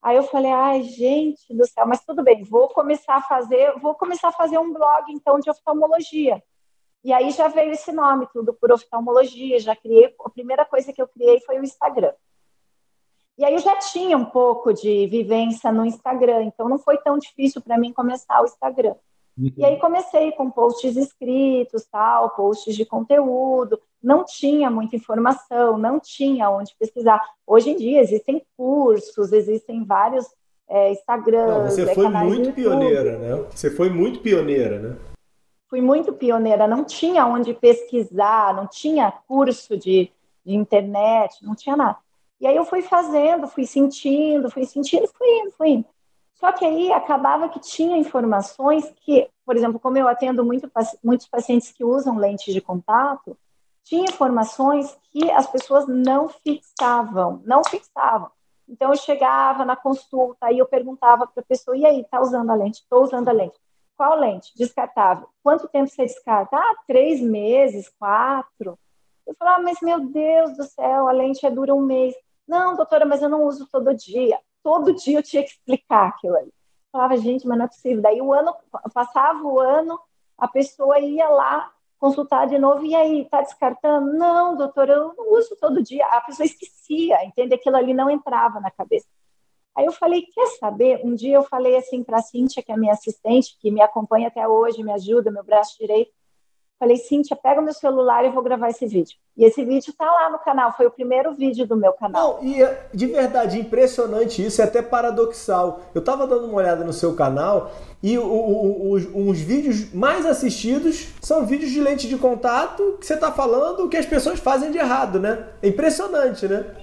Aí 0.00 0.16
eu 0.16 0.22
falei, 0.22 0.50
ai, 0.50 0.82
gente 0.84 1.54
do 1.54 1.66
céu, 1.66 1.86
mas 1.86 2.04
tudo 2.04 2.22
bem, 2.22 2.42
vou 2.44 2.68
começar 2.68 3.16
a 3.16 3.22
fazer, 3.22 3.78
vou 3.78 3.94
começar 3.94 4.28
a 4.28 4.32
fazer 4.32 4.56
um 4.56 4.72
blog 4.72 5.12
então 5.12 5.38
de 5.38 5.50
oftalmologia. 5.50 6.42
E 7.04 7.12
aí 7.12 7.30
já 7.30 7.48
veio 7.48 7.72
esse 7.72 7.92
nome 7.92 8.26
tudo 8.32 8.54
por 8.54 8.72
oftalmologia, 8.72 9.58
já 9.58 9.76
criei, 9.76 10.14
a 10.24 10.30
primeira 10.30 10.64
coisa 10.64 10.92
que 10.92 11.02
eu 11.02 11.08
criei 11.08 11.40
foi 11.40 11.58
o 11.58 11.64
Instagram. 11.64 12.12
E 13.38 13.44
aí 13.44 13.54
eu 13.54 13.60
já 13.60 13.76
tinha 13.76 14.16
um 14.18 14.24
pouco 14.24 14.74
de 14.74 15.06
vivência 15.06 15.70
no 15.70 15.86
Instagram, 15.86 16.42
então 16.42 16.68
não 16.68 16.78
foi 16.78 16.98
tão 16.98 17.16
difícil 17.16 17.62
para 17.62 17.78
mim 17.78 17.92
começar 17.92 18.42
o 18.42 18.44
Instagram. 18.44 18.96
Uhum. 19.38 19.52
E 19.56 19.64
aí 19.64 19.78
comecei 19.78 20.32
com 20.32 20.50
posts 20.50 20.96
escritos, 20.96 21.86
tal, 21.86 22.30
posts 22.30 22.74
de 22.74 22.84
conteúdo. 22.84 23.80
Não 24.02 24.24
tinha 24.24 24.68
muita 24.68 24.96
informação, 24.96 25.78
não 25.78 26.00
tinha 26.00 26.50
onde 26.50 26.74
pesquisar. 26.76 27.22
Hoje 27.46 27.70
em 27.70 27.76
dia 27.76 28.00
existem 28.00 28.44
cursos, 28.56 29.32
existem 29.32 29.84
vários 29.84 30.26
é, 30.68 30.90
Instagrams. 30.90 31.48
Não, 31.48 31.70
você 31.70 31.82
é, 31.88 31.94
foi 31.94 32.08
muito 32.08 32.52
pioneira, 32.52 33.18
né? 33.18 33.46
Você 33.50 33.70
foi 33.70 33.88
muito 33.88 34.18
pioneira, 34.18 34.80
né? 34.80 34.96
Fui 35.68 35.80
muito 35.80 36.12
pioneira. 36.12 36.66
Não 36.66 36.82
tinha 36.82 37.24
onde 37.24 37.54
pesquisar, 37.54 38.52
não 38.52 38.66
tinha 38.66 39.12
curso 39.12 39.76
de, 39.76 40.10
de 40.44 40.54
internet, 40.54 41.44
não 41.44 41.54
tinha 41.54 41.76
nada. 41.76 41.98
E 42.40 42.46
aí 42.46 42.56
eu 42.56 42.64
fui 42.64 42.82
fazendo, 42.82 43.48
fui 43.48 43.66
sentindo, 43.66 44.50
fui 44.50 44.64
sentindo, 44.64 45.08
fui 45.08 45.28
indo, 45.40 45.52
fui 45.52 45.68
indo. 45.70 45.86
Só 46.34 46.52
que 46.52 46.64
aí 46.64 46.92
acabava 46.92 47.48
que 47.48 47.58
tinha 47.58 47.96
informações 47.96 48.88
que, 49.04 49.28
por 49.44 49.56
exemplo, 49.56 49.80
como 49.80 49.98
eu 49.98 50.06
atendo 50.06 50.44
muito, 50.44 50.70
muitos 51.02 51.26
pacientes 51.26 51.72
que 51.72 51.84
usam 51.84 52.16
lentes 52.16 52.54
de 52.54 52.60
contato, 52.60 53.36
tinha 53.82 54.04
informações 54.04 54.96
que 55.10 55.28
as 55.32 55.50
pessoas 55.50 55.88
não 55.88 56.28
fixavam, 56.28 57.42
não 57.44 57.62
fixavam. 57.64 58.30
Então 58.68 58.90
eu 58.90 58.96
chegava 58.96 59.64
na 59.64 59.74
consulta, 59.74 60.46
aí 60.46 60.58
eu 60.58 60.66
perguntava 60.66 61.26
para 61.26 61.42
a 61.42 61.46
pessoa, 61.46 61.76
e 61.76 61.86
aí, 61.86 62.04
tá 62.04 62.20
usando 62.20 62.50
a 62.50 62.54
lente? 62.54 62.82
Estou 62.82 63.02
usando 63.02 63.28
a 63.28 63.32
lente. 63.32 63.58
Qual 63.96 64.14
lente? 64.14 64.52
Descartável. 64.54 65.28
Quanto 65.42 65.66
tempo 65.66 65.88
você 65.88 66.02
descarta? 66.02 66.56
Ah, 66.56 66.76
três 66.86 67.20
meses, 67.20 67.88
quatro. 67.98 68.78
Eu 69.26 69.34
falava, 69.34 69.58
ah, 69.58 69.62
mas 69.62 69.78
meu 69.82 70.00
Deus 70.00 70.56
do 70.56 70.64
céu, 70.64 71.08
a 71.08 71.12
lente 71.12 71.44
é 71.44 71.50
dura 71.50 71.74
um 71.74 71.80
mês. 71.80 72.14
Não, 72.48 72.74
doutora, 72.74 73.04
mas 73.04 73.20
eu 73.20 73.28
não 73.28 73.44
uso 73.44 73.68
todo 73.70 73.94
dia. 73.94 74.40
Todo 74.62 74.94
dia 74.94 75.18
eu 75.18 75.22
tinha 75.22 75.42
que 75.42 75.50
explicar 75.50 76.08
aquilo 76.08 76.36
ali. 76.36 76.48
Eu 76.48 76.90
falava, 76.90 77.16
gente, 77.18 77.46
mas 77.46 77.58
não 77.58 77.66
é 77.66 77.68
possível. 77.68 78.02
Daí 78.02 78.22
o 78.22 78.32
ano, 78.32 78.54
passava 78.94 79.42
o 79.42 79.60
ano, 79.60 80.00
a 80.36 80.48
pessoa 80.48 80.98
ia 80.98 81.28
lá 81.28 81.70
consultar 81.98 82.46
de 82.46 82.58
novo, 82.58 82.86
e 82.86 82.94
aí, 82.94 83.28
tá 83.28 83.42
descartando? 83.42 84.12
Não, 84.14 84.56
doutora, 84.56 84.92
eu 84.92 85.14
não 85.16 85.32
uso 85.32 85.56
todo 85.60 85.82
dia. 85.82 86.06
A 86.06 86.20
pessoa 86.20 86.46
esquecia, 86.46 87.22
entende? 87.24 87.54
Aquilo 87.54 87.76
ali 87.76 87.92
não 87.92 88.08
entrava 88.08 88.60
na 88.60 88.70
cabeça. 88.70 89.06
Aí 89.76 89.84
eu 89.84 89.92
falei, 89.92 90.22
quer 90.22 90.46
saber? 90.58 91.00
Um 91.04 91.14
dia 91.14 91.36
eu 91.36 91.42
falei 91.42 91.76
assim 91.76 92.02
para 92.02 92.18
a 92.18 92.22
Cíntia, 92.22 92.62
que 92.62 92.72
é 92.72 92.76
minha 92.76 92.92
assistente, 92.92 93.56
que 93.60 93.70
me 93.70 93.80
acompanha 93.80 94.28
até 94.28 94.46
hoje, 94.46 94.82
me 94.82 94.92
ajuda, 94.92 95.30
meu 95.30 95.44
braço 95.44 95.76
direito. 95.78 96.12
Falei, 96.78 96.96
Cíntia, 96.96 97.34
pega 97.34 97.60
o 97.60 97.64
meu 97.64 97.72
celular 97.72 98.24
e 98.24 98.30
vou 98.30 98.40
gravar 98.40 98.68
esse 98.68 98.86
vídeo. 98.86 99.16
E 99.36 99.44
esse 99.44 99.64
vídeo 99.64 99.90
está 99.90 100.04
lá 100.04 100.30
no 100.30 100.38
canal, 100.38 100.72
foi 100.72 100.86
o 100.86 100.90
primeiro 100.90 101.34
vídeo 101.34 101.66
do 101.66 101.76
meu 101.76 101.92
canal. 101.92 102.38
Não, 102.40 102.48
e 102.48 102.62
é 102.62 102.86
de 102.94 103.06
verdade, 103.06 103.58
impressionante 103.58 104.44
isso, 104.44 104.62
é 104.62 104.64
até 104.64 104.80
paradoxal. 104.80 105.80
Eu 105.92 105.98
estava 105.98 106.24
dando 106.24 106.46
uma 106.46 106.54
olhada 106.54 106.84
no 106.84 106.92
seu 106.92 107.16
canal 107.16 107.72
e 108.00 108.16
o, 108.16 108.24
o, 108.24 108.92
os, 108.92 109.06
os, 109.12 109.40
vídeos 109.40 109.92
mais 109.92 110.24
assistidos 110.24 111.12
são 111.20 111.44
vídeos 111.44 111.72
de 111.72 111.80
lente 111.80 112.06
de 112.06 112.16
contato 112.16 112.96
que 113.00 113.06
você 113.06 113.14
está 113.14 113.32
falando 113.32 113.84
o 113.84 113.88
que 113.88 113.96
as 113.96 114.06
pessoas 114.06 114.38
fazem 114.38 114.70
de 114.70 114.78
errado, 114.78 115.18
né? 115.18 115.48
É 115.60 115.66
impressionante, 115.66 116.46
né? 116.46 116.76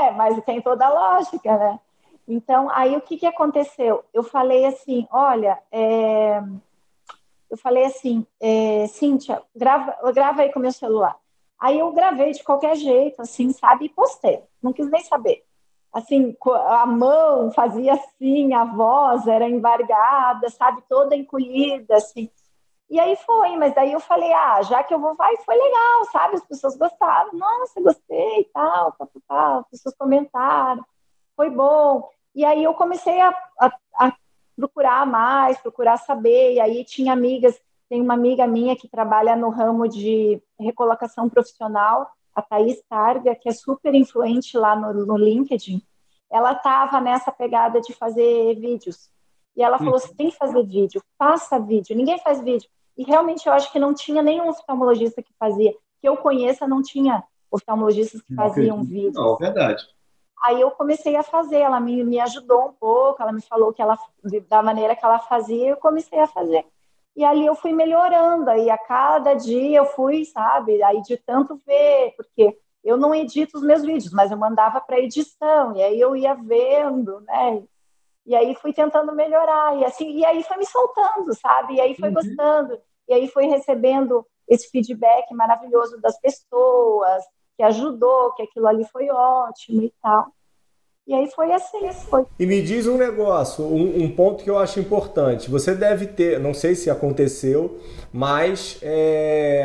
É, 0.00 0.10
mas 0.12 0.42
tem 0.44 0.62
toda 0.62 0.86
a 0.86 1.18
lógica, 1.18 1.54
né? 1.54 1.78
Então, 2.26 2.70
aí 2.70 2.96
o 2.96 3.00
que, 3.02 3.18
que 3.18 3.26
aconteceu? 3.26 4.04
Eu 4.12 4.22
falei 4.22 4.64
assim, 4.64 5.06
olha, 5.10 5.58
é 5.70 6.42
eu 7.50 7.56
falei 7.56 7.84
assim, 7.84 8.26
é, 8.40 8.86
Cíntia, 8.88 9.42
grava, 9.54 9.96
grava 10.12 10.42
aí 10.42 10.52
com 10.52 10.60
meu 10.60 10.72
celular. 10.72 11.16
Aí 11.58 11.78
eu 11.78 11.90
gravei 11.92 12.32
de 12.32 12.44
qualquer 12.44 12.76
jeito, 12.76 13.20
assim, 13.20 13.52
sabe, 13.52 13.86
e 13.86 13.88
postei. 13.88 14.42
Não 14.62 14.72
quis 14.72 14.88
nem 14.90 15.02
saber. 15.02 15.44
Assim, 15.92 16.36
a 16.68 16.86
mão 16.86 17.50
fazia 17.50 17.94
assim, 17.94 18.52
a 18.52 18.64
voz 18.64 19.26
era 19.26 19.48
embargada, 19.48 20.48
sabe, 20.50 20.82
toda 20.88 21.16
encolhida, 21.16 21.96
assim. 21.96 22.30
E 22.90 22.98
aí 23.00 23.16
foi, 23.16 23.56
mas 23.56 23.74
daí 23.74 23.92
eu 23.92 24.00
falei, 24.00 24.32
ah, 24.32 24.62
já 24.62 24.82
que 24.82 24.94
eu 24.94 25.00
vou, 25.00 25.14
vai, 25.14 25.36
foi 25.38 25.56
legal, 25.56 26.04
sabe? 26.12 26.36
As 26.36 26.44
pessoas 26.46 26.76
gostaram, 26.76 27.32
nossa, 27.34 27.80
gostei, 27.80 28.44
tal, 28.52 28.92
tal, 28.92 29.10
tal, 29.26 29.60
as 29.60 29.68
pessoas 29.68 29.94
comentaram, 29.96 30.84
foi 31.36 31.50
bom. 31.50 32.08
E 32.34 32.44
aí 32.44 32.64
eu 32.64 32.72
comecei 32.74 33.20
a, 33.20 33.30
a, 33.60 33.72
a 33.98 34.12
procurar 34.58 35.06
mais, 35.06 35.56
procurar 35.58 35.96
saber. 35.96 36.54
E 36.54 36.60
aí 36.60 36.84
tinha 36.84 37.12
amigas, 37.12 37.58
tem 37.88 38.00
uma 38.00 38.14
amiga 38.14 38.46
minha 38.46 38.74
que 38.74 38.88
trabalha 38.88 39.36
no 39.36 39.50
ramo 39.50 39.88
de 39.88 40.42
recolocação 40.58 41.28
profissional, 41.28 42.10
a 42.34 42.42
Thaís 42.42 42.82
Targa, 42.88 43.36
que 43.36 43.48
é 43.48 43.52
super 43.52 43.94
influente 43.94 44.56
lá 44.58 44.74
no, 44.74 45.06
no 45.06 45.16
LinkedIn. 45.16 45.80
Ela 46.30 46.52
estava 46.52 47.00
nessa 47.00 47.30
pegada 47.30 47.80
de 47.80 47.92
fazer 47.94 48.54
vídeos. 48.56 49.08
E 49.56 49.62
ela 49.62 49.78
falou: 49.78 49.98
você 49.98 50.12
tem 50.14 50.30
que 50.30 50.36
fazer 50.36 50.62
vídeo, 50.64 51.02
faça 51.16 51.58
vídeo. 51.58 51.96
Ninguém 51.96 52.18
faz 52.18 52.40
vídeo. 52.40 52.68
E 52.96 53.04
realmente 53.04 53.46
eu 53.46 53.52
acho 53.52 53.72
que 53.72 53.78
não 53.78 53.94
tinha 53.94 54.22
nenhum 54.22 54.48
oftalmologista 54.48 55.22
que 55.22 55.32
fazia. 55.38 55.72
Que 56.00 56.08
eu 56.08 56.16
conheça, 56.16 56.66
não 56.66 56.82
tinha 56.82 57.22
oftalmologistas 57.50 58.20
que 58.22 58.34
faziam 58.34 58.82
vídeo. 58.82 59.12
Não, 59.14 59.36
verdade. 59.36 59.86
Aí 60.42 60.60
eu 60.60 60.70
comecei 60.70 61.16
a 61.16 61.22
fazer, 61.22 61.58
ela 61.58 61.80
me, 61.80 62.04
me 62.04 62.20
ajudou 62.20 62.66
um 62.66 62.72
pouco, 62.72 63.20
ela 63.20 63.32
me 63.32 63.42
falou 63.42 63.72
que 63.72 63.82
ela, 63.82 63.98
da 64.48 64.62
maneira 64.62 64.94
que 64.94 65.04
ela 65.04 65.18
fazia, 65.18 65.70
eu 65.70 65.76
comecei 65.76 66.18
a 66.20 66.26
fazer. 66.26 66.64
E 67.16 67.24
ali 67.24 67.44
eu 67.44 67.56
fui 67.56 67.72
melhorando, 67.72 68.48
aí 68.48 68.70
a 68.70 68.78
cada 68.78 69.34
dia 69.34 69.78
eu 69.78 69.86
fui, 69.86 70.24
sabe, 70.24 70.80
aí 70.82 71.02
de 71.02 71.16
tanto 71.16 71.60
ver, 71.66 72.14
porque 72.16 72.56
eu 72.84 72.96
não 72.96 73.12
edito 73.12 73.58
os 73.58 73.64
meus 73.64 73.82
vídeos, 73.82 74.12
mas 74.12 74.30
eu 74.30 74.36
mandava 74.36 74.80
para 74.80 75.00
edição, 75.00 75.74
e 75.74 75.82
aí 75.82 76.00
eu 76.00 76.14
ia 76.14 76.34
vendo, 76.34 77.20
né? 77.22 77.64
E 78.24 78.36
aí 78.36 78.54
fui 78.54 78.72
tentando 78.72 79.12
melhorar, 79.12 79.76
e 79.76 79.84
assim, 79.84 80.18
e 80.18 80.24
aí 80.24 80.44
foi 80.44 80.58
me 80.58 80.66
soltando, 80.66 81.34
sabe? 81.34 81.74
E 81.74 81.80
aí 81.80 81.96
foi 81.96 82.08
uhum. 82.10 82.14
gostando, 82.14 82.78
e 83.08 83.14
aí 83.14 83.26
foi 83.26 83.46
recebendo 83.46 84.24
esse 84.46 84.70
feedback 84.70 85.34
maravilhoso 85.34 86.00
das 86.00 86.18
pessoas, 86.20 87.24
que 87.58 87.62
ajudou, 87.64 88.32
que 88.34 88.42
aquilo 88.44 88.68
ali 88.68 88.84
foi 88.84 89.10
ótimo 89.10 89.82
e 89.82 89.92
tal. 90.00 90.28
E 91.08 91.12
aí 91.12 91.28
foi 91.34 91.50
assim, 91.52 91.90
foi. 92.08 92.24
E 92.38 92.46
me 92.46 92.62
diz 92.62 92.86
um 92.86 92.96
negócio, 92.96 93.64
um, 93.64 94.04
um, 94.04 94.10
ponto 94.10 94.44
que 94.44 94.50
eu 94.50 94.58
acho 94.58 94.78
importante. 94.78 95.50
Você 95.50 95.74
deve 95.74 96.06
ter, 96.06 96.38
não 96.38 96.54
sei 96.54 96.76
se 96.76 96.88
aconteceu, 96.88 97.80
mas 98.12 98.78
é, 98.80 99.64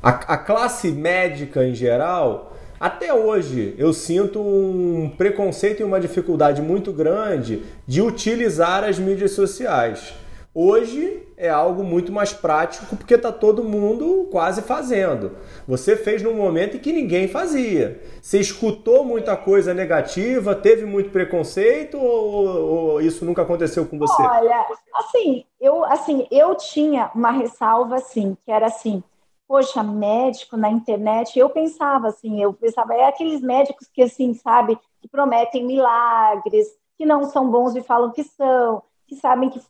a, 0.00 0.10
a 0.10 0.38
classe 0.38 0.92
médica 0.92 1.66
em 1.66 1.74
geral, 1.74 2.52
até 2.78 3.12
hoje 3.12 3.74
eu 3.78 3.92
sinto 3.92 4.40
um 4.40 5.10
preconceito 5.16 5.80
e 5.80 5.84
uma 5.84 5.98
dificuldade 5.98 6.62
muito 6.62 6.92
grande 6.92 7.64
de 7.86 8.00
utilizar 8.00 8.84
as 8.84 8.98
mídias 8.98 9.32
sociais. 9.32 10.14
Hoje 10.56 11.26
é 11.36 11.50
algo 11.50 11.82
muito 11.82 12.12
mais 12.12 12.32
prático 12.32 12.94
porque 12.94 13.14
está 13.14 13.32
todo 13.32 13.64
mundo 13.64 14.28
quase 14.30 14.62
fazendo. 14.62 15.36
Você 15.66 15.96
fez 15.96 16.22
num 16.22 16.34
momento 16.34 16.76
em 16.76 16.80
que 16.80 16.92
ninguém 16.92 17.26
fazia. 17.26 18.00
Você 18.22 18.38
escutou 18.38 19.04
muita 19.04 19.36
coisa 19.36 19.74
negativa, 19.74 20.54
teve 20.54 20.86
muito 20.86 21.10
preconceito 21.10 21.98
ou, 21.98 22.92
ou 22.92 23.00
isso 23.00 23.24
nunca 23.24 23.42
aconteceu 23.42 23.84
com 23.84 23.98
você? 23.98 24.22
Olha, 24.22 24.64
assim, 24.94 25.44
eu 25.60 25.84
assim 25.86 26.28
eu 26.30 26.54
tinha 26.54 27.10
uma 27.16 27.32
ressalva 27.32 27.96
assim 27.96 28.36
que 28.44 28.52
era 28.52 28.66
assim, 28.66 29.02
poxa, 29.48 29.82
médico 29.82 30.56
na 30.56 30.70
internet. 30.70 31.36
Eu 31.36 31.50
pensava 31.50 32.06
assim, 32.06 32.40
eu 32.40 32.52
pensava 32.52 32.94
é 32.94 33.08
aqueles 33.08 33.40
médicos 33.40 33.88
que 33.92 34.02
assim 34.02 34.32
sabe 34.34 34.78
que 35.00 35.08
prometem 35.08 35.66
milagres, 35.66 36.68
que 36.96 37.04
não 37.04 37.24
são 37.24 37.50
bons 37.50 37.74
e 37.74 37.82
falam 37.82 38.12
que 38.12 38.22
são 38.22 38.84
que 39.06 39.16
sabem 39.16 39.50
que 39.50 39.60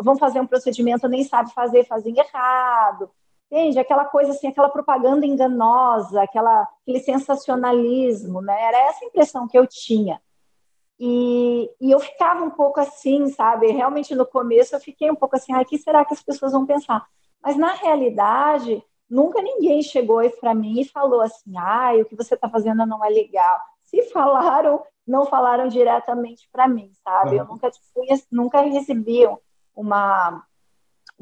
vão 0.00 0.16
fazer 0.16 0.40
um 0.40 0.46
procedimento, 0.46 1.08
nem 1.08 1.24
sabe 1.24 1.52
fazer, 1.52 1.84
fazem 1.84 2.14
errado. 2.18 3.10
Entende? 3.50 3.78
Aquela 3.78 4.06
coisa 4.06 4.32
assim, 4.32 4.48
aquela 4.48 4.70
propaganda 4.70 5.26
enganosa, 5.26 6.22
aquela, 6.22 6.66
aquele 6.82 7.00
sensacionalismo, 7.00 8.40
né? 8.40 8.58
Era 8.62 8.78
essa 8.88 9.04
impressão 9.04 9.46
que 9.46 9.58
eu 9.58 9.66
tinha. 9.66 10.20
E, 10.98 11.70
e 11.80 11.90
eu 11.90 12.00
ficava 12.00 12.44
um 12.44 12.50
pouco 12.50 12.80
assim, 12.80 13.28
sabe? 13.28 13.66
Realmente 13.72 14.14
no 14.14 14.24
começo 14.24 14.74
eu 14.74 14.80
fiquei 14.80 15.10
um 15.10 15.16
pouco 15.16 15.36
assim, 15.36 15.54
o 15.54 15.64
que 15.64 15.76
será 15.76 16.04
que 16.04 16.14
as 16.14 16.22
pessoas 16.22 16.52
vão 16.52 16.64
pensar? 16.64 17.06
Mas 17.42 17.56
na 17.56 17.72
realidade, 17.72 18.82
nunca 19.10 19.42
ninguém 19.42 19.82
chegou 19.82 20.18
para 20.40 20.54
mim 20.54 20.80
e 20.80 20.88
falou 20.88 21.20
assim, 21.20 21.56
ah, 21.56 21.92
o 22.00 22.04
que 22.04 22.16
você 22.16 22.34
está 22.34 22.48
fazendo 22.48 22.86
não 22.86 23.04
é 23.04 23.08
legal. 23.08 23.60
Se 23.94 24.10
falaram, 24.10 24.82
não 25.06 25.26
falaram 25.26 25.68
diretamente 25.68 26.48
para 26.50 26.66
mim, 26.66 26.90
sabe? 27.04 27.32
Uhum. 27.32 27.36
Eu 27.36 27.44
nunca 27.46 27.70
fui, 27.92 28.06
nunca 28.30 28.60
recebi 28.62 29.28
uma 29.74 30.42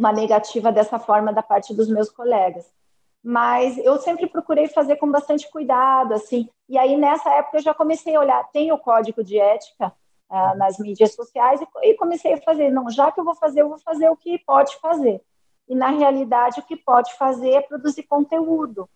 uma 0.01 0.13
negativa 0.13 0.73
dessa 0.73 0.99
forma 0.99 1.31
da 1.31 1.43
parte 1.43 1.75
dos 1.75 1.89
meus 1.89 2.11
colegas. 2.11 2.65
Mas 3.23 3.77
eu 3.77 3.99
sempre 3.99 4.27
procurei 4.27 4.67
fazer 4.67 4.97
com 4.97 5.11
bastante 5.11 5.51
cuidado, 5.51 6.15
assim. 6.15 6.49
E 6.67 6.79
aí 6.79 6.97
nessa 6.97 7.29
época 7.35 7.59
eu 7.59 7.63
já 7.63 7.75
comecei 7.75 8.17
a 8.17 8.21
olhar, 8.21 8.43
tem 8.51 8.73
o 8.73 8.79
código 8.79 9.23
de 9.23 9.39
ética 9.39 9.93
uh, 10.31 10.57
nas 10.57 10.79
mídias 10.79 11.15
sociais 11.15 11.61
e, 11.61 11.91
e 11.91 11.95
comecei 11.95 12.33
a 12.33 12.41
fazer, 12.41 12.71
não, 12.71 12.89
já 12.89 13.13
que 13.13 13.21
eu 13.21 13.25
vou 13.25 13.35
fazer, 13.35 13.61
eu 13.61 13.69
vou 13.69 13.79
fazer 13.79 14.09
o 14.09 14.17
que 14.17 14.39
pode 14.39 14.75
fazer. 14.79 15.21
E 15.69 15.75
na 15.75 15.89
realidade 15.89 16.61
o 16.61 16.63
que 16.63 16.77
pode 16.77 17.15
fazer 17.19 17.51
é 17.51 17.61
produzir 17.61 18.05
conteúdo. 18.05 18.89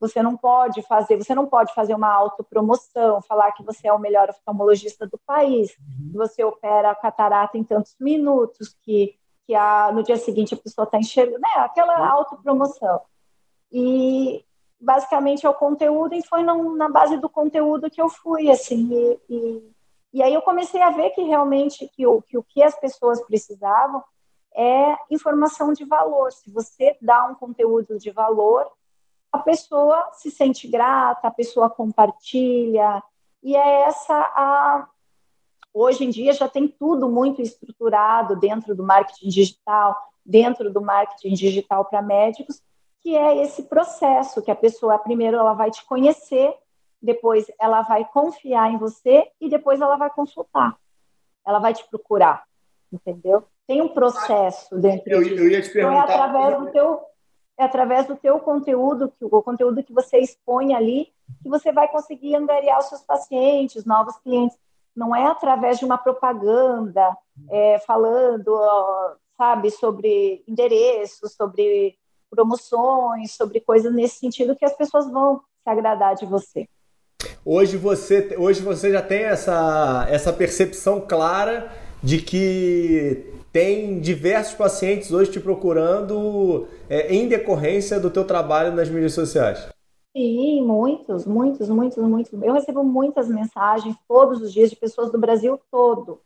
Você 0.00 0.22
não 0.22 0.36
pode 0.36 0.82
fazer, 0.82 1.16
você 1.16 1.34
não 1.34 1.46
pode 1.46 1.74
fazer 1.74 1.94
uma 1.94 2.12
autopromoção, 2.12 3.20
falar 3.22 3.52
que 3.52 3.64
você 3.64 3.88
é 3.88 3.92
o 3.92 3.98
melhor 3.98 4.30
oftalmologista 4.30 5.06
do 5.06 5.18
país, 5.26 5.70
uhum. 5.78 6.10
que 6.10 6.16
você 6.16 6.44
opera 6.44 6.90
a 6.90 6.94
catarata 6.94 7.58
em 7.58 7.64
tantos 7.64 7.96
minutos, 7.98 8.76
que, 8.82 9.16
que 9.46 9.54
a, 9.54 9.90
no 9.92 10.02
dia 10.02 10.16
seguinte 10.16 10.54
a 10.54 10.56
pessoa 10.56 10.84
está 10.84 10.98
enxergando, 10.98 11.40
né? 11.40 11.48
Aquela 11.56 11.98
uhum. 11.98 12.04
autopromoção. 12.04 13.00
E 13.72 14.44
basicamente 14.80 15.44
é 15.44 15.48
o 15.48 15.54
conteúdo, 15.54 16.14
e 16.14 16.24
foi 16.24 16.42
no, 16.42 16.76
na 16.76 16.88
base 16.88 17.16
do 17.16 17.28
conteúdo 17.28 17.90
que 17.90 18.00
eu 18.00 18.08
fui, 18.08 18.48
assim, 18.50 18.88
e, 18.92 19.20
e, 19.28 19.72
e 20.14 20.22
aí 20.22 20.32
eu 20.32 20.42
comecei 20.42 20.80
a 20.80 20.90
ver 20.90 21.10
que 21.10 21.22
realmente 21.22 21.88
que 21.88 22.06
o, 22.06 22.22
que 22.22 22.38
o 22.38 22.42
que 22.44 22.62
as 22.62 22.78
pessoas 22.78 23.20
precisavam 23.22 24.02
é 24.54 24.96
informação 25.10 25.72
de 25.72 25.84
valor. 25.84 26.32
Se 26.32 26.50
você 26.50 26.96
dá 27.00 27.26
um 27.26 27.34
conteúdo 27.34 27.98
de 27.98 28.10
valor, 28.10 28.70
a 29.32 29.38
pessoa 29.38 30.10
se 30.12 30.30
sente 30.30 30.66
grata, 30.68 31.28
a 31.28 31.30
pessoa 31.30 31.68
compartilha, 31.68 33.02
e 33.42 33.56
é 33.56 33.82
essa 33.82 34.14
a. 34.14 34.88
Hoje 35.72 36.04
em 36.04 36.10
dia 36.10 36.32
já 36.32 36.48
tem 36.48 36.66
tudo 36.66 37.08
muito 37.08 37.42
estruturado 37.42 38.34
dentro 38.36 38.74
do 38.74 38.82
marketing 38.82 39.28
digital, 39.28 39.96
dentro 40.24 40.72
do 40.72 40.80
marketing 40.80 41.34
digital 41.34 41.84
para 41.84 42.02
médicos, 42.02 42.62
que 43.00 43.14
é 43.14 43.42
esse 43.42 43.64
processo 43.64 44.42
que 44.42 44.50
a 44.50 44.56
pessoa 44.56 44.98
primeiro 44.98 45.36
ela 45.36 45.52
vai 45.52 45.70
te 45.70 45.84
conhecer, 45.84 46.54
depois 47.00 47.46
ela 47.60 47.82
vai 47.82 48.04
confiar 48.04 48.72
em 48.72 48.78
você 48.78 49.30
e 49.40 49.48
depois 49.48 49.80
ela 49.80 49.96
vai 49.96 50.10
consultar. 50.10 50.76
Ela 51.46 51.58
vai 51.58 51.74
te 51.74 51.86
procurar, 51.88 52.44
entendeu? 52.92 53.44
Tem 53.66 53.80
um 53.80 53.88
processo 53.88 54.76
dentro 54.78 55.10
eu, 55.12 55.22
disso. 55.22 55.34
Eu 55.36 55.50
ia 55.50 55.62
te 55.62 55.70
perguntar. 55.70 56.04
Então 56.04 56.16
é 56.16 56.20
através 56.20 56.58
do 56.58 56.72
teu 56.72 57.00
é 57.58 57.64
através 57.64 58.06
do 58.06 58.14
teu 58.14 58.38
conteúdo, 58.38 59.12
que, 59.18 59.24
o 59.24 59.42
conteúdo 59.42 59.82
que 59.82 59.92
você 59.92 60.18
expõe 60.18 60.74
ali, 60.74 61.12
que 61.42 61.48
você 61.48 61.72
vai 61.72 61.88
conseguir 61.88 62.36
angariar 62.36 62.78
os 62.78 62.86
seus 62.86 63.02
pacientes, 63.02 63.84
novos 63.84 64.16
clientes. 64.18 64.56
Não 64.94 65.14
é 65.14 65.26
através 65.26 65.78
de 65.78 65.84
uma 65.84 65.98
propaganda 65.98 67.16
é, 67.50 67.78
falando, 67.80 68.56
sabe, 69.36 69.70
sobre 69.72 70.44
endereços, 70.46 71.32
sobre 71.32 71.96
promoções, 72.30 73.32
sobre 73.32 73.60
coisas 73.60 73.92
nesse 73.92 74.18
sentido 74.18 74.56
que 74.56 74.64
as 74.64 74.76
pessoas 74.76 75.10
vão 75.10 75.40
se 75.62 75.70
agradar 75.70 76.14
de 76.14 76.26
você. 76.26 76.68
Hoje 77.44 77.76
você, 77.76 78.36
hoje 78.38 78.62
você 78.62 78.92
já 78.92 79.02
tem 79.02 79.24
essa, 79.24 80.06
essa 80.08 80.32
percepção 80.32 81.00
clara 81.00 81.72
de 82.02 82.18
que 82.18 83.32
tem 83.52 84.00
diversos 84.00 84.54
pacientes 84.54 85.12
hoje 85.12 85.30
te 85.30 85.40
procurando 85.40 86.66
é, 86.88 87.14
em 87.14 87.28
decorrência 87.28 87.98
do 87.98 88.10
teu 88.10 88.24
trabalho 88.24 88.74
nas 88.74 88.88
mídias 88.88 89.14
sociais. 89.14 89.68
Sim, 90.16 90.62
muitos, 90.62 91.26
muitos, 91.26 91.68
muitos, 91.68 92.02
muitos. 92.02 92.32
Eu 92.42 92.52
recebo 92.52 92.82
muitas 92.82 93.28
mensagens 93.28 93.94
todos 94.08 94.42
os 94.42 94.52
dias 94.52 94.70
de 94.70 94.76
pessoas 94.76 95.10
do 95.10 95.18
Brasil 95.18 95.60
todo 95.70 96.20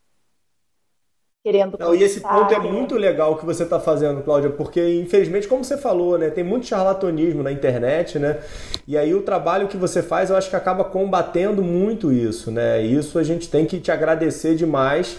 querendo. 1.45 1.77
Não, 1.79 1.95
e 1.95 2.03
esse 2.03 2.21
ponto 2.21 2.55
é 2.55 2.59
muito 2.59 2.95
legal 2.95 3.37
que 3.37 3.45
você 3.45 3.65
está 3.65 3.81
fazendo, 3.81 4.23
Cláudia, 4.23 4.51
porque 4.51 5.01
infelizmente, 5.01 5.49
como 5.49 5.65
você 5.65 5.77
falou, 5.77 6.17
né, 6.17 6.31
tem 6.31 6.45
muito 6.45 6.67
charlatanismo 6.67 7.43
na 7.43 7.51
internet, 7.51 8.19
né? 8.19 8.39
E 8.87 8.97
aí 8.97 9.13
o 9.15 9.23
trabalho 9.23 9.67
que 9.67 9.77
você 9.77 10.03
faz, 10.03 10.31
eu 10.31 10.37
acho 10.37 10.49
que 10.49 10.57
acaba 10.57 10.85
combatendo 10.85 11.63
muito 11.63 12.13
isso, 12.13 12.51
né? 12.51 12.85
E 12.85 12.97
isso 12.97 13.19
a 13.19 13.23
gente 13.23 13.51
tem 13.51 13.67
que 13.67 13.81
te 13.81 13.91
agradecer 13.91 14.55
demais. 14.55 15.19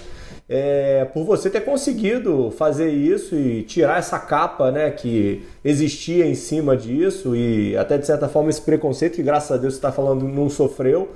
É, 0.55 1.05
por 1.05 1.23
você 1.25 1.49
ter 1.49 1.61
conseguido 1.61 2.51
fazer 2.51 2.87
isso 2.91 3.35
e 3.35 3.63
tirar 3.63 3.97
essa 3.97 4.19
capa 4.19 4.69
né, 4.69 4.91
que 4.91 5.43
existia 5.65 6.27
em 6.27 6.35
cima 6.35 6.77
disso 6.77 7.35
e 7.35 7.75
até 7.75 7.97
de 7.97 8.05
certa 8.05 8.29
forma 8.29 8.51
esse 8.51 8.61
preconceito 8.61 9.15
que 9.15 9.23
graças 9.23 9.51
a 9.51 9.57
Deus 9.57 9.73
você 9.73 9.79
está 9.79 9.91
falando 9.91 10.27
não 10.27 10.51
sofreu 10.51 11.09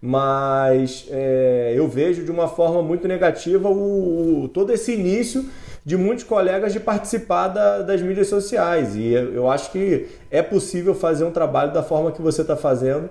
mas 0.00 1.06
é, 1.10 1.74
eu 1.76 1.86
vejo 1.88 2.24
de 2.24 2.30
uma 2.30 2.48
forma 2.48 2.80
muito 2.80 3.06
negativa 3.06 3.68
o, 3.68 4.44
o, 4.44 4.48
todo 4.48 4.72
esse 4.72 4.94
início 4.94 5.44
de 5.84 5.98
muitos 5.98 6.24
colegas 6.24 6.72
de 6.72 6.80
participar 6.80 7.48
da, 7.48 7.82
das 7.82 8.00
mídias 8.00 8.28
sociais 8.28 8.96
e 8.96 9.12
eu 9.12 9.50
acho 9.50 9.70
que 9.72 10.06
é 10.30 10.40
possível 10.40 10.94
fazer 10.94 11.24
um 11.24 11.30
trabalho 11.30 11.70
da 11.70 11.82
forma 11.82 12.12
que 12.12 12.22
você 12.22 12.40
está 12.40 12.56
fazendo. 12.56 13.10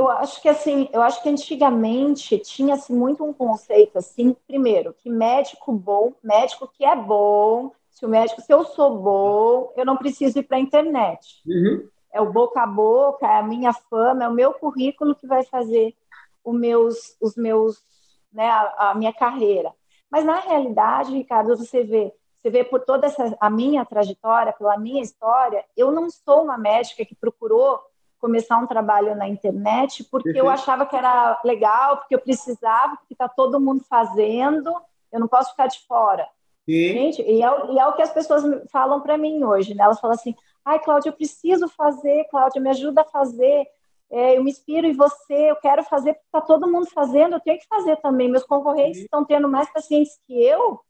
Eu 0.00 0.08
acho 0.08 0.40
que 0.40 0.48
assim, 0.48 0.88
eu 0.94 1.02
acho 1.02 1.22
que 1.22 1.28
antigamente 1.28 2.38
tinha 2.38 2.74
assim, 2.74 2.94
muito 2.94 3.22
um 3.22 3.34
conceito 3.34 3.98
assim, 3.98 4.34
primeiro, 4.46 4.94
que 4.94 5.10
médico 5.10 5.70
bom, 5.72 6.14
médico 6.24 6.66
que 6.66 6.86
é 6.86 6.96
bom, 6.96 7.70
se 7.90 8.06
o 8.06 8.08
médico, 8.08 8.40
se 8.40 8.50
eu 8.50 8.64
sou 8.64 8.96
bom, 8.96 9.70
eu 9.76 9.84
não 9.84 9.98
preciso 9.98 10.38
ir 10.38 10.44
para 10.44 10.56
a 10.56 10.60
internet. 10.60 11.42
Uhum. 11.46 11.86
É 12.14 12.18
o 12.18 12.32
boca 12.32 12.62
a 12.62 12.66
boca, 12.66 13.26
é 13.26 13.40
a 13.40 13.42
minha 13.42 13.74
fama, 13.74 14.24
é 14.24 14.28
o 14.28 14.32
meu 14.32 14.54
currículo 14.54 15.14
que 15.14 15.26
vai 15.26 15.44
fazer 15.44 15.94
os 16.42 16.58
meus, 16.58 17.14
os 17.20 17.36
meus, 17.36 17.76
né, 18.32 18.48
a, 18.48 18.92
a 18.92 18.94
minha 18.94 19.12
carreira. 19.12 19.70
Mas 20.10 20.24
na 20.24 20.40
realidade, 20.40 21.12
Ricardo, 21.12 21.54
você 21.54 21.84
vê, 21.84 22.10
você 22.40 22.48
vê 22.48 22.64
por 22.64 22.80
toda 22.80 23.06
essa, 23.06 23.36
a 23.38 23.50
minha 23.50 23.84
trajetória, 23.84 24.54
pela 24.54 24.78
minha 24.78 25.02
história, 25.02 25.62
eu 25.76 25.90
não 25.90 26.08
sou 26.08 26.44
uma 26.44 26.56
médica 26.56 27.04
que 27.04 27.14
procurou 27.14 27.78
começar 28.20 28.58
um 28.58 28.66
trabalho 28.66 29.16
na 29.16 29.28
internet 29.28 30.04
porque 30.04 30.30
eu 30.34 30.48
achava 30.48 30.86
que 30.86 30.94
era 30.94 31.40
legal, 31.44 31.98
porque 31.98 32.14
eu 32.14 32.20
precisava, 32.20 32.96
porque 32.96 33.14
está 33.14 33.28
todo 33.28 33.60
mundo 33.60 33.82
fazendo, 33.88 34.74
eu 35.12 35.18
não 35.18 35.28
posso 35.28 35.50
ficar 35.50 35.66
de 35.66 35.80
fora. 35.86 36.26
Sim. 36.64 36.92
Gente, 36.92 37.22
e 37.22 37.42
é, 37.42 37.72
e 37.72 37.78
é, 37.78 37.86
o 37.86 37.94
que 37.94 38.02
as 38.02 38.12
pessoas 38.12 38.44
falam 38.70 39.00
para 39.00 39.16
mim 39.16 39.42
hoje, 39.42 39.74
né? 39.74 39.84
Elas 39.84 39.98
falam 39.98 40.14
assim, 40.14 40.34
ai, 40.64 40.78
Cláudia, 40.78 41.08
eu 41.08 41.14
preciso 41.14 41.68
fazer, 41.68 42.24
Cláudia, 42.30 42.60
me 42.60 42.70
ajuda 42.70 43.00
a 43.00 43.04
fazer 43.04 43.66
é, 44.10 44.36
eu 44.36 44.42
me 44.42 44.50
inspiro 44.50 44.88
em 44.88 44.92
você, 44.92 45.50
eu 45.50 45.56
quero 45.56 45.84
fazer 45.84 46.14
porque 46.14 46.26
está 46.26 46.40
todo 46.40 46.70
mundo 46.70 46.86
fazendo, 46.86 47.36
eu 47.36 47.40
tenho 47.40 47.58
que 47.58 47.66
fazer 47.68 47.96
também. 47.98 48.28
Meus 48.28 48.42
concorrentes 48.42 49.02
estão 49.02 49.24
tendo 49.24 49.48
mais 49.48 49.72
pacientes 49.72 50.18
que 50.26 50.34
eu. 50.42 50.80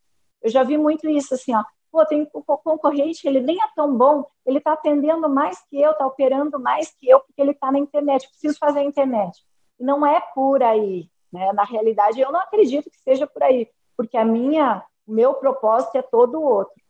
Eu 0.43 0.51
já 0.51 0.63
vi 0.63 0.79
muito 0.79 1.09
isso, 1.09 1.35
assim, 1.35 1.55
ó. 1.55 1.63
Pô, 1.91 2.07
tem 2.07 2.23
um 2.35 2.43
concorrente, 2.43 3.27
ele 3.27 3.41
nem 3.41 3.61
é 3.61 3.67
tão 3.75 3.97
bom, 3.97 4.25
ele 4.47 4.59
está 4.59 4.75
atendendo 4.75 5.29
mais 5.29 5.61
que 5.69 5.81
eu, 5.81 5.91
está 5.91 6.07
operando 6.07 6.59
mais 6.59 6.93
que 6.93 7.09
eu, 7.09 7.21
porque 7.21 7.41
ele 7.41 7.51
está 7.51 7.73
na 7.73 7.79
internet, 7.79 8.29
preciso 8.29 8.59
fazer 8.59 8.81
a 8.81 8.85
internet. 8.85 9.45
E 9.79 9.85
não 9.85 10.07
é 10.07 10.21
por 10.35 10.63
aí, 10.63 11.11
né? 11.33 11.53
Na 11.53 11.65
realidade, 11.65 12.21
eu 12.21 12.31
não 12.31 12.41
acredito 12.41 12.91
que 12.91 12.99
seja 12.99 13.27
por 13.27 13.43
aí, 13.43 13.69
porque 13.97 14.17
a 14.17 14.25
minha, 14.25 14.85
o 15.07 15.13
meu 15.13 15.35
propósito 15.35 15.97
é 15.97 16.03
todo 16.03 16.41
outro. 16.41 16.81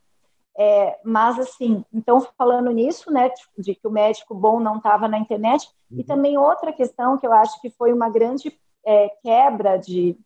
É, 0.58 0.98
mas, 1.02 1.38
assim, 1.38 1.82
então, 1.92 2.20
falando 2.36 2.70
nisso, 2.70 3.10
né, 3.10 3.30
de 3.56 3.74
que 3.74 3.86
o 3.86 3.90
médico 3.90 4.34
bom 4.34 4.60
não 4.60 4.76
estava 4.76 5.08
na 5.08 5.18
internet, 5.18 5.70
uhum. 5.90 6.00
e 6.00 6.04
também 6.04 6.36
outra 6.36 6.72
questão 6.72 7.16
que 7.16 7.26
eu 7.26 7.32
acho 7.32 7.58
que 7.62 7.70
foi 7.70 7.92
uma 7.92 8.10
grande 8.10 8.58
é, 8.84 9.08
quebra 9.22 9.78
de, 9.78 10.18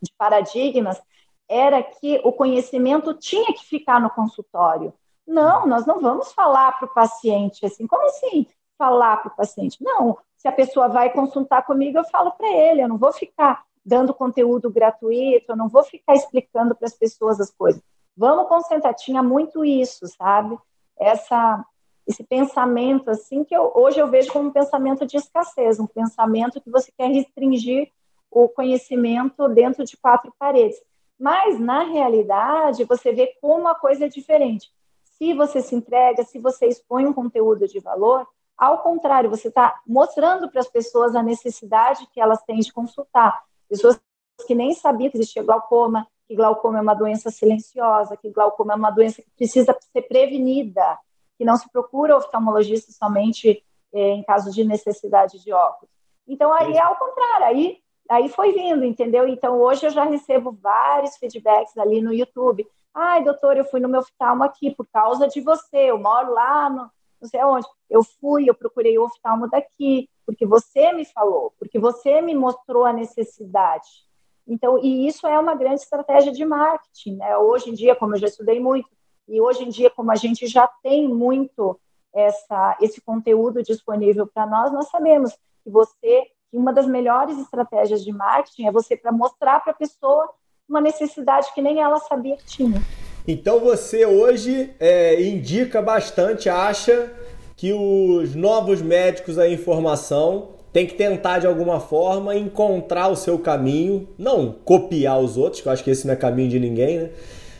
de 0.00 0.12
paradigmas, 0.16 1.02
era 1.48 1.82
que 1.82 2.20
o 2.24 2.32
conhecimento 2.32 3.14
tinha 3.14 3.52
que 3.52 3.64
ficar 3.64 4.00
no 4.00 4.10
consultório. 4.10 4.92
Não, 5.26 5.66
nós 5.66 5.86
não 5.86 6.00
vamos 6.00 6.32
falar 6.32 6.78
para 6.78 6.86
o 6.86 6.94
paciente 6.94 7.64
assim, 7.66 7.86
como 7.86 8.06
assim 8.06 8.46
falar 8.78 9.16
para 9.18 9.32
o 9.32 9.36
paciente? 9.36 9.82
Não, 9.82 10.18
se 10.36 10.46
a 10.46 10.52
pessoa 10.52 10.88
vai 10.88 11.10
consultar 11.10 11.64
comigo, 11.64 11.98
eu 11.98 12.04
falo 12.04 12.30
para 12.32 12.48
ele, 12.48 12.82
eu 12.82 12.88
não 12.88 12.98
vou 12.98 13.12
ficar 13.12 13.64
dando 13.84 14.12
conteúdo 14.12 14.70
gratuito, 14.70 15.52
eu 15.52 15.56
não 15.56 15.68
vou 15.68 15.82
ficar 15.82 16.14
explicando 16.14 16.74
para 16.74 16.86
as 16.86 16.94
pessoas 16.94 17.40
as 17.40 17.50
coisas. 17.50 17.82
Vamos 18.16 18.48
concentrar. 18.48 18.94
Tinha 18.94 19.22
muito 19.22 19.64
isso, 19.64 20.06
sabe? 20.08 20.58
Essa, 20.98 21.64
esse 22.06 22.24
pensamento 22.24 23.10
assim 23.10 23.44
que 23.44 23.56
eu, 23.56 23.70
hoje 23.74 23.98
eu 23.98 24.08
vejo 24.08 24.32
como 24.32 24.48
um 24.48 24.52
pensamento 24.52 25.06
de 25.06 25.16
escassez, 25.16 25.78
um 25.78 25.86
pensamento 25.86 26.60
que 26.60 26.70
você 26.70 26.90
quer 26.96 27.08
restringir 27.10 27.90
o 28.30 28.48
conhecimento 28.48 29.48
dentro 29.48 29.84
de 29.84 29.96
quatro 29.96 30.32
paredes. 30.38 30.76
Mas 31.18 31.58
na 31.58 31.82
realidade 31.82 32.84
você 32.84 33.12
vê 33.12 33.34
como 33.40 33.68
a 33.68 33.74
coisa 33.74 34.06
é 34.06 34.08
diferente. 34.08 34.70
Se 35.04 35.32
você 35.32 35.62
se 35.62 35.74
entrega, 35.74 36.22
se 36.24 36.38
você 36.38 36.66
expõe 36.66 37.06
um 37.06 37.12
conteúdo 37.12 37.66
de 37.66 37.80
valor, 37.80 38.26
ao 38.56 38.82
contrário, 38.82 39.30
você 39.30 39.48
está 39.48 39.80
mostrando 39.86 40.50
para 40.50 40.60
as 40.60 40.68
pessoas 40.68 41.14
a 41.14 41.22
necessidade 41.22 42.06
que 42.12 42.20
elas 42.20 42.42
têm 42.42 42.60
de 42.60 42.72
consultar. 42.72 43.44
Pessoas 43.68 44.00
que 44.46 44.54
nem 44.54 44.72
sabiam 44.74 45.10
que 45.10 45.16
existia 45.16 45.42
glaucoma, 45.42 46.06
que 46.26 46.34
glaucoma 46.34 46.78
é 46.78 46.82
uma 46.82 46.94
doença 46.94 47.30
silenciosa, 47.30 48.16
que 48.16 48.30
glaucoma 48.30 48.72
é 48.72 48.76
uma 48.76 48.90
doença 48.90 49.22
que 49.22 49.30
precisa 49.36 49.76
ser 49.92 50.02
prevenida, 50.02 50.98
que 51.38 51.44
não 51.44 51.56
se 51.56 51.70
procura 51.70 52.16
oftalmologista 52.16 52.92
somente 52.92 53.62
é, 53.92 54.10
em 54.10 54.22
caso 54.22 54.50
de 54.50 54.64
necessidade 54.64 55.42
de 55.42 55.52
óculos. 55.52 55.94
Então, 56.26 56.52
aí 56.52 56.72
é 56.72 56.80
ao 56.80 56.96
contrário, 56.96 57.46
aí, 57.46 57.78
aí 58.10 58.28
foi 58.28 58.52
vindo, 58.52 58.84
entendeu? 58.84 59.26
Então, 59.26 59.60
hoje 59.60 59.86
eu 59.86 59.90
já 59.90 60.04
recebo 60.04 60.52
vários 60.52 61.16
feedbacks 61.16 61.76
ali 61.78 62.00
no 62.00 62.12
YouTube. 62.12 62.66
Ai, 62.94 63.22
doutor, 63.22 63.56
eu 63.56 63.64
fui 63.64 63.80
no 63.80 63.88
meu 63.88 64.00
oftalmo 64.00 64.42
aqui 64.44 64.74
por 64.74 64.86
causa 64.86 65.28
de 65.28 65.40
você, 65.40 65.90
eu 65.90 65.98
moro 65.98 66.32
lá 66.32 66.70
no 66.70 66.90
não 67.20 67.28
sei 67.28 67.42
onde. 67.44 67.66
Eu 67.88 68.02
fui, 68.02 68.48
eu 68.48 68.54
procurei 68.54 68.98
o 68.98 69.04
oftalmo 69.04 69.48
daqui, 69.48 70.08
porque 70.24 70.46
você 70.46 70.92
me 70.92 71.04
falou, 71.04 71.52
porque 71.58 71.78
você 71.78 72.20
me 72.20 72.34
mostrou 72.34 72.84
a 72.84 72.92
necessidade. 72.92 74.04
Então, 74.46 74.78
e 74.78 75.06
isso 75.06 75.26
é 75.26 75.38
uma 75.38 75.54
grande 75.54 75.80
estratégia 75.80 76.32
de 76.32 76.44
marketing, 76.44 77.16
né? 77.16 77.36
Hoje 77.36 77.70
em 77.70 77.74
dia, 77.74 77.96
como 77.96 78.14
eu 78.14 78.20
já 78.20 78.28
estudei 78.28 78.60
muito, 78.60 78.88
e 79.28 79.40
hoje 79.40 79.64
em 79.64 79.68
dia, 79.68 79.90
como 79.90 80.12
a 80.12 80.14
gente 80.14 80.46
já 80.46 80.68
tem 80.82 81.08
muito 81.08 81.78
essa, 82.14 82.76
esse 82.80 83.00
conteúdo 83.00 83.62
disponível 83.62 84.26
para 84.26 84.46
nós, 84.46 84.72
nós 84.72 84.88
sabemos 84.88 85.32
que 85.64 85.70
você, 85.70 86.22
que 86.50 86.56
uma 86.56 86.72
das 86.72 86.86
melhores 86.86 87.38
estratégias 87.38 88.04
de 88.04 88.12
marketing 88.12 88.66
é 88.66 88.72
você 88.72 88.96
para 88.96 89.12
mostrar 89.12 89.60
para 89.60 89.72
a 89.72 89.76
pessoa 89.76 90.30
uma 90.68 90.80
necessidade 90.80 91.52
que 91.54 91.62
nem 91.62 91.80
ela 91.80 91.98
sabia 92.00 92.36
que 92.36 92.44
tinha. 92.44 92.82
Então 93.26 93.58
você 93.58 94.06
hoje 94.06 94.74
é, 94.78 95.20
indica 95.20 95.82
bastante, 95.82 96.48
acha 96.48 97.12
que 97.56 97.72
os 97.72 98.34
novos 98.34 98.82
médicos 98.82 99.36
da 99.36 99.48
informação 99.48 100.50
tem 100.72 100.86
que 100.86 100.94
tentar 100.94 101.38
de 101.38 101.46
alguma 101.46 101.80
forma 101.80 102.36
encontrar 102.36 103.08
o 103.08 103.16
seu 103.16 103.38
caminho, 103.38 104.06
não 104.18 104.52
copiar 104.52 105.18
os 105.18 105.36
outros, 105.36 105.62
que 105.62 105.68
eu 105.68 105.72
acho 105.72 105.82
que 105.82 105.90
esse 105.90 106.06
não 106.06 106.12
é 106.12 106.16
caminho 106.16 106.50
de 106.50 106.60
ninguém, 106.60 106.98
né? 106.98 107.10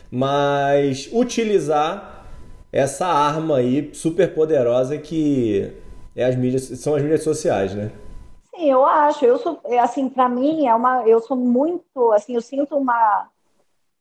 Mas 0.09 1.09
utilizar 1.11 2.25
essa 2.71 3.07
arma 3.07 3.57
aí 3.57 3.89
super 3.93 4.33
poderosa 4.33 4.97
que 4.97 5.73
é 6.15 6.25
as 6.25 6.35
mídias, 6.35 6.63
são 6.63 6.95
as 6.95 7.01
mídias 7.01 7.23
sociais, 7.23 7.73
né? 7.73 7.91
Eu 8.57 8.85
acho. 8.85 9.25
Eu 9.25 9.37
sou, 9.37 9.59
é, 9.65 9.79
assim, 9.79 10.09
para 10.09 10.27
mim 10.27 10.67
é 10.67 10.73
uma, 10.73 11.07
eu 11.07 11.19
sou 11.21 11.37
muito, 11.37 12.11
assim, 12.11 12.35
eu 12.35 12.41
sinto 12.41 12.75
uma, 12.75 13.29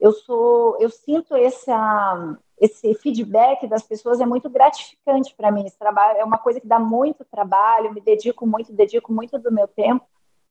eu 0.00 0.12
sou, 0.12 0.78
eu 0.80 0.90
sinto 0.90 1.34
essa 1.34 2.38
esse 2.59 2.94
feedback 2.94 3.66
das 3.66 3.82
pessoas 3.82 4.20
é 4.20 4.26
muito 4.26 4.48
gratificante 4.48 5.34
para 5.36 5.50
mim. 5.50 5.66
Esse 5.66 5.78
trabalho 5.78 6.18
é 6.18 6.24
uma 6.24 6.38
coisa 6.38 6.61
que 6.61 6.66
dá 6.66 6.78
muito 6.78 7.24
trabalho, 7.24 7.92
me 7.92 8.00
dedico 8.00 8.46
muito, 8.46 8.72
dedico 8.72 9.12
muito 9.12 9.38
do 9.38 9.52
meu 9.52 9.68
tempo, 9.68 10.07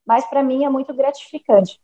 mas 0.06 0.26
para 0.26 0.44
mim 0.44 0.64
é 0.64 0.70
muito 0.70 0.94
gratificante. 0.94 1.82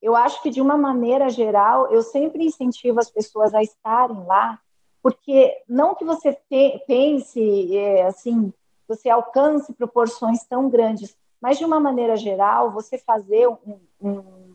Eu 0.00 0.14
acho 0.14 0.42
que 0.42 0.50
de 0.50 0.60
uma 0.60 0.76
maneira 0.76 1.30
geral, 1.30 1.90
eu 1.90 2.02
sempre 2.02 2.44
incentivo 2.44 3.00
as 3.00 3.10
pessoas 3.10 3.54
a 3.54 3.62
estarem 3.62 4.22
lá, 4.26 4.60
porque 5.02 5.56
não 5.66 5.94
que 5.94 6.04
você 6.04 6.34
te, 6.34 6.84
pense 6.86 7.76
é, 7.76 8.02
assim, 8.02 8.52
você 8.86 9.08
alcance 9.08 9.72
proporções 9.72 10.44
tão 10.44 10.68
grandes, 10.68 11.16
mas 11.40 11.58
de 11.58 11.64
uma 11.64 11.78
maneira 11.78 12.16
geral, 12.16 12.70
você 12.70 12.98
fazer 12.98 13.48
um, 13.48 13.80
um, 14.00 14.54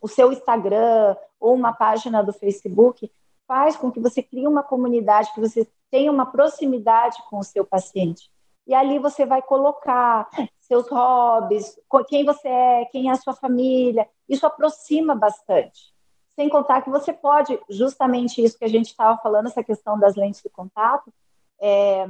o 0.00 0.08
seu 0.08 0.32
Instagram 0.32 1.16
ou 1.40 1.54
uma 1.54 1.72
página 1.72 2.22
do 2.22 2.32
Facebook 2.32 3.10
faz 3.46 3.76
com 3.76 3.90
que 3.90 3.98
você 3.98 4.22
crie 4.22 4.46
uma 4.46 4.62
comunidade, 4.62 5.32
que 5.32 5.40
você 5.40 5.66
tenha 5.90 6.12
uma 6.12 6.26
proximidade 6.26 7.16
com 7.30 7.38
o 7.38 7.44
seu 7.44 7.64
paciente. 7.64 8.30
e 8.66 8.74
ali 8.74 8.98
você 8.98 9.24
vai 9.24 9.40
colocar 9.40 10.28
seus 10.60 10.86
hobbies, 10.88 11.80
quem 12.06 12.24
você 12.24 12.46
é, 12.46 12.84
quem 12.92 13.08
é 13.08 13.12
a 13.12 13.16
sua 13.16 13.32
família. 13.32 14.06
Isso 14.28 14.46
aproxima 14.46 15.14
bastante. 15.14 15.94
Sem 16.36 16.50
contar 16.50 16.82
que 16.82 16.90
você 16.90 17.12
pode, 17.12 17.58
justamente 17.70 18.44
isso 18.44 18.58
que 18.58 18.66
a 18.66 18.68
gente 18.68 18.88
estava 18.88 19.18
falando, 19.22 19.46
essa 19.46 19.64
questão 19.64 19.98
das 19.98 20.14
lentes 20.14 20.42
de 20.42 20.50
contato, 20.50 21.12
é, 21.58 22.06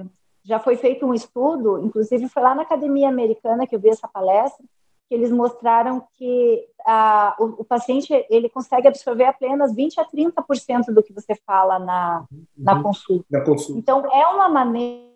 já 0.48 0.58
foi 0.58 0.76
feito 0.76 1.04
um 1.04 1.12
estudo, 1.12 1.78
inclusive 1.84 2.26
foi 2.28 2.42
lá 2.42 2.54
na 2.54 2.62
Academia 2.62 3.06
Americana 3.06 3.66
que 3.66 3.76
eu 3.76 3.78
vi 3.78 3.90
essa 3.90 4.08
palestra, 4.08 4.64
que 5.06 5.14
eles 5.14 5.30
mostraram 5.30 6.02
que 6.16 6.66
a, 6.86 7.36
o, 7.38 7.44
o, 7.60 7.64
paciente 7.64 8.12
ele 8.30 8.48
consegue 8.48 8.88
absorver 8.88 9.24
apenas 9.24 9.74
20 9.74 10.00
a 10.00 10.06
30% 10.06 10.86
do 10.86 11.02
que 11.02 11.12
você 11.12 11.34
fala 11.46 11.78
na, 11.78 12.26
uhum. 12.32 12.44
na, 12.56 12.82
consulta. 12.82 13.26
na 13.30 13.44
consulta. 13.44 13.78
Então, 13.78 14.10
é 14.10 14.26
uma 14.28 14.48
maneira 14.48 15.06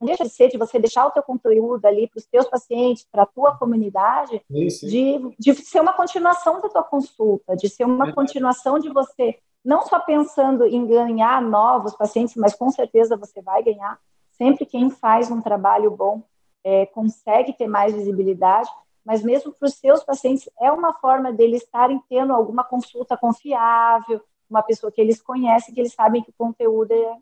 não 0.00 0.06
deixa 0.06 0.24
de 0.24 0.30
ser 0.30 0.48
de 0.48 0.56
você 0.56 0.78
deixar 0.78 1.04
o 1.04 1.10
teu 1.10 1.22
conteúdo 1.22 1.84
ali 1.84 2.08
para 2.08 2.18
os 2.18 2.26
teus 2.26 2.46
pacientes, 2.46 3.06
para 3.10 3.24
a 3.24 3.26
tua 3.26 3.56
comunidade, 3.56 4.40
sim, 4.50 4.70
sim. 4.70 4.86
De, 4.86 5.36
de 5.38 5.54
ser 5.54 5.80
uma 5.80 5.92
continuação 5.92 6.60
da 6.60 6.68
tua 6.68 6.82
consulta, 6.84 7.56
de 7.56 7.68
ser 7.68 7.84
uma 7.84 8.10
é. 8.10 8.12
continuação 8.12 8.78
de 8.78 8.88
você, 8.88 9.38
não 9.64 9.82
só 9.82 10.00
pensando 10.00 10.66
em 10.66 10.86
ganhar 10.86 11.40
novos 11.40 11.94
pacientes, 11.94 12.36
mas 12.36 12.54
com 12.54 12.70
certeza 12.70 13.16
você 13.16 13.40
vai 13.40 13.62
ganhar. 13.62 13.98
Sempre 14.32 14.66
quem 14.66 14.90
faz 14.90 15.30
um 15.30 15.40
trabalho 15.40 15.90
bom 15.90 16.22
é, 16.64 16.86
consegue 16.86 17.52
ter 17.52 17.66
mais 17.66 17.92
visibilidade, 17.92 18.68
mas 19.04 19.22
mesmo 19.22 19.52
para 19.52 19.66
os 19.66 19.74
seus 19.74 20.02
pacientes 20.02 20.48
é 20.60 20.70
uma 20.70 20.94
forma 20.94 21.32
deles 21.32 21.62
estarem 21.62 22.00
tendo 22.08 22.32
alguma 22.32 22.64
consulta 22.64 23.16
confiável, 23.16 24.20
uma 24.48 24.62
pessoa 24.62 24.92
que 24.92 25.00
eles 25.00 25.20
conhecem, 25.20 25.74
que 25.74 25.80
eles 25.80 25.94
sabem 25.94 26.22
que 26.22 26.30
o 26.30 26.34
conteúdo 26.36 26.92
é, 26.92 27.16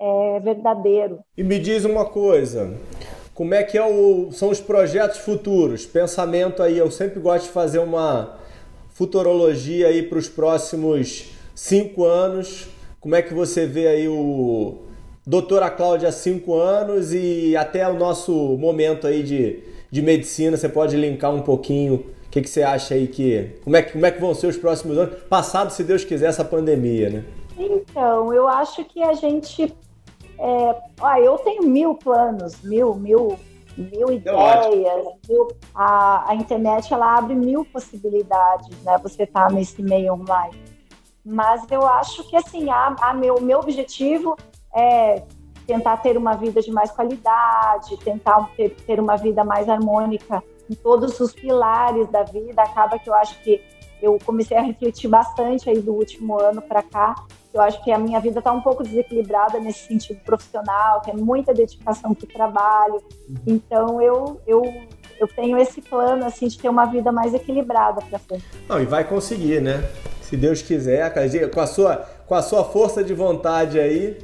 é 0.00 0.40
verdadeiro. 0.40 1.20
E 1.36 1.42
me 1.42 1.58
diz 1.58 1.84
uma 1.84 2.04
coisa, 2.04 2.78
como 3.34 3.54
é 3.54 3.62
que 3.62 3.76
é 3.76 3.84
o, 3.84 4.30
são 4.32 4.50
os 4.50 4.60
projetos 4.60 5.18
futuros? 5.18 5.86
Pensamento 5.86 6.62
aí, 6.62 6.78
eu 6.78 6.90
sempre 6.90 7.20
gosto 7.20 7.44
de 7.44 7.50
fazer 7.50 7.78
uma 7.78 8.38
futurologia 8.90 9.88
aí 9.88 10.02
para 10.02 10.18
os 10.18 10.28
próximos 10.28 11.32
cinco 11.54 12.04
anos. 12.04 12.68
Como 13.00 13.14
é 13.14 13.22
que 13.22 13.34
você 13.34 13.66
vê 13.66 13.88
aí 13.88 14.08
o 14.08 14.82
doutora 15.26 15.70
Cláudia 15.70 16.08
há 16.08 16.12
cinco 16.12 16.54
anos 16.54 17.12
e 17.12 17.56
até 17.56 17.88
o 17.88 17.94
nosso 17.94 18.32
momento 18.58 19.06
aí 19.06 19.22
de, 19.22 19.62
de 19.90 20.02
medicina? 20.02 20.56
Você 20.56 20.68
pode 20.68 20.96
linkar 20.96 21.34
um 21.34 21.42
pouquinho 21.42 21.94
o 21.94 22.30
que, 22.30 22.40
que 22.40 22.48
você 22.48 22.62
acha 22.62 22.94
aí 22.94 23.06
que. 23.06 23.56
Como 23.64 23.76
é, 23.76 23.82
que. 23.82 23.92
como 23.92 24.06
é 24.06 24.10
que 24.10 24.20
vão 24.20 24.34
ser 24.34 24.46
os 24.46 24.56
próximos 24.56 24.96
anos? 24.96 25.22
Passado, 25.24 25.70
se 25.70 25.84
Deus 25.84 26.04
quiser, 26.04 26.28
essa 26.28 26.44
pandemia, 26.44 27.10
né? 27.10 27.24
Então, 27.58 28.32
eu 28.32 28.48
acho 28.48 28.84
que 28.84 29.02
a 29.02 29.12
gente 29.12 29.74
é, 30.42 30.76
ó, 31.00 31.16
eu 31.18 31.38
tenho 31.38 31.62
mil 31.62 31.94
planos, 31.94 32.60
mil, 32.62 32.96
mil, 32.96 33.38
mil 33.76 34.12
ideias. 34.12 35.06
Mil, 35.28 35.48
a, 35.72 36.30
a 36.30 36.34
internet 36.34 36.92
ela 36.92 37.16
abre 37.16 37.36
mil 37.36 37.64
possibilidades, 37.64 38.68
né? 38.82 38.98
Você 39.04 39.24
tá 39.24 39.48
nesse 39.48 39.80
meio 39.80 40.14
online. 40.14 40.58
Mas 41.24 41.70
eu 41.70 41.86
acho 41.86 42.28
que 42.28 42.36
assim, 42.36 42.70
a, 42.70 42.96
a 43.00 43.14
meu, 43.14 43.40
meu 43.40 43.60
objetivo 43.60 44.36
é 44.74 45.22
tentar 45.66 45.98
ter 45.98 46.16
uma 46.16 46.34
vida 46.34 46.60
de 46.60 46.72
mais 46.72 46.90
qualidade, 46.90 47.96
tentar 47.98 48.50
ter, 48.56 48.70
ter 48.70 48.98
uma 48.98 49.16
vida 49.16 49.44
mais 49.44 49.68
harmônica 49.68 50.42
em 50.68 50.74
todos 50.74 51.18
os 51.20 51.32
pilares 51.32 52.08
da 52.08 52.22
vida. 52.22 52.62
Acaba 52.62 52.98
que 52.98 53.08
eu 53.08 53.14
acho 53.14 53.40
que 53.42 53.62
eu 54.00 54.18
comecei 54.24 54.56
a 54.56 54.62
refletir 54.62 55.08
bastante 55.08 55.70
aí 55.70 55.80
do 55.80 55.92
último 55.92 56.40
ano 56.40 56.60
para 56.60 56.82
cá 56.82 57.14
eu 57.52 57.60
acho 57.60 57.82
que 57.84 57.92
a 57.92 57.98
minha 57.98 58.18
vida 58.18 58.38
está 58.38 58.50
um 58.50 58.62
pouco 58.62 58.82
desequilibrada 58.82 59.60
nesse 59.60 59.86
sentido 59.86 60.20
profissional, 60.20 61.02
que 61.02 61.10
é 61.10 61.14
muita 61.14 61.52
dedicação 61.52 62.14
para 62.14 62.24
o 62.24 62.28
trabalho. 62.28 62.94
Uhum. 62.94 63.36
Então 63.46 64.00
eu, 64.00 64.40
eu, 64.46 64.62
eu 65.20 65.28
tenho 65.28 65.58
esse 65.58 65.80
plano 65.80 66.24
assim 66.24 66.48
de 66.48 66.58
ter 66.58 66.68
uma 66.68 66.86
vida 66.86 67.10
mais 67.12 67.34
equilibrada 67.34 68.00
para 68.02 68.18
frente. 68.18 68.44
Não, 68.68 68.80
e 68.80 68.84
vai 68.84 69.04
conseguir, 69.04 69.60
né? 69.60 69.84
Se 70.20 70.36
Deus 70.36 70.62
quiser, 70.62 71.12
com 71.50 71.60
a 71.60 71.66
sua 71.66 71.96
com 72.26 72.34
a 72.34 72.40
sua 72.42 72.64
força 72.64 73.04
de 73.04 73.12
vontade 73.12 73.78
aí, 73.78 74.16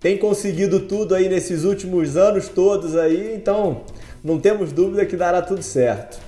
tem 0.00 0.16
conseguido 0.16 0.80
tudo 0.80 1.14
aí 1.14 1.28
nesses 1.28 1.64
últimos 1.64 2.16
anos 2.16 2.48
todos 2.48 2.96
aí, 2.96 3.34
então 3.34 3.82
não 4.24 4.38
temos 4.40 4.72
dúvida 4.72 5.04
que 5.04 5.16
dará 5.16 5.42
tudo 5.42 5.62
certo. 5.62 6.18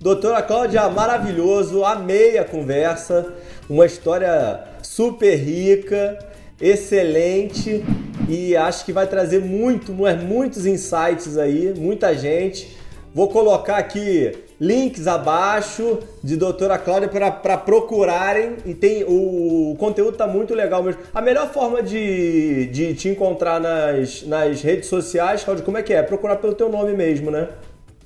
Doutora 0.00 0.40
Cláudia, 0.40 0.88
maravilhoso, 0.88 1.84
amei 1.84 2.38
a 2.38 2.44
conversa, 2.44 3.34
uma 3.68 3.84
história 3.84 4.64
super 4.82 5.36
rica, 5.36 6.18
excelente 6.58 7.84
e 8.28 8.56
acho 8.56 8.84
que 8.84 8.92
vai 8.92 9.06
trazer 9.06 9.40
muito, 9.40 9.92
muitos 9.92 10.66
insights 10.66 11.36
aí, 11.36 11.74
muita 11.76 12.14
gente. 12.14 12.76
Vou 13.12 13.28
colocar 13.28 13.76
aqui 13.76 14.32
links 14.60 15.08
abaixo 15.08 15.98
de 16.22 16.36
doutora 16.36 16.78
Cláudia 16.78 17.08
para 17.08 17.56
procurarem 17.56 18.58
e 18.64 18.74
tem 18.74 19.02
o, 19.04 19.72
o 19.72 19.76
conteúdo 19.76 20.16
tá 20.16 20.26
muito 20.26 20.54
legal 20.54 20.82
mesmo. 20.82 21.00
A 21.12 21.20
melhor 21.20 21.48
forma 21.48 21.82
de, 21.82 22.66
de 22.66 22.94
te 22.94 23.08
encontrar 23.08 23.58
nas, 23.58 24.22
nas 24.22 24.62
redes 24.62 24.88
sociais, 24.88 25.42
Cláudia, 25.42 25.64
como 25.64 25.78
é 25.78 25.82
que 25.82 25.92
é? 25.92 26.02
Procurar 26.02 26.36
pelo 26.36 26.54
teu 26.54 26.68
nome 26.68 26.92
mesmo, 26.92 27.30
né? 27.30 27.48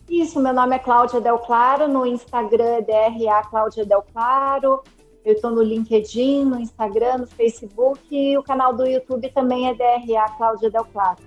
Isso, 0.08 0.40
meu 0.40 0.52
nome 0.52 0.76
é 0.76 0.78
Cláudia 0.78 1.20
Del 1.20 1.38
Claro, 1.38 1.88
no 1.88 2.06
Instagram 2.06 2.76
é 2.78 2.82
DRA 2.82 3.42
Cláudia 3.50 3.84
Del 3.84 4.04
Claro, 4.12 4.82
eu 5.24 5.32
estou 5.32 5.50
no 5.50 5.62
LinkedIn, 5.62 6.44
no 6.44 6.60
Instagram, 6.60 7.18
no 7.18 7.26
Facebook 7.26 8.00
e 8.10 8.36
o 8.36 8.42
canal 8.42 8.74
do 8.74 8.84
YouTube 8.86 9.30
também 9.30 9.68
é 9.68 9.74
DRA 9.74 10.28
Cláudia 10.36 10.70
Del 10.70 10.84
Claro. 10.92 11.18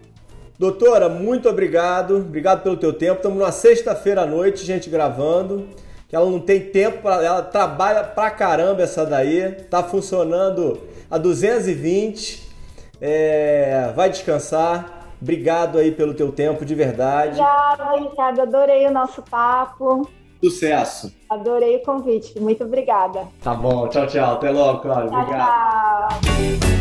Doutora, 0.59 1.07
muito 1.09 1.47
obrigado. 1.49 2.17
Obrigado 2.17 2.63
pelo 2.63 2.77
teu 2.77 2.93
tempo. 2.93 3.17
Estamos 3.17 3.37
numa 3.37 3.51
sexta-feira 3.51 4.21
à 4.21 4.25
noite, 4.25 4.65
gente, 4.65 4.89
gravando. 4.89 5.67
Que 6.07 6.15
ela 6.15 6.29
não 6.29 6.39
tem 6.39 6.59
tempo, 6.59 7.01
pra, 7.01 7.23
ela 7.23 7.41
trabalha 7.41 8.03
pra 8.03 8.31
caramba 8.31 8.81
essa 8.81 9.05
daí. 9.05 9.51
Tá 9.69 9.83
funcionando 9.83 10.79
a 11.11 11.17
220. 11.17 12.47
É, 12.99 13.91
vai 13.95 14.09
descansar. 14.09 15.07
Obrigado 15.21 15.77
aí 15.77 15.91
pelo 15.91 16.13
teu 16.13 16.31
tempo, 16.31 16.63
de 16.63 16.73
verdade. 16.73 17.39
Obrigada, 17.39 17.97
Ricardo. 17.97 18.41
Adorei 18.41 18.87
o 18.87 18.91
nosso 18.91 19.21
papo. 19.23 20.07
Sucesso! 20.41 21.13
Adorei 21.29 21.77
o 21.77 21.83
convite, 21.83 22.39
muito 22.39 22.63
obrigada. 22.63 23.27
Tá 23.41 23.53
bom, 23.53 23.87
tchau, 23.87 24.07
tchau. 24.07 24.33
Até 24.35 24.51
logo, 24.51 24.79
Cláudio. 24.79 25.17
Obrigado. 25.17 26.21
Tchau. 26.21 26.76